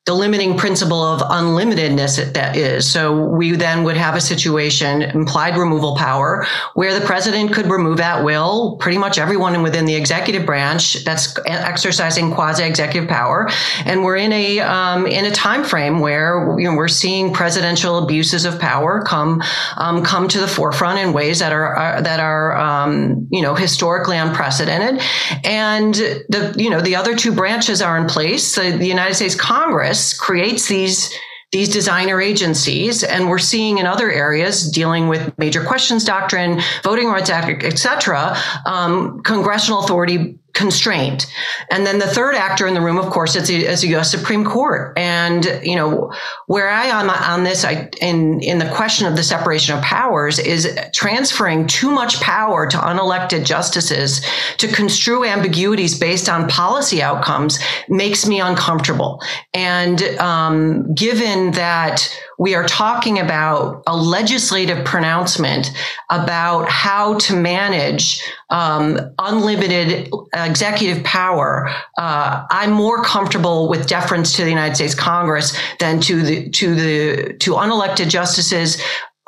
the 0.08 0.14
limiting 0.14 0.56
principle 0.56 1.02
of 1.02 1.20
unlimitedness 1.20 2.32
that 2.32 2.56
is. 2.56 2.90
So 2.90 3.26
we 3.26 3.52
then 3.52 3.84
would 3.84 3.98
have 3.98 4.16
a 4.16 4.22
situation, 4.22 5.02
implied 5.02 5.54
removal 5.54 5.96
power, 5.96 6.46
where 6.72 6.98
the 6.98 7.04
president 7.04 7.52
could 7.52 7.66
remove 7.66 8.00
at 8.00 8.24
will 8.24 8.78
pretty 8.78 8.96
much 8.96 9.18
everyone 9.18 9.62
within 9.62 9.84
the 9.84 9.94
executive 9.94 10.46
branch 10.46 11.04
that's 11.04 11.38
exercising 11.44 12.32
quasi-executive 12.32 13.06
power. 13.06 13.50
And 13.84 14.02
we're 14.02 14.16
in 14.16 14.32
a 14.32 14.60
um, 14.60 15.06
in 15.06 15.26
a 15.26 15.30
time 15.30 15.62
frame 15.62 16.00
where 16.00 16.56
you 16.58 16.64
know, 16.64 16.74
we're 16.74 16.88
seeing 16.88 17.34
presidential 17.34 17.98
abuses 17.98 18.46
of 18.46 18.58
power 18.58 19.02
come 19.02 19.42
um, 19.76 20.02
come 20.02 20.26
to 20.28 20.40
the 20.40 20.48
forefront 20.48 21.00
in 21.00 21.12
ways 21.12 21.38
that 21.40 21.52
are, 21.52 21.76
are 21.76 22.00
that 22.00 22.18
are 22.18 22.56
um, 22.56 23.28
you 23.30 23.42
know 23.42 23.54
historically 23.54 24.16
unprecedented. 24.16 25.02
And 25.44 25.92
the 25.94 26.54
you 26.56 26.70
know 26.70 26.80
the 26.80 26.96
other 26.96 27.14
two 27.14 27.32
branches 27.32 27.82
are 27.82 27.98
in 27.98 28.06
place. 28.06 28.54
The, 28.54 28.70
the 28.70 28.86
United 28.86 29.12
States 29.12 29.34
Congress 29.34 29.97
creates 30.18 30.68
these 30.68 31.12
these 31.50 31.70
designer 31.70 32.20
agencies 32.20 33.02
and 33.02 33.26
we're 33.28 33.38
seeing 33.38 33.78
in 33.78 33.86
other 33.86 34.10
areas 34.12 34.70
dealing 34.70 35.08
with 35.08 35.32
major 35.38 35.64
questions 35.64 36.04
doctrine 36.04 36.60
voting 36.82 37.08
rights 37.08 37.30
act 37.30 37.64
et 37.64 37.78
cetera 37.78 38.36
um, 38.66 39.22
congressional 39.22 39.80
authority 39.80 40.38
constrained. 40.58 41.24
And 41.70 41.86
then 41.86 42.00
the 42.00 42.06
third 42.06 42.34
actor 42.34 42.66
in 42.66 42.74
the 42.74 42.80
room, 42.80 42.98
of 42.98 43.06
course, 43.12 43.36
is 43.36 43.48
is 43.48 43.82
the 43.82 43.88
U.S. 43.88 44.10
Supreme 44.10 44.44
Court. 44.44 44.92
And 44.98 45.44
you 45.62 45.76
know 45.76 46.12
where 46.46 46.68
I 46.68 46.86
am 46.86 47.08
on 47.08 47.44
this, 47.44 47.64
I 47.64 47.88
in 48.00 48.40
in 48.40 48.58
the 48.58 48.68
question 48.70 49.06
of 49.06 49.14
the 49.14 49.22
separation 49.22 49.76
of 49.76 49.82
powers 49.84 50.40
is 50.40 50.76
transferring 50.92 51.68
too 51.68 51.90
much 51.92 52.20
power 52.20 52.66
to 52.66 52.76
unelected 52.76 53.44
justices 53.46 54.20
to 54.56 54.66
construe 54.66 55.24
ambiguities 55.24 55.96
based 55.98 56.28
on 56.28 56.48
policy 56.48 57.00
outcomes 57.00 57.60
makes 57.88 58.26
me 58.26 58.40
uncomfortable. 58.40 59.22
And 59.54 60.02
um, 60.18 60.92
given 60.92 61.52
that 61.52 62.12
we 62.38 62.54
are 62.54 62.64
talking 62.64 63.18
about 63.18 63.82
a 63.86 63.96
legislative 63.96 64.84
pronouncement 64.84 65.72
about 66.08 66.68
how 66.68 67.18
to 67.18 67.34
manage 67.34 68.22
um, 68.50 68.98
unlimited 69.18 70.08
executive 70.32 71.02
power, 71.04 71.68
uh, 71.98 72.46
I'm 72.50 72.70
more 72.70 73.02
comfortable 73.02 73.68
with 73.68 73.88
deference 73.88 74.36
to 74.36 74.44
the 74.44 74.50
United 74.50 74.76
States 74.76 74.94
Congress 74.94 75.56
than 75.80 76.00
to 76.02 76.22
the 76.22 76.48
to 76.50 76.74
the 76.74 77.34
to 77.38 77.52
unelected 77.52 78.08
justices 78.08 78.80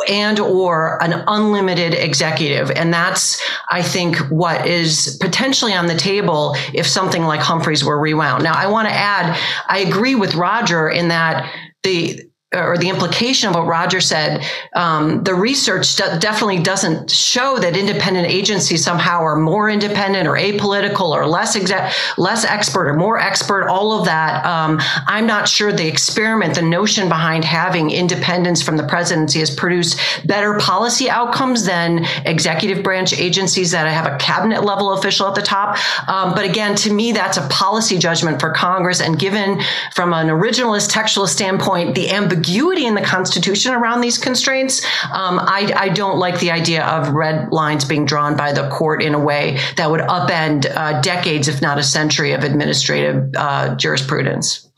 and 0.08 0.40
or 0.40 1.02
an 1.02 1.24
unlimited 1.26 1.92
executive. 1.92 2.70
And 2.70 2.94
that's 2.94 3.42
i 3.70 3.82
think 3.82 4.16
what 4.30 4.66
is 4.66 5.18
potentially 5.20 5.74
on 5.74 5.88
the 5.88 5.96
table 5.96 6.54
if 6.72 6.86
something 6.86 7.24
like 7.24 7.40
humphreys 7.40 7.84
were 7.84 8.00
rewound. 8.00 8.44
Now 8.44 8.54
i 8.54 8.66
want 8.66 8.88
to 8.88 8.94
add 8.94 9.38
i 9.66 9.80
agree 9.80 10.14
with 10.14 10.34
roger 10.36 10.88
in 10.88 11.08
that 11.08 11.52
the 11.82 12.29
or 12.52 12.76
the 12.76 12.88
implication 12.88 13.48
of 13.48 13.54
what 13.54 13.66
Roger 13.66 14.00
said, 14.00 14.44
um, 14.72 15.22
the 15.22 15.34
research 15.34 15.96
definitely 15.96 16.60
doesn't 16.60 17.08
show 17.08 17.58
that 17.58 17.76
independent 17.76 18.26
agencies 18.26 18.84
somehow 18.84 19.20
are 19.20 19.36
more 19.36 19.70
independent 19.70 20.26
or 20.26 20.32
apolitical 20.32 21.10
or 21.10 21.28
less 21.28 21.56
exa- 21.56 21.92
less 22.18 22.44
expert 22.44 22.88
or 22.88 22.94
more 22.94 23.20
expert. 23.20 23.68
All 23.68 23.96
of 23.96 24.04
that, 24.06 24.44
um, 24.44 24.80
I'm 25.06 25.28
not 25.28 25.48
sure 25.48 25.70
the 25.70 25.86
experiment, 25.86 26.56
the 26.56 26.62
notion 26.62 27.08
behind 27.08 27.44
having 27.44 27.90
independence 27.90 28.60
from 28.60 28.76
the 28.76 28.84
presidency 28.84 29.38
has 29.38 29.54
produced 29.54 30.00
better 30.24 30.58
policy 30.58 31.08
outcomes 31.08 31.64
than 31.64 32.04
executive 32.24 32.82
branch 32.82 33.12
agencies 33.12 33.70
that 33.70 33.86
have 33.86 34.12
a 34.12 34.16
cabinet 34.18 34.64
level 34.64 34.92
official 34.94 35.28
at 35.28 35.36
the 35.36 35.42
top. 35.42 35.78
Um, 36.08 36.34
but 36.34 36.44
again, 36.44 36.74
to 36.76 36.92
me, 36.92 37.12
that's 37.12 37.36
a 37.36 37.46
policy 37.46 37.96
judgment 37.96 38.40
for 38.40 38.50
Congress. 38.50 39.00
And 39.00 39.16
given 39.16 39.60
from 39.94 40.12
an 40.12 40.26
originalist 40.26 40.90
textualist 40.90 41.28
standpoint, 41.28 41.94
the 41.94 42.10
ambiguity 42.10 42.39
ambiguity 42.40 42.86
in 42.86 42.94
the 42.94 43.02
Constitution 43.02 43.74
around 43.74 44.00
these 44.00 44.16
constraints, 44.16 44.84
um, 45.12 45.38
I, 45.38 45.72
I, 45.76 45.88
don't 45.90 46.18
like 46.18 46.40
the 46.40 46.50
idea 46.50 46.86
of 46.86 47.12
red 47.12 47.52
lines 47.52 47.84
being 47.84 48.06
drawn 48.06 48.36
by 48.36 48.52
the 48.52 48.68
court 48.70 49.02
in 49.02 49.14
a 49.14 49.18
way 49.18 49.58
that 49.76 49.90
would 49.90 50.00
upend 50.00 50.66
uh, 50.74 51.00
decades, 51.02 51.48
if 51.48 51.60
not 51.60 51.78
a 51.78 51.82
century, 51.82 52.32
of 52.32 52.42
administrative 52.42 53.30
uh, 53.36 53.74
jurisprudence. 53.74 54.70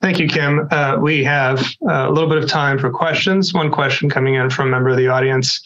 Thank 0.00 0.18
you, 0.18 0.28
Kim. 0.28 0.68
Uh, 0.70 0.96
we 1.00 1.22
have 1.24 1.60
uh, 1.88 2.08
a 2.08 2.10
little 2.10 2.28
bit 2.28 2.38
of 2.38 2.48
time 2.48 2.78
for 2.78 2.88
questions. 2.88 3.52
One 3.52 3.70
question 3.70 4.08
coming 4.08 4.36
in 4.36 4.48
from 4.48 4.68
a 4.68 4.70
member 4.70 4.88
of 4.88 4.96
the 4.96 5.08
audience 5.08 5.60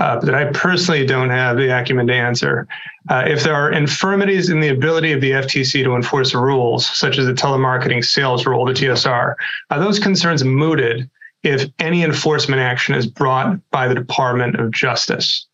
uh, 0.00 0.18
that 0.18 0.34
I 0.34 0.46
personally 0.46 1.04
don't 1.04 1.28
have 1.28 1.58
the 1.58 1.78
acumen 1.78 2.06
to 2.06 2.14
answer. 2.14 2.66
Uh, 3.10 3.24
if 3.26 3.42
there 3.42 3.54
are 3.54 3.70
infirmities 3.70 4.48
in 4.48 4.60
the 4.60 4.68
ability 4.68 5.12
of 5.12 5.20
the 5.20 5.32
FTC 5.32 5.84
to 5.84 5.94
enforce 5.94 6.34
rules, 6.34 6.86
such 6.86 7.18
as 7.18 7.26
the 7.26 7.34
telemarketing 7.34 8.02
sales 8.02 8.46
rule, 8.46 8.64
the 8.64 8.72
TSR, 8.72 9.34
are 9.70 9.78
those 9.78 9.98
concerns 9.98 10.42
mooted 10.42 11.08
if 11.42 11.68
any 11.78 12.02
enforcement 12.02 12.62
action 12.62 12.94
is 12.94 13.06
brought 13.06 13.58
by 13.70 13.86
the 13.88 13.94
Department 13.94 14.58
of 14.58 14.70
Justice? 14.70 15.46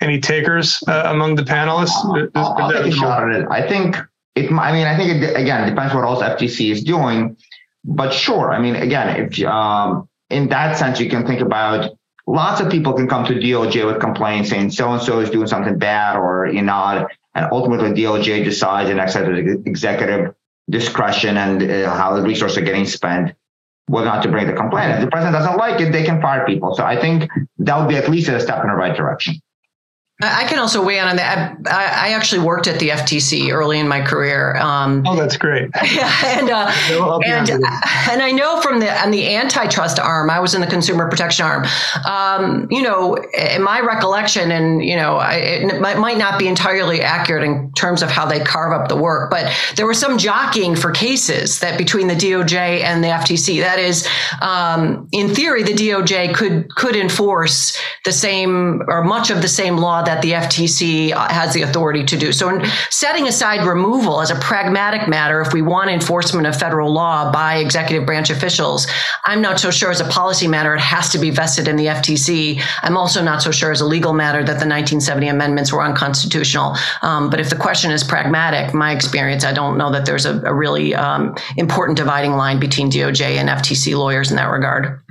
Any 0.00 0.20
takers 0.20 0.82
uh, 0.88 1.04
among 1.06 1.36
the 1.36 1.42
panelists? 1.42 2.30
I'll, 2.34 2.54
I'll 2.58 2.72
take 2.72 2.92
a 2.92 2.96
shot 2.96 3.30
at 3.30 3.42
it. 3.42 3.46
I 3.48 3.66
think 3.66 3.96
it. 4.34 4.50
I 4.50 4.72
mean, 4.72 4.86
I 4.86 4.96
think 4.96 5.22
it 5.22 5.36
again 5.36 5.68
depends 5.68 5.94
what 5.94 6.04
else 6.04 6.20
FTC 6.20 6.72
is 6.72 6.82
doing, 6.82 7.36
but 7.84 8.12
sure. 8.12 8.52
I 8.52 8.58
mean, 8.58 8.74
again, 8.74 9.16
if 9.16 9.42
um, 9.46 10.08
in 10.30 10.48
that 10.48 10.76
sense, 10.78 11.00
you 11.00 11.08
can 11.08 11.26
think 11.26 11.40
about 11.40 11.90
lots 12.26 12.60
of 12.60 12.70
people 12.70 12.92
can 12.92 13.08
come 13.08 13.24
to 13.26 13.34
DOJ 13.34 13.86
with 13.86 14.00
complaints 14.00 14.50
saying 14.50 14.70
so 14.70 14.92
and 14.92 15.02
so 15.02 15.20
is 15.20 15.30
doing 15.30 15.46
something 15.46 15.78
bad 15.78 16.16
or 16.16 16.46
you 16.46 16.62
know, 16.62 17.06
and 17.34 17.48
ultimately 17.52 17.90
DOJ 17.90 18.44
decides 18.44 18.90
and 18.90 19.00
exercises 19.00 19.58
executive 19.66 20.34
discretion 20.70 21.36
and 21.36 21.62
uh, 21.62 21.94
how 21.94 22.14
the 22.14 22.22
resources 22.22 22.58
are 22.58 22.62
getting 22.62 22.86
spent 22.86 23.34
whether 23.86 24.06
not 24.06 24.22
to 24.22 24.30
bring 24.30 24.46
the 24.46 24.52
complaint. 24.52 24.92
If 24.92 25.00
the 25.02 25.08
president 25.08 25.34
doesn't 25.34 25.58
like 25.58 25.80
it, 25.80 25.92
they 25.92 26.04
can 26.04 26.20
fire 26.20 26.46
people. 26.46 26.74
So 26.74 26.84
I 26.84 26.98
think 26.98 27.30
that 27.58 27.78
would 27.78 27.88
be 27.88 27.96
at 27.96 28.08
least 28.08 28.28
a 28.28 28.40
step 28.40 28.62
in 28.62 28.68
the 28.68 28.74
right 28.74 28.96
direction. 28.96 29.34
I 30.22 30.44
can 30.44 30.60
also 30.60 30.84
weigh 30.84 30.98
in 30.98 31.08
on 31.08 31.16
that. 31.16 31.56
I, 31.66 32.08
I, 32.08 32.08
actually 32.10 32.46
worked 32.46 32.68
at 32.68 32.78
the 32.78 32.90
FTC 32.90 33.52
early 33.52 33.80
in 33.80 33.88
my 33.88 34.00
career. 34.00 34.54
Um, 34.56 35.02
oh, 35.04 35.16
that's 35.16 35.36
great. 35.36 35.70
Yeah, 35.94 36.38
and 36.38 36.50
uh, 36.50 37.20
and 37.24 37.50
and 37.50 38.22
I 38.22 38.30
know 38.30 38.60
from 38.60 38.80
the 38.80 38.90
on 39.02 39.10
the 39.10 39.34
antitrust 39.34 39.98
arm, 39.98 40.30
I 40.30 40.40
was 40.40 40.54
in 40.54 40.60
the 40.60 40.66
consumer 40.66 41.08
protection 41.08 41.44
arm. 41.44 41.66
Um, 42.06 42.68
you 42.70 42.82
know, 42.82 43.16
in 43.16 43.62
my 43.62 43.80
recollection, 43.80 44.50
and 44.50 44.84
you 44.84 44.96
know, 44.96 45.16
I, 45.16 45.34
it 45.34 45.80
might 45.80 46.16
not 46.16 46.38
be 46.38 46.48
entirely 46.48 47.00
accurate 47.00 47.42
in 47.44 47.72
terms 47.72 48.02
of 48.02 48.10
how 48.10 48.24
they 48.26 48.40
carve 48.40 48.72
up 48.72 48.88
the 48.88 48.96
work, 48.96 49.30
but 49.30 49.52
there 49.76 49.86
was 49.86 49.98
some 49.98 50.16
jockeying 50.16 50.76
for 50.76 50.90
cases 50.90 51.60
that 51.60 51.76
between 51.76 52.06
the 52.06 52.14
DOJ 52.14 52.82
and 52.82 53.02
the 53.02 53.08
FTC. 53.08 53.60
That 53.60 53.78
is, 53.78 54.08
um, 54.40 55.08
in 55.12 55.34
theory, 55.34 55.64
the 55.64 55.74
DOJ 55.74 56.34
could 56.34 56.74
could 56.74 56.96
enforce 56.96 57.76
the 58.04 58.12
same 58.12 58.82
or 58.88 59.02
much 59.02 59.30
of 59.30 59.42
the 59.42 59.48
same 59.48 59.76
law 59.76 60.03
that 60.06 60.22
the 60.22 60.32
FTC 60.32 61.10
has 61.30 61.54
the 61.54 61.62
authority 61.62 62.04
to 62.04 62.16
do. 62.16 62.32
So, 62.32 62.60
setting 62.90 63.28
aside 63.28 63.66
removal 63.66 64.20
as 64.20 64.30
a 64.30 64.36
pragmatic 64.36 65.08
matter, 65.08 65.40
if 65.40 65.52
we 65.52 65.62
want 65.62 65.90
enforcement 65.90 66.46
of 66.46 66.56
federal 66.56 66.92
law 66.92 67.30
by 67.32 67.56
executive 67.56 68.06
branch 68.06 68.30
officials, 68.30 68.86
I'm 69.24 69.40
not 69.40 69.60
so 69.60 69.70
sure 69.70 69.90
as 69.90 70.00
a 70.00 70.08
policy 70.08 70.48
matter 70.48 70.74
it 70.74 70.80
has 70.80 71.10
to 71.10 71.18
be 71.18 71.30
vested 71.30 71.68
in 71.68 71.76
the 71.76 71.86
FTC. 71.86 72.60
I'm 72.82 72.96
also 72.96 73.22
not 73.22 73.42
so 73.42 73.50
sure 73.50 73.70
as 73.70 73.80
a 73.80 73.86
legal 73.86 74.12
matter 74.12 74.40
that 74.40 74.44
the 74.44 74.66
1970 74.66 75.28
amendments 75.28 75.72
were 75.72 75.82
unconstitutional. 75.82 76.76
Um, 77.02 77.30
but 77.30 77.40
if 77.40 77.50
the 77.50 77.56
question 77.56 77.90
is 77.90 78.04
pragmatic, 78.04 78.74
my 78.74 78.92
experience, 78.92 79.44
I 79.44 79.52
don't 79.52 79.78
know 79.78 79.90
that 79.92 80.06
there's 80.06 80.26
a, 80.26 80.40
a 80.42 80.54
really 80.54 80.94
um, 80.94 81.34
important 81.56 81.96
dividing 81.96 82.32
line 82.32 82.58
between 82.58 82.90
DOJ 82.90 83.36
and 83.36 83.48
FTC 83.48 83.96
lawyers 83.96 84.30
in 84.30 84.36
that 84.36 84.50
regard. 84.50 85.03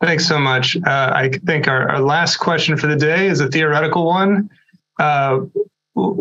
Thanks 0.00 0.26
so 0.26 0.38
much. 0.38 0.76
Uh, 0.76 1.12
I 1.14 1.30
think 1.46 1.68
our, 1.68 1.88
our, 1.88 2.00
last 2.00 2.36
question 2.36 2.76
for 2.76 2.86
the 2.86 2.96
day 2.96 3.28
is 3.28 3.40
a 3.40 3.48
theoretical 3.48 4.04
one. 4.04 4.50
Uh, 5.00 5.40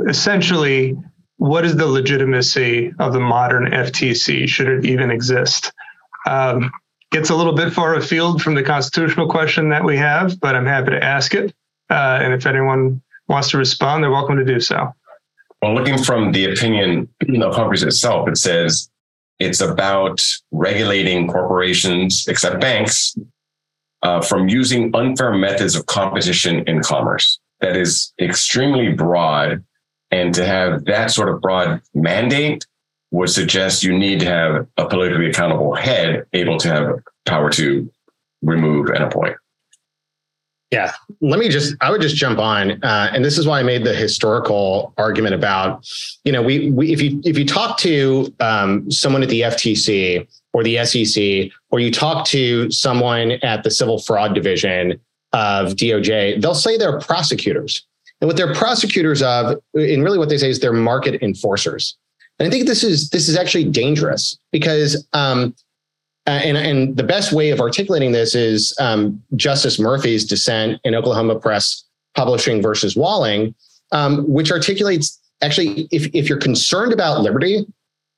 essentially, 0.08 0.96
what 1.38 1.66
is 1.66 1.76
the 1.76 1.86
legitimacy 1.86 2.94
of 3.00 3.12
the 3.12 3.20
modern 3.20 3.66
FTC? 3.72 4.48
Should 4.48 4.68
it 4.68 4.86
even 4.86 5.12
exist? 5.12 5.74
Um, 6.26 6.72
gets 7.12 7.30
a 7.30 7.36
little 7.36 7.54
bit 7.54 7.74
far 7.74 7.96
afield 7.96 8.42
from 8.42 8.56
the 8.56 8.64
constitutional 8.64 9.30
question 9.30 9.70
that 9.70 9.84
we 9.84 9.98
have, 9.98 10.40
but 10.40 10.56
I'm 10.56 10.66
happy 10.66 10.92
to 10.92 11.04
ask 11.04 11.34
it. 11.34 11.54
Uh, 11.90 12.20
and 12.22 12.34
if 12.34 12.46
anyone 12.46 13.02
wants 13.28 13.50
to 13.50 13.58
respond, 13.58 14.04
they're 14.04 14.12
welcome 14.12 14.38
to 14.38 14.46
do 14.46 14.60
so. 14.60 14.94
Well, 15.62 15.76
looking 15.76 15.98
from 15.98 16.32
the 16.32 16.52
opinion 16.52 17.10
of 17.42 17.54
Congress 17.54 17.84
itself, 17.84 18.30
it 18.30 18.38
says 18.38 18.90
it's 19.40 19.62
about 19.62 20.22
regulating 20.52 21.28
corporations, 21.28 22.26
except 22.28 22.62
banks, 22.62 23.16
uh, 24.06 24.22
from 24.22 24.48
using 24.48 24.96
unfair 24.96 25.34
methods 25.34 25.76
of 25.76 25.88
competition 25.88 26.64
in 26.68 26.82
commerce. 26.82 27.40
That 27.62 27.76
is 27.76 28.14
extremely 28.22 28.94
broad. 28.94 29.64
And 30.12 30.34
to 30.36 30.46
have 30.46 30.86
that 30.86 31.10
sort 31.10 31.30
of 31.30 31.42
broad 31.42 31.82
mandate 31.96 32.68
would 33.10 33.32
suggest 33.32 33.82
you 33.82 33.98
need 33.98 34.20
to 34.20 34.28
have 34.28 34.68
a 34.78 34.88
politically 34.88 35.30
accountable 35.30 35.74
head 35.74 36.26
able 36.34 36.60
to 36.60 36.68
have 36.68 37.00
power 37.26 37.50
to 37.52 37.92
remove 38.44 38.90
and 38.90 39.04
appoint. 39.04 39.38
Yeah, 40.72 40.94
let 41.22 41.40
me 41.40 41.50
just, 41.50 41.76
I 41.82 41.90
would 41.90 42.02
just 42.02 42.16
jump 42.16 42.38
on. 42.38 42.84
Uh, 42.84 43.10
and 43.14 43.24
this 43.24 43.38
is 43.38 43.48
why 43.48 43.60
I 43.60 43.64
made 43.64 43.86
the 43.86 43.94
historical 43.94 44.94
argument 44.98 45.34
about, 45.34 45.88
you 46.26 46.32
know, 46.32 46.42
we, 46.42 46.70
we 46.70 46.92
if 46.92 47.02
you, 47.02 47.22
if 47.24 47.38
you 47.38 47.46
talk 47.46 47.78
to 47.80 48.34
um, 48.40 48.92
someone 48.92 49.24
at 49.24 49.30
the 49.30 49.42
FTC 49.42 50.28
or 50.56 50.64
the 50.64 50.86
SEC, 50.86 51.52
or 51.70 51.82
you 51.82 51.92
talk 51.92 52.26
to 52.26 52.72
someone 52.72 53.32
at 53.44 53.64
the 53.64 53.70
civil 53.70 54.00
fraud 54.00 54.34
division 54.34 54.98
of 55.34 55.74
DOJ, 55.74 56.42
they'll 56.42 56.56
say 56.56 56.78
they're 56.78 56.98
prosecutors. 57.02 57.86
And 58.22 58.30
what 58.30 58.38
they're 58.38 58.56
prosecutors 58.56 59.22
of, 59.22 59.58
and 59.74 60.02
really 60.02 60.18
what 60.18 60.30
they 60.30 60.38
say 60.38 60.50
is 60.50 60.62
they're 60.62 60.72
market 60.72 61.22
enforcers. 61.22 61.98
And 62.40 62.48
I 62.48 62.50
think 62.50 62.68
this 62.68 62.86
is 62.86 63.10
this 63.10 63.28
is 63.28 63.36
actually 63.36 63.66
dangerous 63.66 64.40
because 64.54 65.06
um, 65.12 65.54
and, 66.26 66.56
and 66.56 66.96
the 66.96 67.04
best 67.04 67.34
way 67.34 67.50
of 67.50 67.60
articulating 67.60 68.14
this 68.14 68.34
is 68.34 68.74
um, 68.80 69.22
Justice 69.36 69.78
Murphy's 69.78 70.24
dissent 70.24 70.80
in 70.86 70.96
Oklahoma 70.96 71.38
Press 71.38 71.84
Publishing 72.16 72.62
versus 72.62 72.96
Walling, 72.96 73.54
um, 73.92 74.24
which 74.26 74.54
articulates 74.54 75.20
actually 75.42 75.90
if, 75.92 76.08
if 76.16 76.30
you're 76.30 76.40
concerned 76.40 76.94
about 76.94 77.20
liberty, 77.20 77.66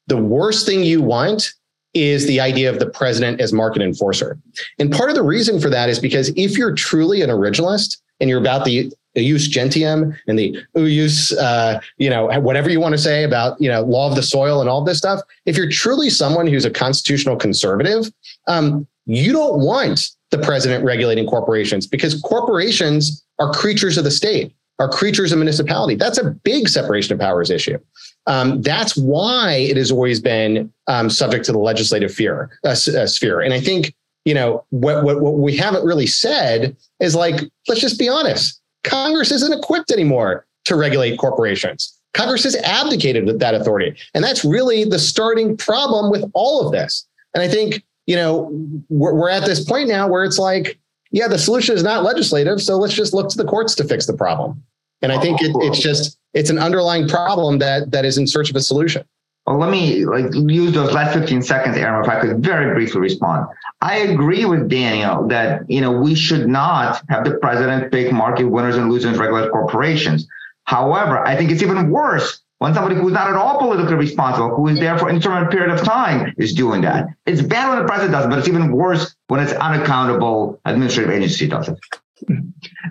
the 0.06 0.18
worst 0.18 0.68
thing 0.68 0.84
you 0.84 1.02
want 1.02 1.56
is 1.98 2.28
the 2.28 2.40
idea 2.40 2.70
of 2.70 2.80
the 2.80 2.90
president 2.90 3.42
as 3.42 3.54
market 3.54 3.82
enforcer. 3.82 4.38
And 4.80 4.92
part 4.92 5.10
of 5.10 5.16
the 5.16 5.24
reason 5.24 5.60
for 5.60 5.70
that 5.70 5.90
is 5.90 6.00
because 6.00 6.30
if 6.36 6.58
you're 6.58 6.74
truly 6.74 7.22
an 7.22 7.30
originalist 7.30 7.98
and 8.20 8.30
you're 8.30 8.40
about 8.40 8.66
the, 8.66 8.92
jus 9.16 9.48
gentium 9.48 10.16
and 10.28 10.38
the 10.38 10.56
use, 10.76 11.32
uh, 11.34 11.80
you 11.98 12.08
know, 12.08 12.28
whatever 12.40 12.70
you 12.70 12.80
want 12.80 12.94
to 12.94 13.00
say 13.00 13.24
about, 13.24 13.60
you 13.60 13.68
know, 13.68 13.82
law 13.82 14.08
of 14.08 14.16
the 14.16 14.22
soil 14.22 14.62
and 14.62 14.70
all 14.70 14.84
this 14.84 15.00
stuff, 15.00 15.20
if 15.48 15.58
you're 15.58 15.72
truly 15.72 16.10
someone 16.10 16.46
who's 16.46 16.66
a 16.66 16.70
constitutional 16.70 17.36
conservative, 17.36 18.12
um, 18.48 18.86
you 19.08 19.32
don't 19.32 19.60
want 19.60 20.12
the 20.30 20.38
president 20.38 20.84
regulating 20.84 21.26
corporations 21.26 21.88
because 21.88 22.22
corporations 22.22 23.26
are 23.40 23.52
creatures 23.54 23.98
of 23.98 24.04
the 24.04 24.12
state, 24.12 24.54
are 24.80 24.90
creatures 24.90 25.32
of 25.32 25.40
municipality. 25.40 25.96
That's 25.96 26.18
a 26.18 26.32
big 26.32 26.70
separation 26.70 27.14
of 27.14 27.20
powers 27.20 27.50
issue. 27.50 27.80
Um, 28.28 28.62
that's 28.62 28.96
why 28.96 29.54
it 29.54 29.78
has 29.78 29.92
always 29.92 30.20
been 30.20 30.72
um, 30.88 31.10
subject 31.10 31.46
to 31.46 31.52
the 31.52 31.60
legislative 31.60 32.14
fear, 32.14 32.52
uh, 32.64 32.70
uh, 32.70 33.08
sphere. 33.08 33.42
And 33.42 33.54
I 33.54 33.60
think, 33.60 33.96
you 34.26 34.34
know, 34.34 34.66
what, 34.70 35.04
what, 35.04 35.22
what 35.22 35.36
we 35.36 35.56
haven't 35.56 35.86
really 35.86 36.08
said 36.08 36.76
is 37.00 37.16
like, 37.16 37.42
let's 37.68 37.82
just 37.82 37.98
be 37.98 38.10
honest. 38.10 38.62
Congress 38.84 39.32
isn't 39.32 39.58
equipped 39.58 39.92
anymore 39.92 40.46
to 40.66 40.76
regulate 40.76 41.18
corporations. 41.18 41.94
Congress 42.14 42.44
has 42.44 42.56
abdicated 42.58 43.40
that 43.40 43.56
authority. 43.56 43.96
And 44.14 44.24
that's 44.24 44.44
really 44.44 44.84
the 44.84 45.00
starting 45.00 45.56
problem 45.56 46.12
with 46.12 46.30
all 46.34 46.66
of 46.66 46.72
this. 46.72 47.08
And 47.34 47.42
I 47.42 47.48
think, 47.48 47.84
you 48.06 48.16
know, 48.16 48.50
we're, 48.90 49.14
we're 49.14 49.30
at 49.30 49.46
this 49.46 49.64
point 49.64 49.88
now 49.88 50.08
where 50.08 50.24
it's 50.24 50.40
like, 50.40 50.80
yeah, 51.12 51.28
the 51.28 51.40
solution 51.40 51.76
is 51.76 51.84
not 51.84 52.04
legislative. 52.04 52.62
So 52.62 52.78
let's 52.78 52.94
just 52.94 53.14
look 53.14 53.30
to 53.30 53.38
the 53.38 53.46
courts 53.46 53.76
to 53.76 53.84
fix 53.84 54.06
the 54.06 54.14
problem. 54.14 54.64
And 55.02 55.12
I 55.12 55.20
think 55.20 55.42
it, 55.42 55.56
it's 55.60 55.80
just 55.80 56.18
it's 56.34 56.50
an 56.50 56.58
underlying 56.58 57.08
problem 57.08 57.60
that 57.60 57.92
that 57.92 58.06
is 58.06 58.18
in 58.18 58.28
search 58.28 58.50
of 58.50 58.56
a 58.56 58.62
solution. 58.62 59.06
Well, 59.46 59.60
let 59.60 59.70
me 59.70 60.06
like 60.06 60.34
use 60.34 60.74
those 60.74 60.92
last 60.92 61.14
15 61.14 61.42
seconds, 61.42 61.78
Aram, 61.78 62.04
if 62.04 62.10
I 62.10 62.20
could 62.20 62.44
very 62.44 62.74
briefly 62.74 63.00
respond. 63.00 63.48
I 63.80 64.00
agree 64.00 64.44
with 64.44 64.70
Daniel 64.70 65.28
that 65.30 65.70
you 65.70 65.82
know 65.82 65.92
we 65.92 66.16
should 66.16 66.48
not 66.48 67.02
have 67.10 67.24
the 67.24 67.36
president 67.36 67.92
pick 67.92 68.12
market 68.12 68.46
winners 68.46 68.76
and 68.76 68.92
losers, 68.92 69.18
regular 69.18 69.50
corporations. 69.50 70.28
However, 70.64 71.26
I 71.26 71.38
think 71.38 71.52
it's 71.52 71.64
even 71.64 71.92
worse 71.92 72.42
when 72.58 72.74
somebody 72.74 72.96
who's 72.96 73.14
not 73.14 73.30
at 73.30 73.36
all 73.36 73.60
politically 73.60 73.96
responsible, 73.96 74.54
who 74.56 74.68
is 74.68 74.80
there 74.80 74.98
for 74.98 75.08
an 75.08 75.16
interim 75.16 75.48
period 75.48 75.70
of 75.70 75.86
time, 75.86 76.34
is 76.38 76.54
doing 76.54 76.82
that. 76.82 77.08
It's 77.26 77.42
bad 77.42 77.70
when 77.70 77.80
the 77.80 77.86
president 77.86 78.14
does 78.14 78.28
but 78.28 78.40
it's 78.40 78.48
even 78.48 78.72
worse 78.72 79.16
when 79.28 79.40
it's 79.40 79.54
unaccountable 79.54 80.60
administrative 80.66 81.14
agency 81.14 81.48
does 81.48 81.70
it. 81.70 81.80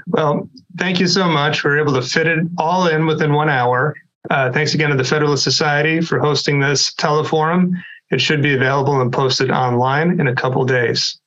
Well, 0.06 0.48
thank 0.76 1.00
you 1.00 1.06
so 1.06 1.28
much. 1.28 1.64
We 1.64 1.70
are 1.70 1.78
able 1.78 1.94
to 1.94 2.02
fit 2.02 2.26
it 2.26 2.46
all 2.58 2.86
in 2.88 3.06
within 3.06 3.32
one 3.32 3.48
hour. 3.48 3.94
Uh, 4.30 4.52
thanks 4.52 4.74
again 4.74 4.90
to 4.90 4.96
the 4.96 5.04
Federalist 5.04 5.44
Society 5.44 6.00
for 6.00 6.18
hosting 6.18 6.60
this 6.60 6.92
teleforum. 6.94 7.72
It 8.10 8.20
should 8.20 8.42
be 8.42 8.54
available 8.54 9.00
and 9.00 9.12
posted 9.12 9.50
online 9.50 10.20
in 10.20 10.28
a 10.28 10.34
couple 10.34 10.64
days. 10.64 11.18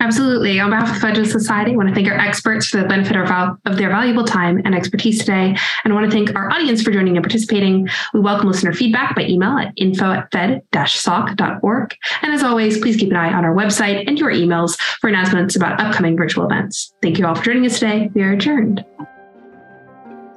Absolutely. 0.00 0.60
On 0.60 0.70
behalf 0.70 0.94
of 0.94 1.00
Federalist 1.00 1.32
Society, 1.32 1.72
I 1.72 1.76
want 1.76 1.88
to 1.88 1.94
thank 1.94 2.06
our 2.06 2.18
experts 2.18 2.68
for 2.68 2.76
the 2.76 2.86
benefit 2.86 3.16
of, 3.16 3.58
of 3.64 3.76
their 3.76 3.88
valuable 3.88 4.24
time 4.24 4.62
and 4.64 4.72
expertise 4.72 5.18
today. 5.18 5.56
And 5.82 5.92
I 5.92 5.96
want 5.96 6.08
to 6.08 6.16
thank 6.16 6.36
our 6.36 6.50
audience 6.50 6.82
for 6.82 6.92
joining 6.92 7.16
and 7.16 7.24
participating. 7.24 7.88
We 8.14 8.20
welcome 8.20 8.46
listener 8.46 8.72
feedback 8.72 9.16
by 9.16 9.22
email 9.22 9.58
at 9.58 9.72
info 9.76 10.12
at 10.12 10.30
fed-soc.org. 10.30 11.96
And 12.22 12.32
as 12.32 12.44
always, 12.44 12.78
please 12.78 12.96
keep 12.96 13.10
an 13.10 13.16
eye 13.16 13.32
on 13.32 13.44
our 13.44 13.54
website 13.54 14.04
and 14.06 14.16
your 14.18 14.30
emails 14.30 14.80
for 15.00 15.08
announcements 15.08 15.56
about 15.56 15.80
upcoming 15.80 16.16
virtual 16.16 16.44
events. 16.44 16.94
Thank 17.02 17.18
you 17.18 17.26
all 17.26 17.34
for 17.34 17.42
joining 17.42 17.66
us 17.66 17.80
today. 17.80 18.08
We 18.14 18.22
are 18.22 18.32
adjourned. 18.32 18.84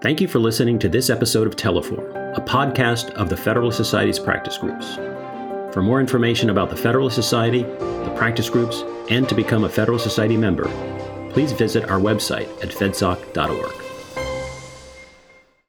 Thank 0.02 0.20
you 0.20 0.28
for 0.28 0.40
listening 0.40 0.80
to 0.80 0.90
this 0.90 1.12
episode 1.12 1.46
of 1.46 1.56
Teleforum, 1.56 2.36
a 2.36 2.42
podcast 2.42 3.12
of 3.12 3.30
the 3.30 3.38
Federalist 3.38 3.78
Society's 3.78 4.18
practice 4.18 4.58
groups. 4.58 4.98
For 5.72 5.82
more 5.82 6.02
information 6.02 6.50
about 6.50 6.70
the 6.70 6.76
Federalist 6.76 7.16
Society, 7.16 7.64
the 7.64 8.14
practice 8.16 8.50
groups, 8.50 8.84
and 9.10 9.28
to 9.30 9.36
become 9.36 9.64
a 9.64 9.70
Federalist 9.70 10.04
Society 10.04 10.36
member, 10.36 10.66
please 11.32 11.54
visit 11.54 11.90
our 11.90 12.00
website 12.00 12.50
at 12.62 12.70
fedsoc.org. 12.70 13.81